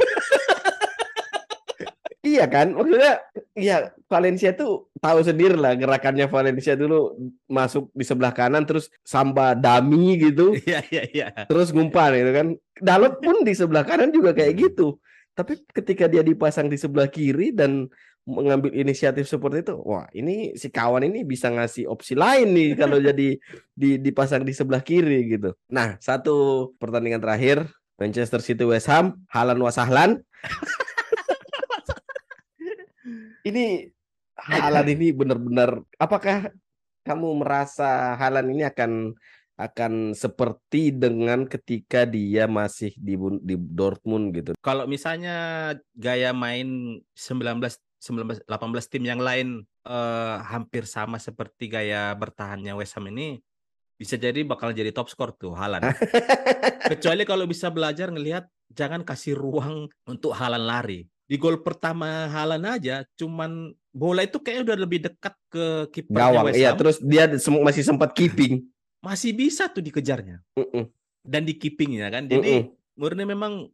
Iya 2.22 2.45
kan? 2.45 2.78
Maksudnya 2.78 3.18
ya 3.58 3.89
Valencia 4.06 4.54
tuh 4.54 4.93
tahu 5.02 5.26
sendiri 5.26 5.58
lah 5.58 5.74
gerakannya 5.74 6.30
Valencia 6.30 6.78
dulu 6.78 7.18
masuk 7.49 7.89
di 7.97 8.06
sebelah 8.06 8.30
kanan 8.30 8.62
terus 8.62 8.93
samba 9.02 9.58
dummy 9.58 10.22
gitu, 10.22 10.54
Iya 10.54 10.86
iya 10.93 11.04
iya. 11.10 11.28
terus 11.49 11.74
ngumpan 11.74 12.14
gitu 12.14 12.32
kan. 12.32 12.47
Dalot 12.78 13.18
pun 13.26 13.41
di 13.41 13.58
sebelah 13.58 13.82
kanan 13.82 14.14
juga 14.14 14.38
kayak 14.38 14.54
gitu. 14.54 15.02
Tapi 15.32 15.63
ketika 15.71 16.11
dia 16.11 16.21
dipasang 16.21 16.67
di 16.67 16.75
sebelah 16.75 17.07
kiri 17.07 17.55
dan 17.55 17.88
mengambil 18.27 18.69
inisiatif 18.75 19.25
seperti 19.25 19.65
itu, 19.65 19.75
wah 19.82 20.05
ini 20.13 20.53
si 20.53 20.69
kawan 20.69 21.07
ini 21.07 21.25
bisa 21.25 21.49
ngasih 21.49 21.89
opsi 21.89 22.13
lain 22.13 22.53
nih 22.53 22.69
kalau 22.82 23.01
jadi 23.01 23.39
di, 23.73 23.89
dipasang 23.97 24.45
di 24.45 24.53
sebelah 24.53 24.84
kiri 24.84 25.38
gitu. 25.38 25.55
Nah, 25.71 25.97
satu 25.97 26.69
pertandingan 26.77 27.23
terakhir 27.23 27.65
Manchester 27.97 28.41
City 28.41 28.65
West 28.65 28.89
Ham, 28.89 29.25
Halan 29.29 29.61
Wasahlan. 29.61 30.21
ini 33.49 33.89
Halan 34.41 34.88
ini 34.89 35.13
benar-benar 35.13 35.86
apakah 36.01 36.49
kamu 37.05 37.45
merasa 37.45 38.17
Halan 38.17 38.49
ini 38.53 38.65
akan 38.65 39.13
akan 39.66 40.18
seperti 40.18 40.89
dengan 40.89 41.45
ketika 41.45 42.05
dia 42.09 42.49
masih 42.49 42.93
di 42.97 43.14
di 43.45 43.55
Dortmund 43.57 44.34
gitu. 44.34 44.51
Kalau 44.59 44.89
misalnya 44.89 45.72
gaya 45.93 46.34
main 46.34 46.99
19 47.14 47.62
19 48.01 48.49
18 48.49 48.91
tim 48.91 49.03
yang 49.05 49.22
lain 49.22 49.62
eh, 49.86 50.36
hampir 50.49 50.89
sama 50.89 51.22
seperti 51.22 51.70
gaya 51.70 52.18
bertahannya 52.18 52.74
West 52.74 52.97
Ham 52.97 53.05
ini 53.14 53.38
bisa 54.01 54.18
jadi 54.18 54.41
bakal 54.41 54.74
jadi 54.74 54.89
top 54.89 55.14
skor 55.14 55.38
tuh 55.38 55.53
Halan. 55.53 55.86
Kecuali 56.97 57.22
kalau 57.22 57.45
bisa 57.45 57.70
belajar 57.70 58.09
ngelihat 58.09 58.49
jangan 58.74 59.05
kasih 59.05 59.38
ruang 59.38 59.86
untuk 60.09 60.34
Halan 60.34 60.66
lari. 60.66 61.05
Di 61.30 61.38
gol 61.38 61.62
pertama 61.62 62.26
Halan 62.34 62.66
aja 62.66 63.05
cuman 63.14 63.70
bola 63.93 64.26
itu 64.26 64.41
kayaknya 64.41 64.74
udah 64.74 64.78
lebih 64.82 64.99
dekat 65.05 65.38
ke 65.53 65.66
kipernya 65.93 66.41
West 66.41 66.57
iya. 66.57 66.74
Terus 66.74 66.97
dia 67.05 67.30
masih 67.62 67.86
sempat 67.86 68.18
keeping. 68.18 68.66
Masih 69.02 69.34
bisa 69.34 69.66
tuh 69.68 69.82
dikejarnya 69.82 70.45
Mm-mm, 70.58 70.86
dan 71.26 71.41
di 71.45 71.58
keepingnya 71.58 72.14
kan. 72.14 72.30
Jadi 72.30 72.70
mm-mm. 72.70 72.97
murni 72.97 73.26
memang 73.26 73.70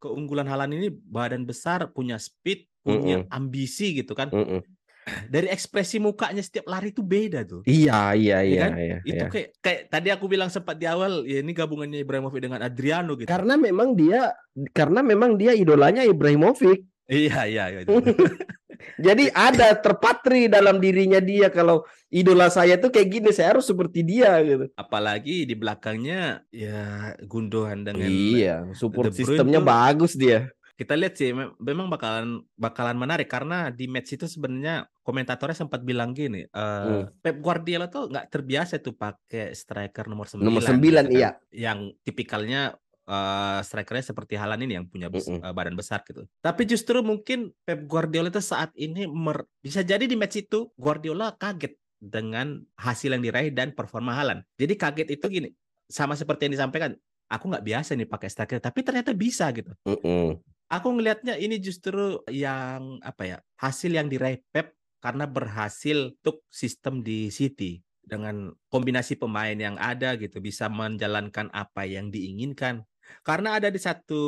keunggulan 0.00 0.48
Halan 0.48 0.72
ini 0.74 0.88
badan 0.90 1.44
besar, 1.44 1.90
punya 1.92 2.16
speed, 2.16 2.70
punya 2.80 3.26
ambisi 3.28 3.98
gitu 3.98 4.14
kan. 4.14 4.30
Mm-mm. 4.30 4.62
Dari 5.32 5.48
ekspresi 5.48 5.96
mukanya 5.98 6.44
setiap 6.44 6.68
lari 6.70 6.92
itu 6.92 7.02
beda 7.02 7.42
tuh. 7.42 7.64
Iya, 7.64 8.14
iya, 8.14 8.38
Iya 8.44 8.46
iya, 8.46 8.60
kan? 8.62 8.72
iya. 8.78 8.98
Itu 9.02 9.24
iya. 9.26 9.32
kayak 9.32 9.48
kayak 9.58 9.80
tadi 9.90 10.08
aku 10.12 10.24
bilang 10.28 10.52
sempat 10.52 10.76
di 10.76 10.86
awal 10.86 11.24
ya 11.24 11.40
ini 11.40 11.50
gabungannya 11.56 11.98
Ibrahimovic 12.04 12.40
dengan 12.40 12.60
Adriano 12.62 13.16
gitu. 13.16 13.26
Karena 13.26 13.56
memang 13.56 13.96
dia 13.96 14.30
karena 14.76 15.00
memang 15.00 15.40
dia 15.40 15.56
idolanya 15.56 16.04
Ibrahimovic. 16.04 16.89
Iya 17.10 17.40
iya 17.44 17.64
iya. 17.68 17.80
Jadi 18.96 19.28
ada 19.30 19.74
terpatri 19.74 20.46
dalam 20.46 20.78
dirinya 20.78 21.20
dia 21.20 21.48
kalau 21.48 21.82
idola 22.08 22.48
saya 22.48 22.76
tuh 22.76 22.88
kayak 22.88 23.08
gini, 23.10 23.28
saya 23.28 23.52
harus 23.52 23.66
seperti 23.66 24.00
dia 24.00 24.40
gitu. 24.40 24.72
Apalagi 24.72 25.44
di 25.44 25.52
belakangnya 25.52 26.20
ya 26.48 27.12
Gundogan 27.20 27.82
dengan 27.82 28.08
Iya, 28.08 28.70
support 28.72 29.10
sistemnya 29.10 29.60
bagus 29.60 30.14
dia. 30.14 30.48
kita 30.72 30.96
lihat 30.96 31.12
sih 31.12 31.36
mem- 31.36 31.52
memang 31.60 31.92
bakalan 31.92 32.40
bakalan 32.56 32.96
menarik 32.96 33.28
karena 33.28 33.68
di 33.68 33.84
match 33.84 34.16
itu 34.16 34.24
sebenarnya 34.24 34.88
komentatornya 35.02 35.52
sempat 35.58 35.84
bilang 35.84 36.16
gini, 36.16 36.40
eh, 36.40 36.48
Hmm. 36.48 37.04
Pep 37.20 37.36
Guardiola 37.36 37.84
tuh 37.86 38.08
nggak 38.08 38.32
terbiasa 38.32 38.80
tuh 38.80 38.96
pakai 38.96 39.52
striker 39.52 40.08
nomor 40.08 40.24
9 40.24 40.40
Nomor 40.40 40.64
9 40.64 40.80
gitu 40.80 40.96
kan. 40.96 41.06
iya. 41.12 41.30
Yang 41.52 41.78
tipikalnya 42.00 42.80
eh, 43.10 43.58
strikernya 43.66 44.14
seperti 44.14 44.38
Halan 44.38 44.62
ini 44.62 44.78
yang 44.78 44.86
punya 44.86 45.10
bes- 45.10 45.26
Mm-mm. 45.26 45.42
eh, 45.42 45.50
badan 45.50 45.74
besar 45.74 46.06
gitu. 46.06 46.22
Tapi 46.38 46.62
justru 46.64 47.02
mungkin 47.02 47.50
Pep 47.66 47.82
Guardiola 47.90 48.30
itu 48.30 48.38
saat 48.38 48.70
ini 48.78 49.10
mer- 49.10 49.50
bisa 49.58 49.82
jadi 49.82 50.06
di 50.06 50.14
match 50.14 50.38
itu 50.38 50.70
Guardiola 50.78 51.34
kaget 51.34 51.74
dengan 51.98 52.62
hasil 52.78 53.12
yang 53.12 53.20
diraih 53.20 53.50
dan 53.50 53.74
performa 53.74 54.14
Halan. 54.14 54.46
Jadi 54.56 54.78
kaget 54.78 55.08
itu 55.18 55.26
gini, 55.28 55.50
sama 55.90 56.14
seperti 56.16 56.48
yang 56.48 56.54
disampaikan, 56.56 56.94
aku 57.28 57.50
nggak 57.50 57.66
biasa 57.66 57.98
nih 57.98 58.08
pakai 58.08 58.28
striker, 58.30 58.58
tapi 58.62 58.80
ternyata 58.82 59.12
bisa 59.14 59.46
gitu 59.54 59.70
Mm-mm. 59.86 60.38
aku 60.66 60.88
ngelihatnya 60.98 61.38
ini 61.38 61.62
justru 61.62 62.18
yang 62.26 62.98
apa 63.06 63.22
ya 63.26 63.38
hasil 63.58 63.90
yang 63.94 64.10
diraih 64.10 64.42
Pep 64.50 64.74
karena 64.98 65.30
berhasil 65.30 66.10
untuk 66.18 66.42
sistem 66.50 67.06
di 67.06 67.30
City 67.30 67.80
dengan 68.02 68.50
kombinasi 68.66 69.14
pemain 69.14 69.54
yang 69.54 69.78
ada 69.78 70.18
gitu 70.18 70.42
bisa 70.42 70.66
menjalankan 70.66 71.46
apa 71.54 71.86
yang 71.86 72.10
diinginkan 72.10 72.82
karena 73.26 73.58
ada 73.60 73.68
di 73.68 73.80
satu 73.80 74.22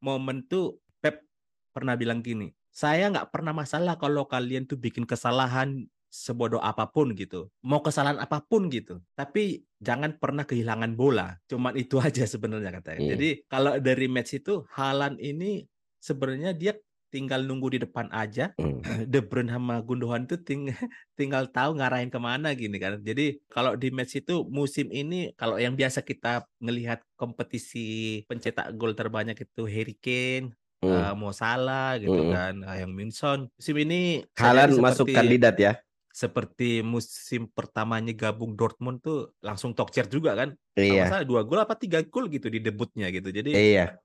momen 0.00 0.44
tuh 0.46 0.80
Pep 1.00 1.24
pernah 1.72 1.96
bilang 1.98 2.20
gini 2.24 2.52
saya 2.74 3.06
nggak 3.06 3.30
pernah 3.30 3.54
masalah 3.54 3.94
kalau 3.94 4.26
kalian 4.26 4.66
tuh 4.66 4.74
bikin 4.74 5.06
kesalahan 5.06 5.86
sebodoh 6.14 6.62
apa 6.62 6.86
pun 6.90 7.10
gitu. 7.18 7.50
Mau 7.66 7.82
kesalahan 7.82 8.22
apa 8.22 8.38
pun 8.46 8.70
gitu. 8.70 9.02
Tapi 9.18 9.66
jangan 9.82 10.14
pernah 10.14 10.46
kehilangan 10.46 10.94
bola. 10.94 11.34
Cuman 11.50 11.74
itu 11.74 11.98
aja 12.06 12.22
sebenarnya 12.26 12.70
katanya. 12.78 13.02
Hmm. 13.02 13.10
jadi 13.18 13.28
kalau 13.50 13.72
dari 13.82 14.06
match 14.06 14.38
itu 14.38 14.62
Halan 14.70 15.18
ini 15.18 15.66
sebenarnya 15.98 16.54
dia 16.54 16.78
tinggal 17.14 17.46
nunggu 17.46 17.78
di 17.78 17.86
depan 17.86 18.10
aja 18.10 18.50
Mm. 18.58 18.82
De 19.12 19.22
Bruyne 19.22 19.54
sama 19.54 19.78
Gundogan 19.80 20.26
tuh 20.26 20.42
ting 20.42 20.66
tinggal 21.18 21.46
tahu 21.48 21.78
ngarahin 21.78 22.10
ke 22.10 22.18
mana 22.18 22.50
gini 22.58 22.76
kan. 22.82 22.98
Jadi 22.98 23.38
kalau 23.46 23.78
di 23.78 23.94
match 23.94 24.18
itu 24.18 24.42
musim 24.50 24.90
ini 24.90 25.30
kalau 25.38 25.54
yang 25.62 25.78
biasa 25.78 26.02
kita 26.02 26.42
ngelihat 26.58 27.00
kompetisi 27.14 28.20
pencetak 28.26 28.74
gol 28.74 28.92
terbanyak 28.98 29.38
itu 29.38 29.62
Harry 29.70 29.94
Kane, 29.94 30.50
Mm. 30.84 30.90
eh, 30.92 31.12
Mo 31.16 31.30
Salah 31.32 31.96
gitu 31.96 32.12
Mm. 32.12 32.32
kan, 32.34 32.54
eh, 32.66 32.76
yang 32.84 32.92
Minson. 32.92 33.48
Musim 33.56 33.76
ini 33.78 34.20
Halan 34.36 34.74
jadi 34.74 34.82
masuk 34.82 35.06
kandidat 35.08 35.56
ya. 35.56 35.72
Seperti 36.12 36.84
musim 36.84 37.50
pertamanya 37.50 38.12
gabung 38.14 38.54
Dortmund 38.54 39.00
tuh 39.02 39.32
langsung 39.40 39.72
talk 39.72 39.90
chair 39.90 40.06
juga 40.06 40.36
kan. 40.36 40.52
Kalau 40.76 40.84
Iya. 40.84 40.94
nggak 41.00 41.10
salah 41.10 41.26
dua 41.26 41.40
gol 41.46 41.58
apa 41.64 41.74
tiga 41.74 42.04
gol 42.04 42.28
gitu 42.28 42.52
di 42.52 42.60
debutnya 42.60 43.08
gitu. 43.08 43.32
Jadi 43.32 43.50
Iya. 43.54 43.96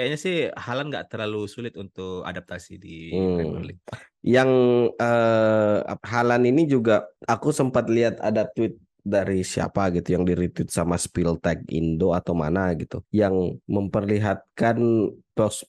Kayaknya 0.00 0.16
sih 0.16 0.36
Halan 0.56 0.88
nggak 0.88 1.12
terlalu 1.12 1.44
sulit 1.44 1.76
untuk 1.76 2.24
adaptasi 2.24 2.80
di 2.80 3.12
Hmm. 3.12 3.36
Premier 3.36 3.64
League. 3.68 3.82
Yang 4.24 4.50
eh 4.96 5.76
Halan 6.08 6.42
ini 6.48 6.64
juga 6.64 7.04
aku 7.28 7.52
sempat 7.52 7.92
lihat 7.92 8.16
ada 8.24 8.48
tweet 8.48 8.80
dari 9.00 9.40
siapa 9.40 9.88
gitu 9.96 10.12
yang 10.12 10.28
di-retweet 10.28 10.68
sama 10.68 11.00
Spilltag 11.00 11.64
Indo 11.72 12.12
atau 12.12 12.36
mana 12.36 12.76
gitu 12.76 13.00
yang 13.08 13.56
memperlihatkan 13.64 14.76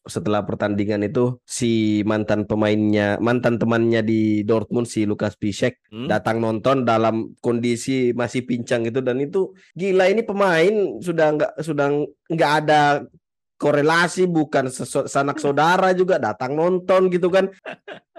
setelah 0.03 0.43
pertandingan 0.43 0.99
itu 1.07 1.39
si 1.47 2.03
mantan 2.03 2.43
pemainnya 2.43 3.15
mantan 3.23 3.55
temannya 3.55 4.03
di 4.03 4.43
Dortmund 4.43 4.83
si 4.83 5.07
Lukas 5.07 5.39
Piszek 5.39 5.79
Hmm? 5.87 6.11
datang 6.11 6.43
nonton 6.43 6.83
dalam 6.83 7.31
kondisi 7.39 8.11
masih 8.11 8.43
pincang 8.43 8.83
gitu 8.83 8.99
dan 8.99 9.15
itu 9.23 9.55
gila 9.79 10.11
ini 10.11 10.27
pemain 10.27 10.99
sudah 10.99 11.27
nggak 11.35 11.51
sudah 11.63 11.87
nggak 12.27 12.51
ada 12.63 13.07
korelasi 13.61 14.25
bukan 14.25 14.73
sanak 15.05 15.37
saudara 15.37 15.93
juga 15.93 16.17
datang 16.17 16.57
nonton 16.57 17.13
gitu 17.13 17.29
kan 17.29 17.53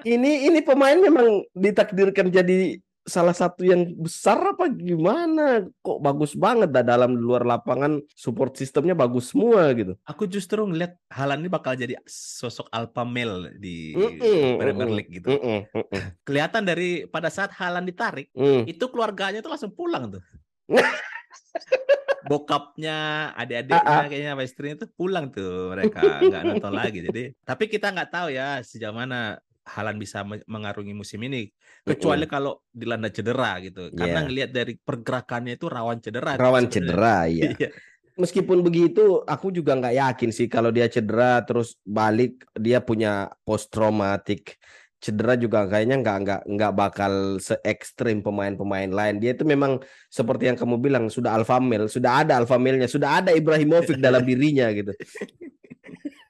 ini 0.06 0.46
ini 0.46 0.62
pemain 0.62 0.94
memang 0.94 1.42
ditakdirkan 1.50 2.30
jadi 2.30 2.78
salah 3.02 3.34
satu 3.34 3.66
yang 3.66 3.98
besar 3.98 4.38
apa 4.54 4.70
gimana 4.70 5.66
kok 5.82 5.98
bagus 5.98 6.38
banget 6.38 6.70
dah 6.70 6.86
dalam 6.86 7.18
luar 7.18 7.42
lapangan 7.42 7.98
support 8.14 8.54
sistemnya 8.54 8.94
bagus 8.94 9.34
semua 9.34 9.74
gitu 9.74 9.98
Aku 10.06 10.30
justru 10.30 10.62
ngeliat 10.62 10.94
Halan 11.10 11.42
ini 11.42 11.50
bakal 11.50 11.74
jadi 11.74 11.98
sosok 12.06 12.70
alpha 12.70 13.02
male 13.02 13.58
di 13.58 13.98
Mm-mm, 13.98 14.62
Premier 14.62 14.90
League 14.94 15.12
gitu. 15.18 15.34
Mm-mm, 15.34 15.66
mm-mm, 15.74 16.02
Kelihatan 16.22 16.62
dari 16.62 17.10
pada 17.10 17.26
saat 17.26 17.50
Halan 17.58 17.82
ditarik, 17.82 18.30
mm. 18.38 18.70
itu 18.70 18.84
keluarganya 18.86 19.42
tuh 19.42 19.50
langsung 19.50 19.74
pulang 19.74 20.14
tuh. 20.14 20.22
Bokapnya, 22.22 23.30
adik-adiknya, 23.34 24.06
kayaknya 24.06 24.30
sama 24.38 24.44
istrinya 24.46 24.76
tuh 24.86 24.90
pulang 24.94 25.34
tuh 25.34 25.74
mereka 25.74 26.22
nggak 26.22 26.42
nonton 26.46 26.72
lagi. 26.72 26.98
Jadi, 27.02 27.22
tapi 27.42 27.64
kita 27.66 27.90
nggak 27.90 28.10
tahu 28.14 28.28
ya 28.30 28.62
sejauh 28.62 28.94
mana 28.94 29.36
Halan 29.62 29.94
bisa 29.94 30.26
me- 30.26 30.42
mengarungi 30.46 30.90
musim 30.90 31.22
ini. 31.22 31.46
Kecuali 31.86 32.26
kalau 32.26 32.62
dilanda 32.70 33.10
cedera 33.10 33.58
gitu. 33.62 33.90
Karena 33.94 34.22
Iya. 34.22 34.26
ngelihat 34.26 34.50
dari 34.50 34.74
pergerakannya 34.74 35.54
itu 35.54 35.66
rawan 35.70 35.98
cedera. 36.02 36.34
rawan 36.34 36.66
sebenarnya. 36.66 36.78
cedera 36.78 37.16
ya 37.30 37.50
meskipun 38.12 38.60
begitu 38.60 39.24
aku 39.24 39.48
juga 39.48 39.72
nggak 39.72 39.96
yakin 39.96 40.30
sih 40.30 40.46
kalau 40.48 40.68
dia 40.68 40.84
cedera 40.88 41.40
terus 41.44 41.80
balik 41.80 42.44
dia 42.52 42.84
punya 42.84 43.32
post 43.44 43.72
traumatic 43.72 44.60
cedera 45.02 45.34
juga 45.34 45.66
kayaknya 45.66 45.98
nggak 45.98 46.16
nggak 46.22 46.40
nggak 46.46 46.72
bakal 46.78 47.12
se 47.42 47.58
ekstrim 47.66 48.22
pemain-pemain 48.22 48.86
lain. 48.86 49.18
Dia 49.18 49.34
itu 49.34 49.42
memang 49.42 49.82
seperti 50.06 50.46
yang 50.46 50.54
kamu 50.54 50.78
bilang 50.78 51.10
sudah 51.10 51.34
alpha 51.34 51.58
male, 51.58 51.90
sudah 51.90 52.22
ada 52.22 52.38
alpha 52.38 52.54
male-nya, 52.54 52.86
sudah 52.86 53.18
ada 53.18 53.34
Ibrahimovic 53.34 53.98
dalam 54.06 54.22
dirinya 54.22 54.70
gitu. 54.70 54.94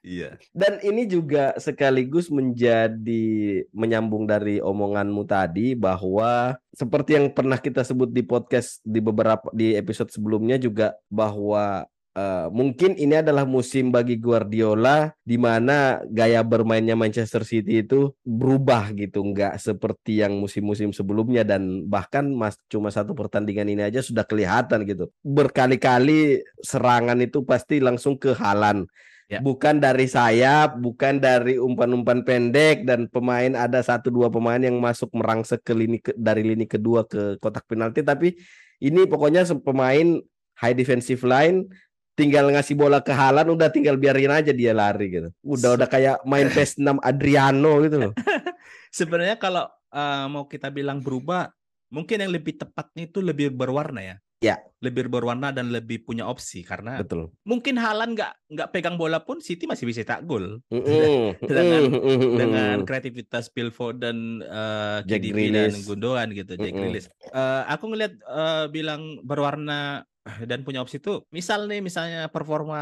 Iya. 0.03 0.35
Dan 0.51 0.83
ini 0.83 1.07
juga 1.07 1.55
sekaligus 1.55 2.27
menjadi 2.27 3.63
menyambung 3.71 4.27
dari 4.27 4.59
omonganmu 4.59 5.23
tadi 5.23 5.79
bahwa 5.79 6.59
seperti 6.75 7.15
yang 7.15 7.31
pernah 7.31 7.55
kita 7.55 7.87
sebut 7.87 8.11
di 8.11 8.19
podcast 8.19 8.83
di 8.83 8.99
beberapa 8.99 9.47
di 9.55 9.79
episode 9.79 10.11
sebelumnya 10.11 10.59
juga 10.59 10.91
bahwa 11.07 11.87
uh, 12.17 12.47
mungkin 12.49 12.95
ini 12.97 13.19
adalah 13.19 13.45
musim 13.45 13.89
bagi 13.93 14.17
Guardiola 14.17 15.13
di 15.21 15.37
mana 15.37 16.01
gaya 16.09 16.41
bermainnya 16.41 16.97
Manchester 16.97 17.45
City 17.45 17.85
itu 17.85 18.13
berubah 18.23 18.93
gitu, 18.95 19.21
nggak 19.21 19.59
seperti 19.59 20.23
yang 20.23 20.37
musim-musim 20.37 20.93
sebelumnya 20.93 21.45
dan 21.45 21.85
bahkan 21.85 22.29
mas 22.33 22.57
cuma 22.71 22.89
satu 22.89 23.13
pertandingan 23.13 23.69
ini 23.69 23.81
aja 23.85 24.01
sudah 24.01 24.25
kelihatan 24.25 24.85
gitu. 24.87 25.09
Berkali-kali 25.21 26.41
serangan 26.63 27.19
itu 27.21 27.43
pasti 27.43 27.83
langsung 27.83 28.17
ke 28.17 28.33
Halan 28.33 28.87
Ya. 29.31 29.39
Bukan 29.41 29.81
dari 29.81 30.05
sayap, 30.05 30.77
bukan 30.77 31.17
dari 31.17 31.55
umpan-umpan 31.57 32.21
pendek 32.21 32.85
dan 32.85 33.09
pemain 33.09 33.55
ada 33.57 33.81
satu 33.81 34.11
dua 34.11 34.27
pemain 34.29 34.59
yang 34.61 34.77
masuk 34.77 35.09
merangsek 35.15 35.65
ke 35.65 35.73
lini 35.73 35.97
ke, 35.97 36.11
dari 36.13 36.45
lini 36.45 36.69
kedua 36.69 37.07
ke 37.07 37.39
kotak 37.41 37.65
penalti 37.65 38.03
tapi 38.05 38.35
ini 38.83 39.07
pokoknya 39.09 39.47
pemain 39.63 40.21
high 40.59 40.75
defensive 40.75 41.23
line 41.23 41.65
tinggal 42.13 42.49
ngasih 42.53 42.77
bola 42.77 43.01
ke 43.01 43.13
Halan 43.13 43.49
udah 43.53 43.69
tinggal 43.73 43.97
biarin 43.97 44.33
aja 44.33 44.53
dia 44.53 44.73
lari 44.73 45.09
gitu. 45.09 45.29
Udah 45.41 45.77
udah 45.77 45.87
kayak 45.89 46.21
main 46.25 46.49
PES 46.55 46.81
6 46.81 47.01
Adriano 47.01 47.81
gitu 47.81 47.97
loh. 48.09 48.11
Sebenarnya 48.97 49.41
kalau 49.41 49.65
uh, 49.89 50.25
mau 50.29 50.45
kita 50.45 50.69
bilang 50.69 51.01
berubah, 51.01 51.49
mungkin 51.89 52.21
yang 52.21 52.31
lebih 52.33 52.61
tepatnya 52.61 53.09
itu 53.09 53.19
lebih 53.21 53.49
berwarna 53.53 54.01
ya. 54.01 54.17
Ya. 54.43 54.59
Lebih 54.83 55.07
berwarna 55.07 55.55
dan 55.55 55.71
lebih 55.71 56.03
punya 56.03 56.27
opsi 56.27 56.67
karena 56.67 56.99
Betul. 56.99 57.31
mungkin 57.47 57.79
Halan 57.79 58.11
nggak 58.11 58.51
nggak 58.51 58.69
pegang 58.75 58.99
bola 58.99 59.23
pun 59.23 59.39
City 59.39 59.63
masih 59.63 59.87
bisa 59.87 60.03
tak 60.03 60.27
gol 60.27 60.59
mm 60.67 60.81
-hmm. 60.83 61.23
dengan 61.47 61.83
dengan 62.35 62.75
kreativitas 62.83 63.47
Phil 63.55 63.71
Foden, 63.71 64.43
uh, 64.43 64.99
Jack 65.07 65.23
KDB 65.23 65.47
dan 65.47 65.71
Gundogan 65.87 66.35
gitu, 66.35 66.59
Jack 66.59 66.75
mm 66.75 66.75
-hmm. 66.75 66.91
Grealish. 66.91 67.07
Uh, 67.31 67.63
aku 67.71 67.95
ngelihat 67.95 68.19
uh, 68.27 68.67
bilang 68.67 69.23
berwarna 69.23 70.03
dan 70.49 70.63
punya 70.63 70.83
opsi 70.83 70.99
itu, 70.99 71.23
misal 71.29 71.67
nih 71.67 71.83
misalnya 71.83 72.27
performa 72.31 72.81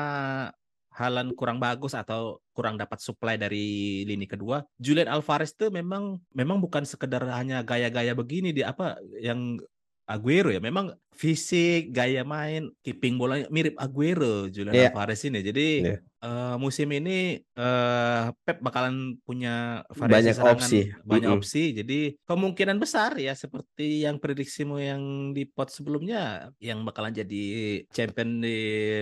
Halan 0.91 1.31
kurang 1.39 1.55
bagus 1.55 1.95
atau 1.95 2.43
kurang 2.51 2.75
dapat 2.75 2.99
supply 2.99 3.39
dari 3.39 4.03
lini 4.03 4.27
kedua, 4.27 4.59
Julian 4.75 5.07
Alvarez 5.07 5.55
tuh 5.55 5.71
memang 5.71 6.19
memang 6.35 6.59
bukan 6.59 6.83
sekedar 6.83 7.23
hanya 7.31 7.63
gaya-gaya 7.63 8.11
begini 8.11 8.51
di 8.51 8.59
apa 8.59 8.99
yang 9.23 9.55
Aguero 10.03 10.51
ya 10.51 10.59
memang 10.59 10.91
fisik, 11.11 11.91
gaya 11.91 12.23
main, 12.23 12.71
keeping 12.81 13.19
bolanya 13.19 13.45
mirip 13.51 13.75
Aguero 13.77 14.47
Julian 14.47 14.73
yeah. 14.73 14.89
Alvarez 14.89 15.21
ini. 15.27 15.43
Jadi 15.43 15.67
yeah. 15.85 15.99
uh, 16.23 16.55
musim 16.57 16.87
ini 16.89 17.43
uh, 17.59 18.31
Pep 18.41 18.63
bakalan 18.63 19.19
punya 19.21 19.85
variasi 19.91 20.33
banyak 20.33 20.35
serangan, 20.39 20.57
opsi, 20.57 20.79
banyak 21.03 21.29
mm 21.29 21.35
-hmm. 21.35 21.43
opsi. 21.43 21.63
Jadi 21.77 21.99
kemungkinan 22.25 22.77
besar 22.79 23.19
ya 23.19 23.35
seperti 23.35 24.07
yang 24.07 24.17
prediksimu 24.17 24.81
yang 24.81 25.01
di 25.35 25.45
pot 25.45 25.69
sebelumnya 25.69 26.49
yang 26.63 26.81
bakalan 26.87 27.13
jadi 27.13 27.43
champion 27.91 28.41
di 28.41 28.57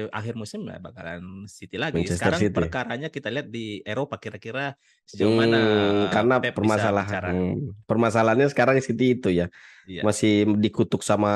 akhir 0.10 0.34
musim 0.36 0.66
ya 0.68 0.82
bakalan 0.82 1.46
City 1.46 1.78
lagi. 1.80 2.04
Manchester 2.04 2.20
Sekarang 2.20 2.42
City. 2.42 2.58
perkaranya 2.58 3.08
kita 3.14 3.30
lihat 3.32 3.48
di 3.48 3.80
Eropa 3.86 4.20
kira-kira 4.20 4.76
sejauh 5.08 5.30
Hmm, 5.30 5.46
mana 5.46 5.62
karena 6.10 6.36
Pep 6.42 6.58
permasalahan 6.58 7.36
hmm, 7.38 7.86
permasalahannya 7.86 8.50
sekarang 8.50 8.82
City 8.82 9.14
itu 9.16 9.30
ya 9.30 9.48
Iya. 9.90 10.06
masih 10.06 10.46
dikutuk 10.62 11.02
sama 11.02 11.34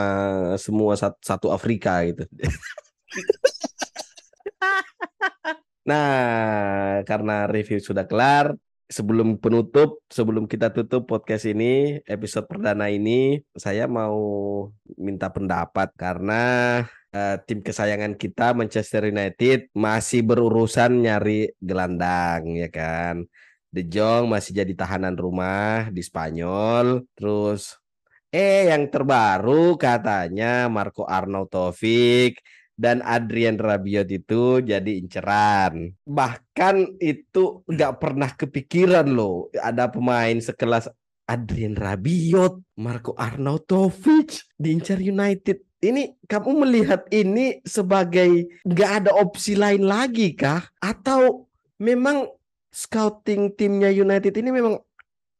semua 0.64 0.93
sat- 0.95 1.20
satu 1.20 1.51
Afrika 1.51 1.91
gitu. 2.07 2.24
Nah, 5.84 7.03
karena 7.03 7.43
review 7.51 7.80
sudah 7.84 8.07
kelar, 8.07 8.55
sebelum 8.88 9.36
penutup, 9.36 9.99
sebelum 10.07 10.47
kita 10.47 10.72
tutup 10.72 11.03
podcast 11.11 11.43
ini, 11.43 11.99
episode 12.07 12.47
perdana 12.47 12.88
ini, 12.88 13.43
saya 13.57 13.84
mau 13.89 14.16
minta 14.95 15.28
pendapat 15.28 15.91
karena 15.99 16.41
eh, 17.11 17.36
tim 17.43 17.59
kesayangan 17.59 18.16
kita 18.16 18.55
Manchester 18.55 19.11
United 19.11 19.76
masih 19.76 20.24
berurusan 20.24 21.03
nyari 21.03 21.51
gelandang 21.59 22.41
ya 22.55 22.70
kan. 22.72 23.28
De 23.74 23.82
Jong 23.89 24.30
masih 24.30 24.53
jadi 24.53 24.74
tahanan 24.78 25.18
rumah 25.18 25.89
di 25.89 25.99
Spanyol, 26.05 27.09
terus 27.18 27.83
eh 28.34 28.74
yang 28.74 28.90
terbaru 28.90 29.78
katanya 29.78 30.66
Marco 30.66 31.06
Arnautovic 31.06 32.42
dan 32.74 33.06
Adrian 33.06 33.62
Rabiot 33.62 34.10
itu 34.10 34.66
jadi 34.66 34.92
inceran. 34.98 35.94
Bahkan 36.10 36.98
itu 36.98 37.62
nggak 37.70 37.94
pernah 38.02 38.34
kepikiran 38.34 39.06
loh 39.06 39.54
ada 39.62 39.86
pemain 39.94 40.34
sekelas 40.34 40.90
Adrian 41.30 41.78
Rabiot, 41.78 42.60
Marco 42.82 43.14
Arnautovic 43.16 44.44
diincar 44.58 44.98
United. 44.98 45.62
Ini 45.84 46.16
kamu 46.26 46.64
melihat 46.66 47.06
ini 47.14 47.62
sebagai 47.64 48.50
nggak 48.66 48.92
ada 49.04 49.12
opsi 49.14 49.54
lain 49.54 49.86
lagi 49.86 50.34
kah? 50.34 50.64
Atau 50.82 51.48
memang 51.78 52.28
scouting 52.74 53.54
timnya 53.54 53.94
United 53.94 54.34
ini 54.34 54.50
memang 54.50 54.82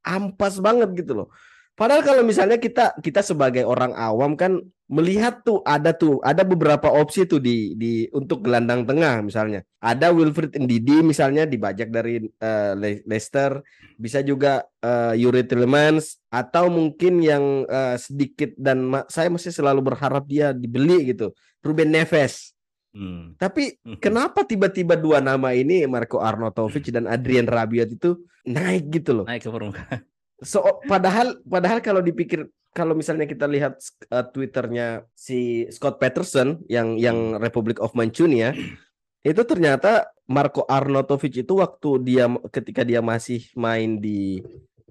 ampas 0.06 0.60
banget 0.60 0.94
gitu 0.94 1.26
loh. 1.26 1.28
Padahal 1.74 2.06
kalau 2.06 2.22
misalnya 2.22 2.62
kita 2.62 2.94
kita 3.02 3.26
sebagai 3.26 3.66
orang 3.66 3.98
awam 3.98 4.38
kan 4.38 4.62
melihat 4.94 5.42
tuh 5.42 5.66
ada 5.66 5.90
tuh 5.90 6.22
ada 6.22 6.46
beberapa 6.46 6.86
opsi 6.86 7.26
tuh 7.26 7.42
di 7.42 7.74
di 7.74 8.06
untuk 8.14 8.46
gelandang 8.46 8.86
tengah 8.86 9.26
misalnya. 9.26 9.66
Ada 9.82 10.14
Wilfried 10.14 10.54
Ndidi 10.54 11.02
misalnya 11.02 11.50
dibajak 11.50 11.90
dari 11.90 12.22
uh, 12.22 12.78
Leicester, 12.78 13.66
bisa 13.98 14.22
juga 14.22 14.62
uh, 14.86 15.18
Yuri 15.18 15.50
Tielemans 15.50 16.22
atau 16.30 16.70
mungkin 16.70 17.26
yang 17.26 17.66
uh, 17.66 17.98
sedikit 17.98 18.54
dan 18.54 18.86
ma 18.86 19.02
saya 19.10 19.34
masih 19.34 19.50
selalu 19.50 19.82
berharap 19.82 20.30
dia 20.30 20.54
dibeli 20.54 21.10
gitu. 21.10 21.34
Ruben 21.66 21.90
Neves. 21.90 22.54
Hmm. 22.94 23.34
Tapi 23.42 23.82
kenapa 23.98 24.46
tiba-tiba 24.46 24.94
dua 24.94 25.18
nama 25.18 25.58
ini 25.58 25.90
Marco 25.90 26.22
Arnautovic 26.22 26.94
dan 26.94 27.10
Adrian 27.10 27.50
Rabiot 27.50 27.98
itu 27.98 28.22
naik 28.46 28.94
gitu 28.94 29.18
loh? 29.18 29.26
Naik 29.26 29.42
ke 29.42 29.50
permukaan. 29.50 30.13
So 30.42 30.82
padahal 30.90 31.38
padahal 31.46 31.80
kalau 31.84 32.02
dipikir 32.02 32.50
kalau 32.74 32.98
misalnya 32.98 33.30
kita 33.30 33.46
lihat 33.46 33.78
uh, 34.10 34.26
twitternya 34.26 35.06
si 35.14 35.70
Scott 35.70 36.02
Peterson 36.02 36.58
yang 36.66 36.98
yang 36.98 37.38
Republic 37.38 37.78
of 37.78 37.94
Manchunia 37.94 38.52
itu 39.22 39.42
ternyata 39.46 40.10
Marco 40.26 40.66
Arnautovic 40.66 41.46
itu 41.46 41.62
waktu 41.62 41.90
dia 42.02 42.26
ketika 42.50 42.82
dia 42.82 43.00
masih 43.06 43.46
main 43.54 44.02
di 44.02 44.42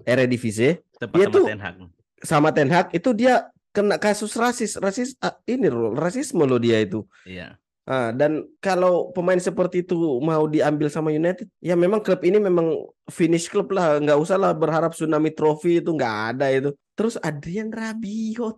Eredivisie 0.07 0.79
Tempat 0.97 1.15
dia 1.19 1.27
sama 1.27 1.35
tuh 1.35 1.45
Ten 1.45 1.61
Hag. 1.61 1.75
sama 2.23 2.49
Ten 2.55 2.69
Hag 2.71 2.87
itu 2.95 3.09
dia 3.11 3.51
kena 3.75 3.97
kasus 3.99 4.31
rasis 4.37 4.77
rasis 4.79 5.17
ah, 5.19 5.35
ini 5.49 5.67
loh 5.67 5.91
rasisme 5.97 6.45
loh 6.47 6.61
dia 6.61 6.79
itu 6.79 7.03
Iya. 7.27 7.57
Ah, 7.83 8.15
dan 8.15 8.47
kalau 8.63 9.11
pemain 9.11 9.35
seperti 9.35 9.83
itu 9.83 9.95
mau 10.23 10.47
diambil 10.47 10.87
sama 10.87 11.11
United, 11.11 11.51
ya 11.59 11.75
memang 11.75 11.99
klub 11.99 12.23
ini 12.23 12.39
memang 12.39 12.79
finish 13.11 13.51
klub 13.51 13.67
lah, 13.75 13.99
nggak 13.99 14.15
usah 14.23 14.39
lah 14.39 14.55
berharap 14.55 14.95
tsunami 14.95 15.35
trophy 15.35 15.83
itu 15.83 15.91
nggak 15.91 16.15
ada 16.31 16.47
itu. 16.47 16.71
Terus 16.95 17.19
Adrian 17.19 17.75
Rabiot 17.75 18.55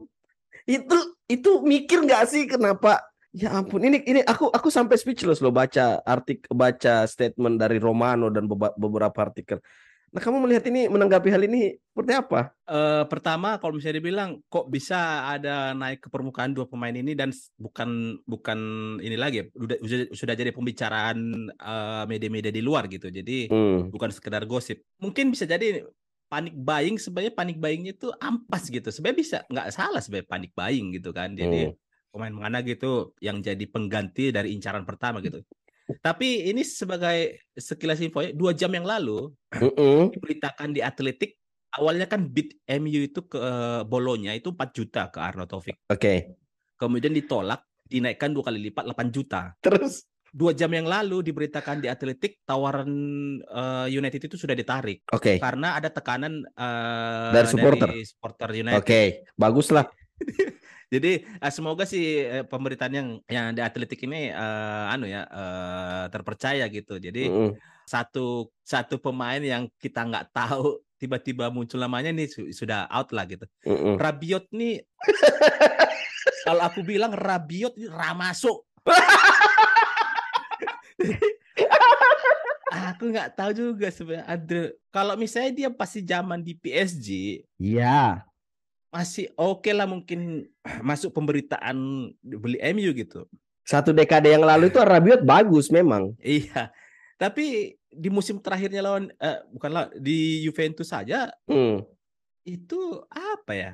itu 0.69 0.97
itu 1.25 1.49
mikir 1.65 2.05
nggak 2.05 2.23
sih 2.29 2.45
kenapa? 2.45 3.01
Ya 3.33 3.51
ampun, 3.57 3.81
ini 3.81 3.99
ini 4.05 4.21
aku 4.21 4.47
aku 4.53 4.69
sampai 4.69 4.95
speechless 4.95 5.41
loh 5.41 5.51
baca 5.51 5.99
artikel 6.05 6.47
baca 6.53 7.09
statement 7.09 7.57
dari 7.57 7.81
Romano 7.81 8.29
dan 8.29 8.45
beberapa 8.77 9.19
artikel. 9.25 9.57
Nah, 10.15 10.23
kamu 10.23 10.47
melihat 10.47 10.63
ini 10.71 10.87
menanggapi 10.87 11.27
hal 11.27 11.43
ini 11.43 11.75
seperti 11.91 12.15
apa? 12.15 12.55
Uh, 12.63 13.03
pertama, 13.11 13.59
kalau 13.59 13.75
misalnya 13.75 13.99
dibilang 13.99 14.39
kok 14.47 14.71
bisa 14.71 15.27
ada 15.27 15.75
naik 15.75 15.99
ke 15.99 16.07
permukaan 16.07 16.55
dua 16.55 16.63
pemain 16.71 16.95
ini 16.95 17.19
dan 17.19 17.35
bukan 17.59 18.15
bukan 18.23 18.59
ini 19.03 19.19
lagi 19.19 19.51
sudah 19.51 19.75
sudah 20.15 20.35
jadi 20.39 20.55
pembicaraan 20.55 21.51
media-media 22.07 22.47
uh, 22.47 22.55
di 22.55 22.63
luar 22.63 22.87
gitu. 22.87 23.11
Jadi 23.11 23.51
hmm. 23.51 23.91
bukan 23.91 24.07
sekedar 24.15 24.47
gosip. 24.47 24.79
Mungkin 25.03 25.35
bisa 25.35 25.43
jadi 25.43 25.83
panik 26.31 26.55
buying 26.55 26.95
sebenarnya 26.95 27.35
panik 27.35 27.59
buyingnya 27.59 27.91
itu 27.99 28.07
ampas 28.23 28.71
gitu. 28.71 28.87
Sebenarnya 28.95 29.19
bisa 29.19 29.37
nggak 29.51 29.67
salah 29.75 29.99
sebenarnya 29.99 30.31
panik 30.31 30.55
buying 30.55 30.95
gitu 30.95 31.11
kan. 31.11 31.35
Jadi 31.35 31.75
hmm. 31.75 32.15
pemain 32.15 32.31
mana 32.31 32.63
gitu 32.63 33.11
yang 33.19 33.43
jadi 33.43 33.67
pengganti 33.67 34.31
dari 34.31 34.55
incaran 34.55 34.87
pertama 34.87 35.19
gitu. 35.19 35.43
Tapi 35.85 36.49
ini 36.49 36.65
sebagai 36.65 37.45
sekilas 37.53 38.01
info 38.01 38.25
ya, 38.25 38.33
dua 38.33 38.57
jam 38.57 38.73
yang 38.73 38.85
lalu 38.85 39.29
uh 39.53 39.65
-uh. 39.69 40.01
diberitakan 40.09 40.73
di 40.73 40.81
Atletik 40.81 41.37
awalnya 41.77 42.07
kan 42.07 42.25
bid 42.25 42.55
MU 42.79 43.05
itu 43.05 43.21
ke 43.27 43.39
Bolonya 43.85 44.33
itu 44.33 44.55
4 44.55 44.71
juta 44.71 45.11
ke 45.11 45.19
Arnautovic. 45.19 45.77
Oke. 45.91 45.99
Okay. 45.99 46.17
Kemudian 46.75 47.13
ditolak, 47.15 47.63
dinaikkan 47.85 48.33
dua 48.35 48.51
kali 48.51 48.71
lipat 48.71 48.83
8 48.91 49.13
juta. 49.13 49.53
Terus 49.61 50.03
dua 50.35 50.51
jam 50.51 50.67
yang 50.67 50.83
lalu 50.83 51.23
diberitakan 51.23 51.79
di 51.79 51.87
Atletik 51.87 52.43
tawaran 52.43 52.91
uh, 53.47 53.87
United 53.87 54.27
itu 54.27 54.35
sudah 54.35 54.51
ditarik 54.51 55.07
Oke. 55.15 55.39
karena 55.39 55.79
ada 55.79 55.87
tekanan 55.87 56.43
uh, 56.59 57.31
Dari 57.31 57.47
supporter? 57.47 57.89
supporter 58.03 58.49
United. 58.51 58.83
Oke, 58.83 59.01
bagus 59.39 59.71
lah. 59.71 59.87
Jadi 60.89 61.25
uh, 61.41 61.51
semoga 61.51 61.83
sih 61.83 62.21
uh, 62.21 62.45
pemberitaan 62.45 62.93
yang 62.93 63.09
yang 63.25 63.47
di 63.51 63.61
Atletik 63.61 64.05
ini 64.05 64.29
uh, 64.29 64.93
anu 64.93 65.09
ya 65.09 65.25
uh, 65.25 66.05
terpercaya 66.13 66.65
gitu. 66.69 66.97
Jadi 66.97 67.29
Mm-mm. 67.29 67.51
satu 67.85 68.49
satu 68.61 69.01
pemain 69.01 69.41
yang 69.41 69.65
kita 69.77 70.05
nggak 70.05 70.29
tahu 70.29 70.81
tiba-tiba 70.95 71.51
muncul 71.51 71.81
namanya 71.81 72.09
nih 72.09 72.29
su- 72.29 72.49
sudah 72.53 72.85
out 72.87 73.09
lah 73.11 73.25
gitu. 73.25 73.45
Mm-mm. 73.65 73.97
Rabiot 73.97 74.47
nih 74.53 74.85
kalau 76.47 76.61
aku 76.65 76.85
bilang 76.85 77.11
Rabiot 77.13 77.73
ini 77.77 77.89
ramasuk. 77.89 78.63
aku 82.95 83.09
nggak 83.11 83.33
tahu 83.35 83.51
juga 83.55 83.87
sebenarnya 83.89 84.71
kalau 84.93 85.15
misalnya 85.17 85.51
dia 85.51 85.69
pasti 85.71 86.03
zaman 86.03 86.39
di 86.43 86.53
PSG 86.55 87.07
Iya. 87.57 88.23
Masih 88.95 89.27
oke 89.35 89.67
lah 89.75 89.83
mungkin 89.83 90.47
masuk 90.89 91.11
pemberitaan 91.11 91.75
beli 92.23 92.57
MU 92.71 92.95
gitu. 92.95 93.27
Satu 93.67 93.91
dekade 93.91 94.31
yang 94.31 94.47
lalu 94.47 94.71
itu 94.71 94.79
Rabiot 94.79 95.27
bagus 95.27 95.67
memang. 95.67 96.15
Iya. 96.23 96.71
Tapi 97.19 97.75
di 97.91 98.09
musim 98.11 98.39
terakhirnya 98.39 98.83
lawan 98.83 99.11
eh, 99.19 99.39
bukan 99.51 99.71
lah 99.71 99.85
di 99.95 100.43
Juventus 100.43 100.91
saja 100.91 101.31
Hmm. 101.47 101.83
itu 102.47 103.03
apa 103.11 103.51
ya? 103.55 103.71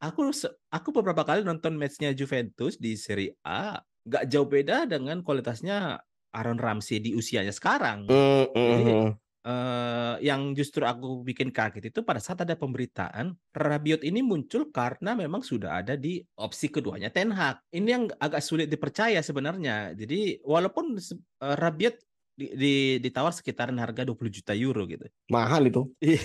Aku 0.00 0.28
aku 0.68 0.88
beberapa 0.92 1.24
kali 1.24 1.40
nonton 1.40 1.80
matchnya 1.80 2.12
Juventus 2.12 2.76
di 2.76 2.92
Serie 3.00 3.36
A, 3.40 3.80
nggak 4.04 4.24
jauh 4.28 4.44
beda 4.44 4.84
dengan 4.84 5.24
kualitasnya 5.24 5.96
Aaron 6.34 6.60
Ramsey 6.60 7.00
di 7.00 7.16
usianya 7.16 7.54
sekarang. 7.54 8.10
Mm, 8.10 8.44
mm, 8.52 8.68
Jadi, 8.74 8.92
mm. 8.92 9.10
Eh, 9.44 10.14
yang 10.24 10.56
justru 10.56 10.82
aku 10.88 11.20
bikin 11.20 11.52
kaget 11.52 11.92
itu 11.92 12.00
pada 12.00 12.18
saat 12.18 12.40
ada 12.42 12.56
pemberitaan 12.56 13.36
Rabiot 13.52 14.00
ini 14.02 14.24
muncul 14.24 14.72
karena 14.72 15.12
memang 15.12 15.44
sudah 15.44 15.84
ada 15.84 15.94
di 15.94 16.24
opsi 16.40 16.72
keduanya 16.72 17.12
Ten 17.12 17.30
Hag. 17.30 17.60
Ini 17.70 17.88
yang 17.88 18.04
agak 18.16 18.40
sulit 18.40 18.72
dipercaya 18.72 19.20
sebenarnya. 19.20 19.92
Jadi 19.92 20.40
walaupun 20.42 20.96
eh, 20.96 21.56
Rabiot 21.60 21.96
di, 22.34 22.46
di- 22.56 22.98
ditawar 22.98 23.30
sekitaran 23.30 23.78
harga 23.78 24.02
20 24.02 24.18
juta 24.32 24.52
euro 24.56 24.88
gitu. 24.88 25.06
Mahal 25.30 25.68
itu. 25.70 25.82
Iya. 26.04 26.24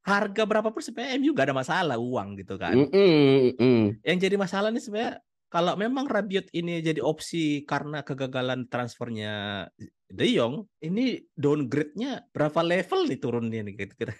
Harga 0.00 0.48
berapapun 0.48 0.80
sebenarnya 0.80 1.20
MU 1.20 1.36
gak 1.36 1.52
ada 1.52 1.56
masalah 1.60 1.96
uang 2.00 2.40
gitu 2.40 2.56
kan. 2.56 2.72
Mm, 2.72 2.88
mm, 2.88 3.52
mm. 3.60 3.84
Yang 4.00 4.18
jadi 4.24 4.36
masalah 4.40 4.72
nih 4.72 4.80
sebenarnya 4.80 5.14
kalau 5.50 5.74
memang 5.74 6.06
Rabiot 6.06 6.46
ini 6.54 6.78
jadi 6.78 7.02
opsi 7.02 7.66
karena 7.66 8.06
kegagalan 8.06 8.70
transfernya 8.70 9.66
De 10.06 10.26
Jong, 10.30 10.70
ini 10.86 11.26
downgrade-nya 11.34 12.30
berapa 12.30 12.62
level 12.62 13.10
nih 13.10 13.18
turunnya 13.18 13.60
nih 13.66 13.74
gitu. 13.74 13.94
gitu. 13.98 14.14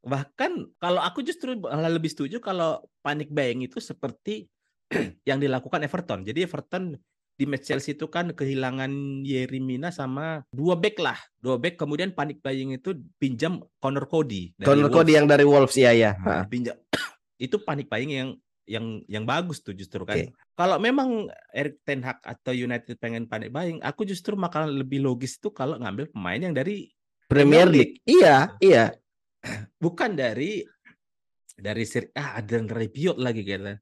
Bahkan 0.00 0.80
kalau 0.80 1.04
aku 1.04 1.20
justru 1.20 1.60
malah 1.60 1.92
lebih 1.92 2.08
setuju 2.08 2.40
kalau 2.40 2.80
panic 3.04 3.28
buying 3.28 3.68
itu 3.68 3.84
seperti 3.84 4.48
yang 5.28 5.36
dilakukan 5.36 5.84
Everton. 5.84 6.24
Jadi 6.24 6.48
Everton 6.48 6.96
di 7.36 7.44
match 7.44 7.68
Chelsea 7.68 7.92
itu 7.92 8.08
kan 8.08 8.32
kehilangan 8.32 9.20
Yerry 9.20 9.60
Mina 9.60 9.92
sama 9.92 10.40
dua 10.48 10.72
back 10.80 10.96
lah. 10.96 11.20
Dua 11.36 11.60
back 11.60 11.76
kemudian 11.76 12.16
panic 12.16 12.40
buying 12.40 12.72
itu 12.72 12.96
pinjam 13.20 13.60
Connor 13.76 14.08
Cody. 14.08 14.56
Connor 14.64 14.88
Cody 14.88 15.12
Wolves. 15.12 15.16
yang 15.20 15.26
dari 15.28 15.44
Wolves 15.44 15.76
iya 15.76 15.92
ya. 15.92 16.10
Nah, 16.16 16.48
pinjam 16.48 16.80
itu 17.44 17.60
panik 17.60 17.92
buying 17.92 18.08
yang 18.08 18.30
yang 18.66 19.00
yang 19.06 19.24
bagus 19.24 19.62
tuh 19.62 19.72
justru 19.72 20.02
kan. 20.02 20.18
Oke. 20.18 20.34
Kalau 20.58 20.76
memang 20.82 21.30
Erik 21.54 21.80
Ten 21.86 22.02
Hag 22.02 22.20
atau 22.20 22.52
United 22.52 22.98
pengen 22.98 23.30
panik 23.30 23.54
buying, 23.54 23.78
aku 23.80 24.02
justru 24.02 24.34
makan 24.34 24.82
lebih 24.82 25.00
logis 25.00 25.38
itu 25.38 25.54
kalau 25.54 25.78
ngambil 25.78 26.10
pemain 26.10 26.38
yang 26.42 26.54
dari 26.54 26.90
Premier 27.30 27.66
League. 27.66 28.02
Iya, 28.06 28.58
iya. 28.58 28.94
bukan 29.84 30.18
dari 30.18 30.62
dari 31.56 31.84
Serie 31.88 32.12
A 32.18 32.42
ada 32.42 32.58
Rabiot 32.60 33.16
lagi 33.16 33.46
gitu. 33.46 33.74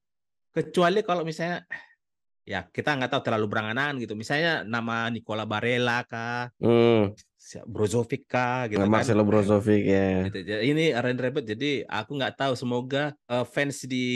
Kecuali 0.55 1.03
kalau 1.03 1.27
misalnya 1.27 1.67
ya 2.45 2.69
kita 2.69 2.95
nggak 2.95 3.11
tahu 3.11 3.23
terlalu 3.25 3.47
berangan-angan 3.51 3.97
gitu. 4.05 4.15
Misalnya 4.15 4.63
nama 4.63 5.09
Nicola 5.09 5.49
Barella 5.49 6.05
kah, 6.07 6.53
Hmm. 6.61 7.17
Brozovic 7.69 8.25
kah 8.25 8.67
gitu 8.73 8.81
kan. 8.81 8.89
Marcelo 8.89 9.23
Brozovic 9.23 9.83
ya. 9.85 10.27
Gitu. 10.33 10.41
Jadi 10.49 10.65
Ini 10.73 10.85
Aaron 10.97 11.21
Rabbit 11.21 11.45
jadi 11.45 11.85
aku 11.85 12.17
nggak 12.17 12.35
tahu 12.41 12.53
semoga 12.57 13.13
eh, 13.29 13.45
fans 13.45 13.85
di 13.85 14.07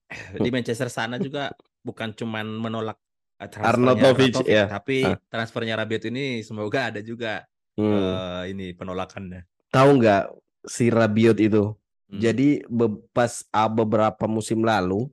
di 0.44 0.48
Manchester 0.54 0.86
sana 0.86 1.18
juga 1.18 1.50
bukan 1.82 2.14
cuman 2.14 2.46
menolak 2.46 2.98
eh, 3.42 3.48
Arnautovic, 3.58 4.44
ya. 4.46 4.68
tapi 4.70 5.02
Ah. 5.02 5.16
transfernya 5.32 5.74
Rabiot 5.74 6.04
ini 6.06 6.44
semoga 6.46 6.94
ada 6.94 7.00
juga 7.02 7.42
Hmm. 7.78 7.96
eh, 7.96 8.42
ini 8.52 8.66
penolakannya. 8.76 9.46
Tahu 9.72 9.88
nggak 10.02 10.22
si 10.68 10.90
Rabiot 10.92 11.38
itu? 11.40 11.72
Hmm. 12.10 12.20
Jadi 12.20 12.60
be- 12.66 13.00
pas 13.14 13.46
ah, 13.54 13.70
beberapa 13.70 14.26
musim 14.26 14.60
lalu, 14.60 15.08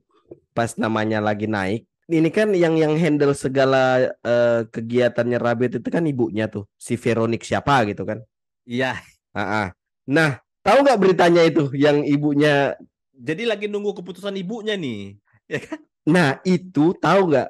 pas 0.52 0.74
namanya 0.76 1.22
lagi 1.22 1.46
naik, 1.46 1.86
ini 2.08 2.28
kan 2.32 2.50
yang 2.56 2.74
yang 2.80 2.96
handle 2.96 3.36
segala 3.36 4.08
eh, 4.24 4.60
kegiatannya 4.68 5.38
Rabiot 5.38 5.72
itu 5.78 5.88
kan 5.88 6.04
ibunya 6.08 6.48
tuh, 6.48 6.64
si 6.80 6.96
Veronik 6.96 7.44
siapa 7.44 7.84
gitu 7.88 8.02
kan? 8.08 8.24
Iya, 8.64 8.96
Ah, 9.36 9.40
ah. 9.40 9.68
Nah, 10.08 10.40
tahu 10.64 10.82
nggak 10.82 10.98
beritanya 10.98 11.44
itu 11.44 11.68
yang 11.76 12.02
ibunya? 12.02 12.74
jadi 13.18 13.50
lagi 13.50 13.66
nunggu 13.66 13.98
keputusan 13.98 14.34
ibunya 14.38 14.78
nih. 14.78 15.18
Ya 15.50 15.58
kan? 15.64 15.78
Nah, 16.08 16.28
itu 16.46 16.96
tahu 16.96 17.34
nggak? 17.34 17.48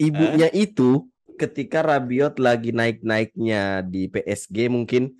Ibunya 0.00 0.48
itu 0.50 1.06
ketika 1.36 1.84
Rabiot 1.84 2.40
lagi 2.40 2.72
naik-naiknya 2.72 3.84
di 3.84 4.08
PSG 4.08 4.66
mungkin 4.72 5.14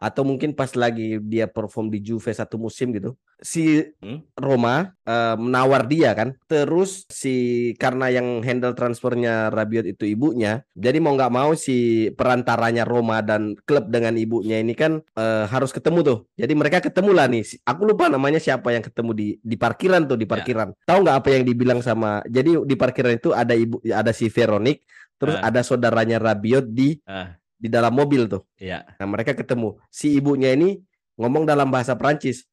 atau 0.00 0.22
mungkin 0.24 0.56
pas 0.56 0.72
lagi 0.72 1.20
dia 1.20 1.44
perform 1.50 1.92
di 1.92 2.00
Juve 2.00 2.30
satu 2.32 2.56
musim 2.56 2.94
gitu. 2.94 3.18
Si 3.40 3.80
Hmm? 4.04 4.20
Roma 4.36 4.92
eh, 5.02 5.34
menawar 5.34 5.88
dia 5.88 6.12
kan. 6.12 6.36
Terus 6.44 7.08
si 7.08 7.34
karena 7.76 8.12
yang 8.12 8.44
handle 8.44 8.76
transfernya 8.76 9.48
Rabiot 9.48 9.88
itu 9.88 10.04
ibunya, 10.04 10.60
jadi 10.76 11.00
mau 11.00 11.16
nggak 11.16 11.32
mau 11.32 11.56
si 11.56 12.08
perantaranya 12.12 12.84
Roma 12.84 13.24
dan 13.24 13.56
klub 13.64 13.88
dengan 13.88 14.14
ibunya 14.14 14.60
ini 14.60 14.76
kan 14.76 15.00
eh, 15.16 15.44
harus 15.48 15.72
ketemu 15.72 15.98
tuh. 16.04 16.18
Jadi 16.36 16.52
mereka 16.52 16.84
ketemu 16.84 17.10
lah 17.16 17.26
nih. 17.26 17.64
Aku 17.64 17.88
lupa 17.88 18.06
namanya 18.06 18.36
siapa 18.36 18.70
yang 18.70 18.84
ketemu 18.84 19.10
di 19.16 19.26
di 19.40 19.56
parkiran 19.56 20.04
tuh 20.04 20.20
di 20.20 20.28
parkiran. 20.28 20.76
Tahu 20.84 20.98
nggak 21.00 21.16
apa 21.24 21.28
yang 21.32 21.44
dibilang 21.44 21.80
sama? 21.80 22.20
Jadi 22.28 22.60
di 22.64 22.76
parkiran 22.76 23.16
itu 23.16 23.32
ada 23.32 23.56
ibu 23.56 23.80
ada 23.88 24.12
si 24.12 24.28
Veronik, 24.28 24.84
terus 25.16 25.40
Ah. 25.40 25.48
ada 25.48 25.64
saudaranya 25.64 26.20
Rabiot 26.20 26.68
di 26.68 27.00
Ah, 27.04 27.40
di 27.56 27.68
dalam 27.68 27.92
mobil 27.92 28.24
tuh. 28.24 28.44
iya. 28.56 28.84
Nah, 29.00 29.08
mereka 29.08 29.32
ketemu. 29.32 29.80
Si 29.88 30.12
ibunya 30.12 30.52
ini 30.52 30.80
ngomong 31.16 31.44
dalam 31.44 31.68
bahasa 31.68 31.96
Prancis. 31.96 32.44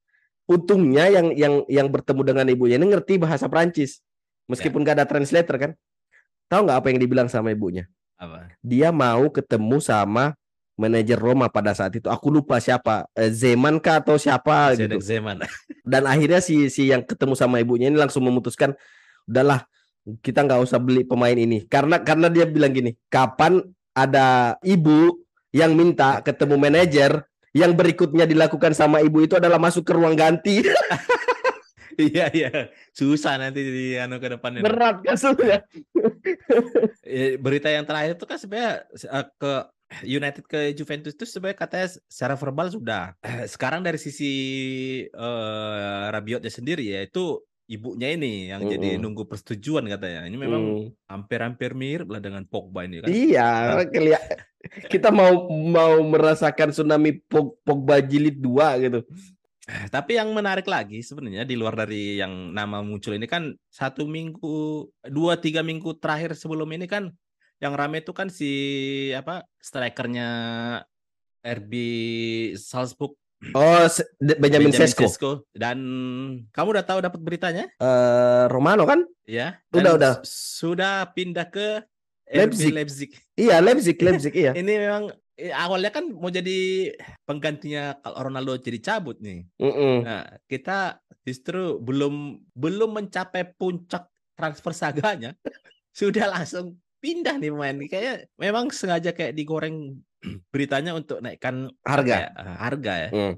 Untungnya 0.48 1.12
yang 1.12 1.36
yang 1.36 1.54
yang 1.68 1.88
bertemu 1.92 2.22
dengan 2.24 2.46
ibunya 2.48 2.76
ini 2.80 2.88
ngerti 2.88 3.20
bahasa 3.20 3.52
Prancis. 3.52 4.00
Meskipun 4.48 4.88
gak 4.88 5.04
ada 5.04 5.08
translator 5.08 5.56
kan. 5.60 5.72
Tahu 6.48 6.64
nggak 6.64 6.80
apa 6.80 6.88
yang 6.88 7.00
dibilang 7.04 7.28
sama 7.28 7.52
ibunya? 7.52 7.84
Apa? 8.16 8.48
Dia 8.64 8.96
mau 8.96 9.28
ketemu 9.28 9.84
sama 9.84 10.40
manajer 10.80 11.20
Roma 11.20 11.52
pada 11.52 11.76
saat 11.76 11.92
itu. 12.00 12.08
Aku 12.08 12.32
lupa 12.32 12.64
siapa. 12.64 13.04
Eh, 13.12 13.28
Zeman 13.28 13.84
kah 13.84 14.00
atau 14.00 14.16
siapa 14.16 14.72
Zedek 14.72 15.04
gitu. 15.04 15.04
Zeman. 15.04 15.44
Dan 15.92 16.08
akhirnya 16.08 16.40
si 16.40 16.72
si 16.72 16.88
yang 16.88 17.04
ketemu 17.04 17.36
sama 17.36 17.60
ibunya 17.60 17.92
ini 17.92 18.00
langsung 18.00 18.24
memutuskan 18.24 18.72
udahlah 19.28 19.68
kita 20.24 20.48
nggak 20.48 20.64
usah 20.64 20.80
beli 20.80 21.04
pemain 21.04 21.36
ini 21.36 21.68
karena 21.68 22.00
karena 22.00 22.32
dia 22.32 22.48
bilang 22.48 22.72
gini 22.72 22.96
kapan 23.12 23.60
ada 23.92 24.56
ibu 24.64 25.20
yang 25.52 25.76
minta 25.76 26.24
ketemu 26.24 26.56
manajer 26.56 27.28
yang 27.52 27.72
berikutnya 27.72 28.24
dilakukan 28.24 28.72
sama 28.72 29.00
ibu 29.00 29.22
itu 29.22 29.36
adalah 29.36 29.56
masuk 29.58 29.84
ke 29.84 29.92
ruang 29.92 30.14
ganti 30.14 30.64
Iya 31.98 32.30
iya. 32.30 32.50
Susah 32.94 33.42
nanti 33.42 33.58
di 33.58 33.98
anu 33.98 34.22
ke 34.22 34.30
depannya. 34.30 34.62
berat 34.62 35.02
kasusnya 35.02 35.66
Eh, 37.02 37.38
berita 37.38 37.68
yang 37.68 37.84
terakhir 37.84 38.14
itu 38.14 38.26
kan 38.26 38.38
sebenarnya 38.38 38.74
eh, 38.86 39.26
ke 39.34 39.54
United 40.06 40.44
ke 40.46 40.60
Juventus 40.74 41.16
itu 41.16 41.26
sebenarnya 41.26 41.58
katanya 41.58 41.88
secara 42.06 42.36
verbal 42.36 42.70
sudah. 42.70 43.18
Eh, 43.20 43.50
Sekarang 43.50 43.82
dari 43.82 43.98
sisi 43.98 44.30
eh 45.08 46.06
Rabiotnya 46.08 46.52
sendiri 46.52 46.86
ya 46.86 47.02
itu 47.02 47.42
ibunya 47.66 48.14
ini 48.14 48.48
yang 48.48 48.62
jadi 48.62 48.94
Mm-mm. 48.94 49.02
nunggu 49.02 49.26
persetujuan 49.26 49.90
katanya. 49.90 50.22
Ini 50.24 50.38
memang 50.38 50.62
Hmm. 50.62 50.88
hampir-hampir 51.08 51.74
mirip 51.74 52.08
lah 52.08 52.22
dengan 52.22 52.46
Pogba 52.46 52.86
ini 52.86 53.02
kan. 53.02 53.10
iya 53.10 53.50
kelia- 53.88 54.22
kita 54.88 55.10
mau 55.10 55.48
mau 55.50 56.00
merasakan 56.04 56.72
tsunami 56.72 57.20
Pog- 57.24 57.58
Pogba 57.62 58.00
jilid 58.00 58.38
2 58.38 58.84
gitu. 58.84 59.00
Tapi 59.68 60.16
yang 60.16 60.32
menarik 60.32 60.64
lagi 60.64 61.04
sebenarnya 61.04 61.44
di 61.44 61.60
luar 61.60 61.76
dari 61.76 62.16
yang 62.16 62.56
nama 62.56 62.80
muncul 62.80 63.12
ini 63.12 63.28
kan 63.28 63.52
satu 63.68 64.08
minggu, 64.08 64.88
dua 65.12 65.36
tiga 65.36 65.60
minggu 65.60 65.92
terakhir 66.00 66.40
sebelum 66.40 66.72
ini 66.72 66.88
kan 66.88 67.12
yang 67.60 67.76
rame 67.76 68.00
itu 68.00 68.16
kan 68.16 68.32
si 68.32 68.48
apa 69.12 69.44
strikernya 69.60 70.30
RB 71.44 71.74
Salzburg. 72.56 73.16
Oh 73.54 73.86
De- 74.18 74.40
Benjamin, 74.40 74.74
Sesko. 74.74 75.46
Dan 75.54 75.78
kamu 76.50 76.68
udah 76.74 76.86
tahu 76.88 77.00
dapat 77.06 77.20
beritanya? 77.22 77.70
Eh, 77.78 78.44
Romano 78.50 78.82
kan? 78.88 79.06
Ya 79.30 79.62
Udah, 79.70 79.94
udah. 79.94 80.14
sudah 80.26 81.12
pindah 81.14 81.46
ke 81.46 81.84
Leipzig. 82.28 82.72
Leipzig. 82.76 83.10
Iya, 83.40 83.64
Leipzig, 83.64 83.98
Leipzig, 84.04 84.34
iya. 84.36 84.52
Ini 84.62 84.74
memang 84.84 85.04
eh, 85.40 85.54
awalnya 85.54 85.94
kan 85.94 86.12
mau 86.12 86.28
jadi 86.28 86.92
penggantinya 87.24 87.96
kalau 88.04 88.28
Ronaldo 88.28 88.60
jadi 88.60 88.80
cabut 88.84 89.22
nih. 89.24 89.48
Mm-mm. 89.62 90.04
Nah, 90.04 90.26
kita 90.50 91.00
justru 91.24 91.80
belum 91.80 92.44
belum 92.52 92.90
mencapai 93.00 93.56
puncak 93.56 94.12
transfer 94.36 94.74
saganya, 94.76 95.32
sudah 96.00 96.28
langsung 96.28 96.76
pindah 97.00 97.40
nih 97.40 97.52
pemain. 97.54 97.78
Kayak 97.88 98.28
memang 98.36 98.74
sengaja 98.76 99.16
kayak 99.16 99.38
digoreng 99.38 100.04
beritanya 100.54 100.98
untuk 100.98 101.22
naikkan 101.22 101.70
Harga. 101.86 102.16
ya, 102.18 102.30
eh, 102.34 102.58
harga 102.58 102.94
ya. 103.08 103.10
Hmm. 103.14 103.34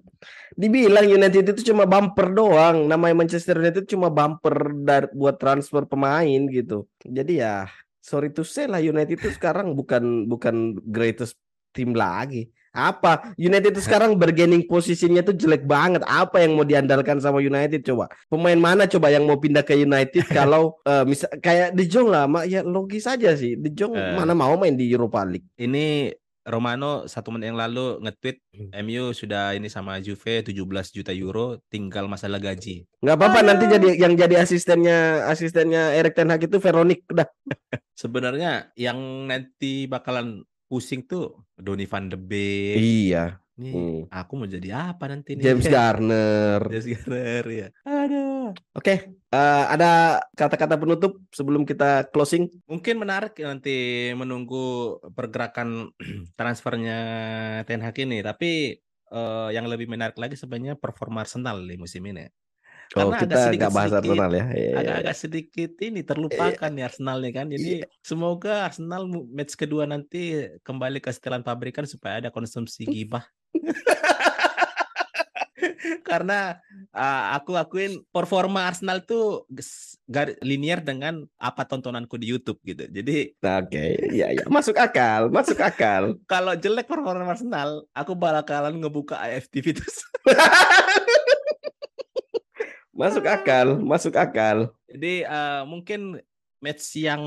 Dibilang 0.55 1.05
United 1.05 1.45
itu 1.53 1.61
cuma 1.69 1.85
bumper 1.85 2.33
doang. 2.33 2.89
Namanya 2.89 3.21
Manchester 3.21 3.61
United 3.61 3.85
cuma 3.85 4.09
bumper 4.09 4.73
buat 5.13 5.35
transfer 5.37 5.85
pemain 5.85 6.41
gitu. 6.49 6.87
Jadi 7.03 7.43
ya 7.43 7.67
sorry 7.99 8.31
to 8.31 8.41
say 8.41 8.65
lah 8.65 8.79
United 8.79 9.19
itu 9.19 9.29
sekarang 9.31 9.75
bukan 9.75 10.25
bukan 10.25 10.75
greatest 10.87 11.37
tim 11.71 11.93
lagi. 11.93 12.49
Apa? 12.69 13.33
United 13.33 13.73
itu 13.73 13.81
sekarang 13.81 14.13
bargaining 14.13 14.61
posisinya 14.69 15.25
tuh 15.25 15.33
jelek 15.33 15.65
banget. 15.65 16.05
Apa 16.05 16.45
yang 16.45 16.53
mau 16.53 16.61
diandalkan 16.61 17.17
sama 17.17 17.41
United 17.41 17.81
coba? 17.81 18.13
Pemain 18.29 18.57
mana 18.61 18.85
coba 18.85 19.09
yang 19.09 19.25
mau 19.25 19.41
pindah 19.41 19.65
ke 19.65 19.73
United 19.73 20.21
kalau 20.37 20.77
eh, 20.85 21.01
misal 21.01 21.33
kayak 21.41 21.73
De 21.73 21.89
Jong 21.89 22.13
lah, 22.13 22.29
mak 22.29 22.45
ya 22.45 22.61
logis 22.61 23.09
aja 23.09 23.33
sih. 23.33 23.57
De 23.57 23.73
Jong 23.73 23.97
Eh. 23.97 24.13
mana 24.13 24.37
mau 24.37 24.53
main 24.53 24.77
di 24.77 24.85
Europa 24.85 25.25
League. 25.25 25.49
Ini 25.57 26.13
Romano 26.41 27.03
satu 27.05 27.29
menit 27.29 27.51
yang 27.51 27.59
lalu 27.59 27.99
nge-tweet 27.99 28.37
Hmm. 28.49 28.71
MU 28.83 29.11
sudah 29.11 29.53
ini 29.53 29.67
sama 29.67 29.99
Juve 29.99 30.43
17 30.43 30.51
juta 30.91 31.11
euro, 31.11 31.59
tinggal 31.67 32.05
masalah 32.05 32.37
gaji. 32.37 32.83
nggak 32.99 33.15
apa-apa 33.15 33.39
nanti 33.41 33.65
jadi 33.67 33.89
yang 33.95 34.13
jadi 34.13 34.35
asistennya 34.37 35.23
asistennya 35.25 35.95
Erik 35.95 36.11
Ten 36.11 36.27
Hag 36.27 36.43
itu 36.43 36.57
Veronik 36.57 37.07
udah 37.07 37.23
Sebenarnya 37.93 38.71
yang 38.75 38.99
nanti 39.25 39.83
bakalan 39.85 40.41
pusing 40.65 41.03
tuh 41.03 41.33
Donny 41.55 41.83
van 41.83 42.07
de 42.07 42.15
Beek. 42.15 42.77
iya 42.79 43.39
Nih, 43.59 43.75
Hmm. 43.75 44.01
aku 44.07 44.31
mau 44.33 44.47
jadi 44.47 44.95
apa 44.95 45.11
nanti 45.11 45.35
nih? 45.35 45.43
James 45.43 45.67
Garner 45.75 46.63
James 46.71 46.87
Garner 46.87 47.43
ya. 47.45 47.67
Aduh. 47.83 48.55
oke 48.71 48.93
eh, 49.29 49.63
ada 49.67 49.91
kata-kata 50.31 50.73
penutup 50.73 51.19
sebelum 51.29 51.67
kita 51.67 52.07
closing 52.09 52.47
Mungkin 52.65 52.95
menarik 52.97 53.35
nanti 53.37 53.75
menunggu 54.15 54.63
pergerakan 55.11 55.91
transfernya 56.39 56.97
Ten 57.67 57.83
Hag 57.83 57.99
ini, 57.99 58.23
tapi 58.23 58.79
eh, 59.11 59.49
yang 59.51 59.67
lebih 59.67 59.85
menarik 59.85 60.15
lagi 60.15 60.33
sebenarnya 60.33 60.73
performa 60.73 61.21
Arsenal 61.21 61.59
di 61.61 61.75
musim 61.75 62.01
ini. 62.05 62.23
oh 62.89 63.05
Karena 63.05 63.17
agak 63.17 63.25
kita 63.27 63.37
sedikit- 63.43 63.61
bahas 63.69 63.75
sedikit 63.91 63.99
Arsenal 63.99 64.31
ya 64.31 64.37
Iya, 64.39 64.47
iya. 64.55 64.73
Agak-agak 64.79 65.15
sedikit 65.15 65.71
ini 65.79 66.01
terlupakan 66.01 66.69
nih 66.71 66.83
Arsenal 66.85 67.17
nih 67.19 67.33
kan. 67.35 67.45
Jadi 67.49 67.71
semoga 68.01 68.53
Arsenal 68.65 69.01
match 69.29 69.53
kedua 69.53 69.83
nanti 69.83 70.21
kembali 70.63 70.97
ke 70.97 71.11
setelan 71.11 71.43
pabrikan 71.43 71.85
supaya 71.85 72.17
ada 72.17 72.29
konsumsi 72.29 72.87
gibah. 72.87 73.27
Karena 76.07 76.55
ah, 76.95 77.35
aku 77.35 77.59
akuin 77.59 77.99
performa 78.09 78.71
Arsenal 78.71 79.03
tuh 79.03 79.43
linear 80.41 80.81
dengan 80.81 81.27
apa 81.37 81.67
tontonanku 81.67 82.17
di 82.17 82.31
YouTube 82.31 82.57
gitu. 82.63 82.87
Jadi 82.87 83.35
oke 83.37 83.85
iya 84.13 84.31
iya 84.33 84.45
masuk 84.47 84.79
akal 84.79 85.29
masuk 85.29 85.59
akal 85.61 86.15
kalau 86.31 86.55
jelek 86.55 86.87
performa 86.87 87.35
Arsenal, 87.35 87.83
aku 87.93 88.15
bakalan 88.15 88.79
ngebuka 88.79 89.19
AFTV 89.19 89.75
terus. 89.77 90.01
masuk 92.99 93.23
akal 93.31 93.79
masuk 93.79 94.11
akal 94.19 94.75
Jadi 94.91 95.23
eh, 95.23 95.61
mungkin 95.63 96.19
match 96.59 96.99
yang 96.99 97.23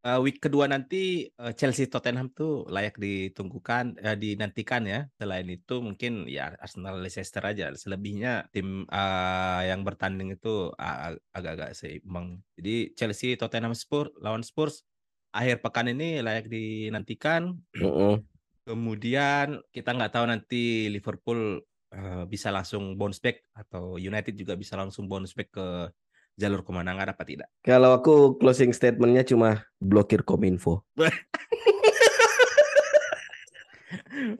eh, 0.00 0.20
week 0.24 0.40
kedua 0.40 0.64
nanti 0.68 1.28
eh, 1.28 1.52
Chelsea 1.56 1.86
Tottenham 1.86 2.32
tuh 2.32 2.64
layak 2.66 2.96
ditunggukan 2.96 4.00
eh, 4.00 4.16
dinantikan 4.16 4.82
ya. 4.88 5.04
Selain 5.16 5.46
itu 5.48 5.80
mungkin 5.84 6.24
ya 6.26 6.56
Arsenal 6.56 7.00
Leicester 7.00 7.44
aja. 7.44 7.72
Selebihnya 7.76 8.48
tim 8.50 8.88
eh, 8.88 9.62
yang 9.70 9.84
bertanding 9.84 10.34
itu 10.34 10.72
a- 10.80 11.16
agak-agak 11.36 11.76
seimbang. 11.76 12.40
Jadi 12.56 12.96
Chelsea 12.96 13.36
Tottenham 13.36 13.76
Spurs 13.76 14.12
lawan 14.20 14.42
Spurs 14.42 14.82
akhir 15.36 15.60
pekan 15.60 15.92
ini 15.92 16.24
layak 16.24 16.48
dinantikan. 16.48 17.60
Mm-mm. 17.76 18.24
Kemudian 18.66 19.62
kita 19.70 19.94
nggak 19.94 20.12
tahu 20.16 20.26
nanti 20.26 20.90
Liverpool 20.90 21.62
eh, 21.92 22.24
bisa 22.26 22.48
langsung 22.50 22.96
bounce 22.96 23.20
back 23.20 23.44
atau 23.54 24.00
United 24.00 24.34
juga 24.34 24.56
bisa 24.58 24.74
langsung 24.74 25.06
bounce 25.06 25.36
back 25.36 25.52
ke 25.52 25.68
jalur 26.36 26.60
kemenangan 26.60 27.16
apa 27.16 27.24
tidak. 27.24 27.48
kalau 27.64 27.96
aku 27.96 28.36
closing 28.36 28.70
statementnya 28.76 29.24
cuma 29.24 29.64
blokir 29.80 30.20
kominfo 30.20 30.84